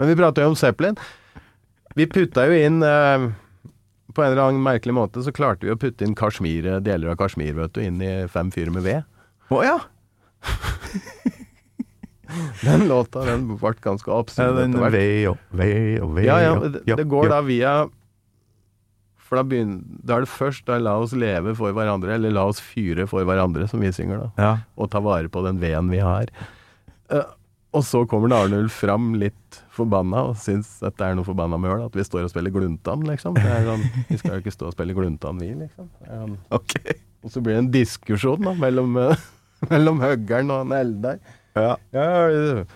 [0.00, 0.96] men vi prata jo om Zeppelin.
[1.94, 3.24] Vi putta jo inn eh,
[4.14, 7.16] På en eller annen merkelig måte så klarte vi å putte inn Kashmir, deler av
[7.20, 9.06] Kashmir vet du, inn i Fem fyrer med ved.
[9.54, 9.76] Å ja!
[12.62, 14.94] Den låta den ble ganske Ja, absurd den etter hvert.
[14.94, 17.72] vei og vei og vei Ja, ja, det, det går da via
[19.30, 22.48] For da, begynner, da er det først da 'La oss leve for hverandre', eller 'La
[22.50, 24.30] oss fyre for hverandre', som vi synger da.
[24.42, 24.54] Ja.
[24.76, 26.32] Og ta vare på den veden vi har.
[27.06, 27.28] Uh,
[27.70, 31.84] og så kommer Arnulf fram litt forbanna og syns at det er noe forbanna møl
[31.84, 33.38] at vi står og spiller Gluntan, liksom.
[33.38, 35.86] Det sånn, vi skal jo ikke stå og spille Gluntan, vi, liksom.
[36.02, 36.36] Um, er sånn.
[36.58, 36.74] Ok.
[37.22, 39.28] Og så blir det en diskusjon da, mellom, uh,
[39.70, 41.22] mellom Høggern og han Eldar.
[41.54, 41.76] Ja.
[41.94, 42.66] Ja,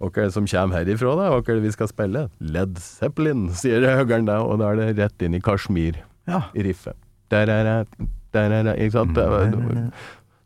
[0.00, 1.28] hva er det som kommer herifra, da?
[1.30, 2.26] Hva er det vi skal spille?
[2.40, 6.42] Led Zeppelin, sier høgeren da, og da er det rett inn i Kashmir, Ja.
[6.54, 6.96] i riffet.
[7.30, 9.16] Der er det, der er det, ikke sant?
[9.16, 9.92] Var-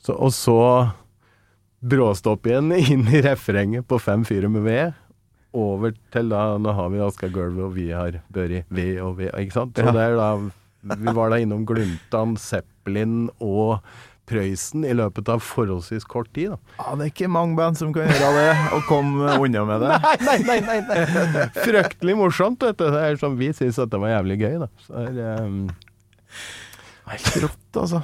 [0.00, 0.90] Så, og så
[1.82, 4.92] bråstopp igjen inn i refrenget på fem fyrer med ved.
[5.58, 9.30] Over til da, nå har vi Aska Gulvet, og vi har Børi ved og ved,
[9.38, 9.74] ikke sant?
[9.78, 9.92] Så Ja.
[9.96, 10.30] det er da,
[10.94, 13.80] vi var da innom Gluntan, Zeppelin og
[14.28, 16.58] Prøysen i løpet av forholdsvis kort tid, da.
[16.82, 19.94] ja, det er ikke mange band som kan gjøre det, og komme unna med det.
[20.28, 21.46] Nei, nei, nei, nei.
[21.56, 22.84] Fryktelig morsomt, vet du.
[22.92, 24.68] Det er som vi syns at det var jævlig gøy, da.
[24.84, 25.64] Så er, um,
[27.08, 28.02] Helt rått, altså.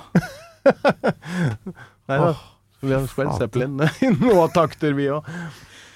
[2.09, 2.33] nei da.
[2.33, 2.43] Oh,
[2.81, 3.37] vi har spilt.
[3.41, 5.29] Zeppelin i noen takter, vi òg.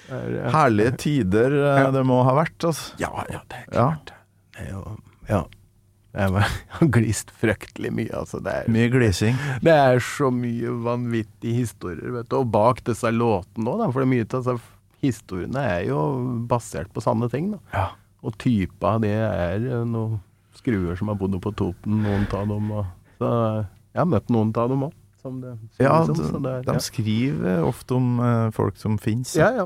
[0.09, 2.95] Herlige tider eh, det må ha vært, altså.
[3.01, 4.13] Ja, ja, det er klart.
[4.13, 4.19] Ja.
[4.57, 4.83] Det er jo,
[5.29, 5.41] ja.
[6.17, 8.39] Jeg har glist fryktelig mye, altså.
[8.41, 9.37] Det er, Mye glising.
[9.61, 12.39] det er så mye vanvittige historier, vet du.
[12.41, 14.57] Og bak disse låtene òg, det For mye av disse
[15.05, 15.99] historiene er jo
[16.49, 17.61] basert på sanne ting, da.
[17.75, 17.85] Ja.
[18.25, 20.17] Og typa det er eh, noen
[20.57, 22.71] skruer som har bodd på Toten, noen av dem.
[22.75, 22.89] Og,
[23.21, 23.29] så
[23.93, 24.95] jeg har møtt noen av dem òg.
[25.79, 26.81] Ja, de, det de ja.
[26.81, 29.35] skriver ofte om eh, folk som fins.
[29.37, 29.65] Ja, ja.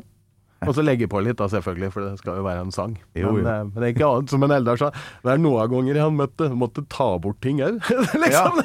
[0.70, 2.96] Og så legge på litt, da, selvfølgelig, for det skal jo være en sang.
[3.18, 3.50] Jo, men, jo.
[3.50, 4.90] eh, men det er ikke annet som en Eldar sa.
[5.24, 7.80] Det er noen ganger han møtte, måtte ta bort ting òg.
[8.24, 8.62] liksom.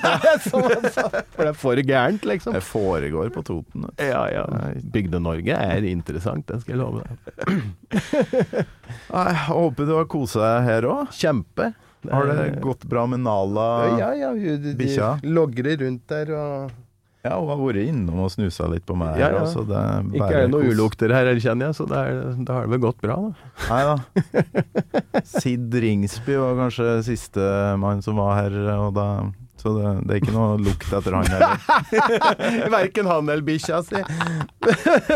[0.48, 1.08] Sånn sa.
[1.34, 2.56] For det er for gærent, liksom.
[2.56, 3.88] Det foregår på Toten.
[4.00, 4.46] Ja, ja.
[4.94, 7.14] Bygde-Norge er interessant, det skal jeg love deg.
[9.08, 11.12] Jeg håper du har kosa deg her òg.
[11.14, 11.72] Kjempe.
[12.08, 13.64] Har det gått bra med Nala?
[13.98, 14.30] Ja, ja.
[14.32, 15.16] De, Bikkja?
[15.26, 16.70] logrer rundt der og
[17.26, 19.16] Ja, hun har vært innom og snusa litt på meg.
[19.18, 19.40] Ja, ja.
[19.42, 20.76] også, det er Ikke er det noe kos.
[20.76, 23.32] ulukter her, kjenner jeg, så da har det vel gått bra, da.
[23.72, 23.96] Nei da.
[25.42, 27.48] Sid Ringsby var kanskje siste
[27.82, 29.06] mann som var her, og da,
[29.58, 31.58] så det, det er ikke noe lukt etter han heller.
[32.78, 33.98] Verken han eller bikkja si.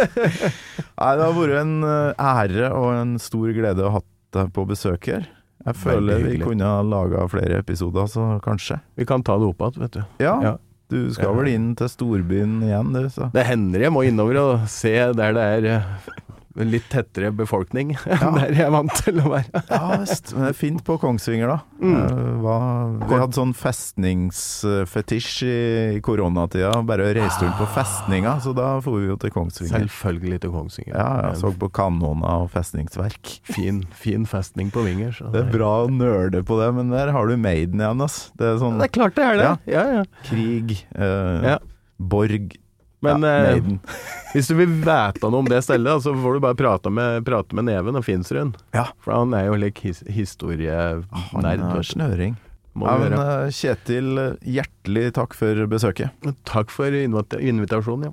[0.03, 4.51] Nei, det har vært en eh, ære og en stor glede å ha hatt deg
[4.57, 5.31] på besøk her.
[5.63, 8.81] Jeg føler vi kunne ha laga flere episoder, så kanskje.
[8.99, 10.05] Vi kan ta det opp igjen, vet du.
[10.27, 10.57] Ja, Ja.
[10.93, 13.31] Du skal vel inn til storbyen igjen, du, så.
[13.35, 15.93] Det hender jeg må innover og se der det er eh,
[16.61, 19.63] litt tettere befolkning enn der jeg er vant til å være.
[19.71, 20.33] Ja visst.
[20.35, 21.59] Men det er fint på Kongsvinger, da.
[21.81, 21.95] Mm.
[21.97, 22.57] Eh, hva,
[23.09, 26.75] vi hadde sånn festningsfetisj i, koronatida.
[26.89, 29.87] Bare reiste rundt på festninga, så da dro vi jo til Kongsvinger.
[29.87, 30.95] Selvfølgelig til Kongsvinger.
[30.97, 33.37] Ja, jeg så på kanoner og festningsverk.
[33.49, 35.17] Fin, fin festning på Vinger.
[35.33, 38.27] Det er bra å nøle på det, men der har du Maiden igjen, ass.
[38.39, 39.47] Det er sånn Det er klart det er det.
[39.49, 39.57] Ja.
[39.73, 40.05] Ja, ja.
[40.29, 41.59] krig, eh, Ja.
[42.03, 42.57] Borg
[43.03, 43.63] Men ja, eh,
[44.33, 47.57] hvis du vil vite noe om det stedet, så får du bare prate med, prate
[47.59, 48.55] med Neven og Finsrud.
[48.77, 48.87] Ja.
[49.03, 52.39] For han er jo litt his, Han er snøring.
[52.79, 56.15] Må Ja, men, eh, Kjetil, eh, hjertelig takk for besøket.
[56.49, 58.13] Takk for invita invitasjonen,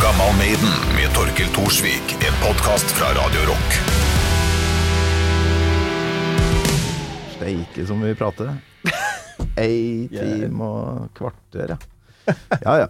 [0.00, 3.76] Gammal Maiden med Torkel Thorsvik, en podkast fra Radio Rock.
[7.34, 8.54] Steike som vi prater.
[9.58, 12.34] Ei time og kvarter, ja.
[12.62, 12.88] Ja ja.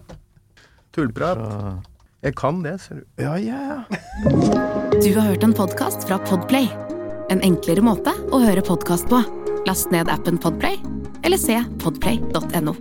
[0.97, 1.37] Tullprat.
[1.37, 1.81] Så-
[2.23, 3.03] Jeg kan det, ser du.
[3.21, 3.83] Ja, ja, ja.
[4.99, 6.67] Du har hørt en podkast fra Podplay.
[7.29, 9.21] En enklere måte å høre podkast på.
[9.67, 10.79] Last ned appen Podplay,
[11.23, 12.73] eller se podplay.no.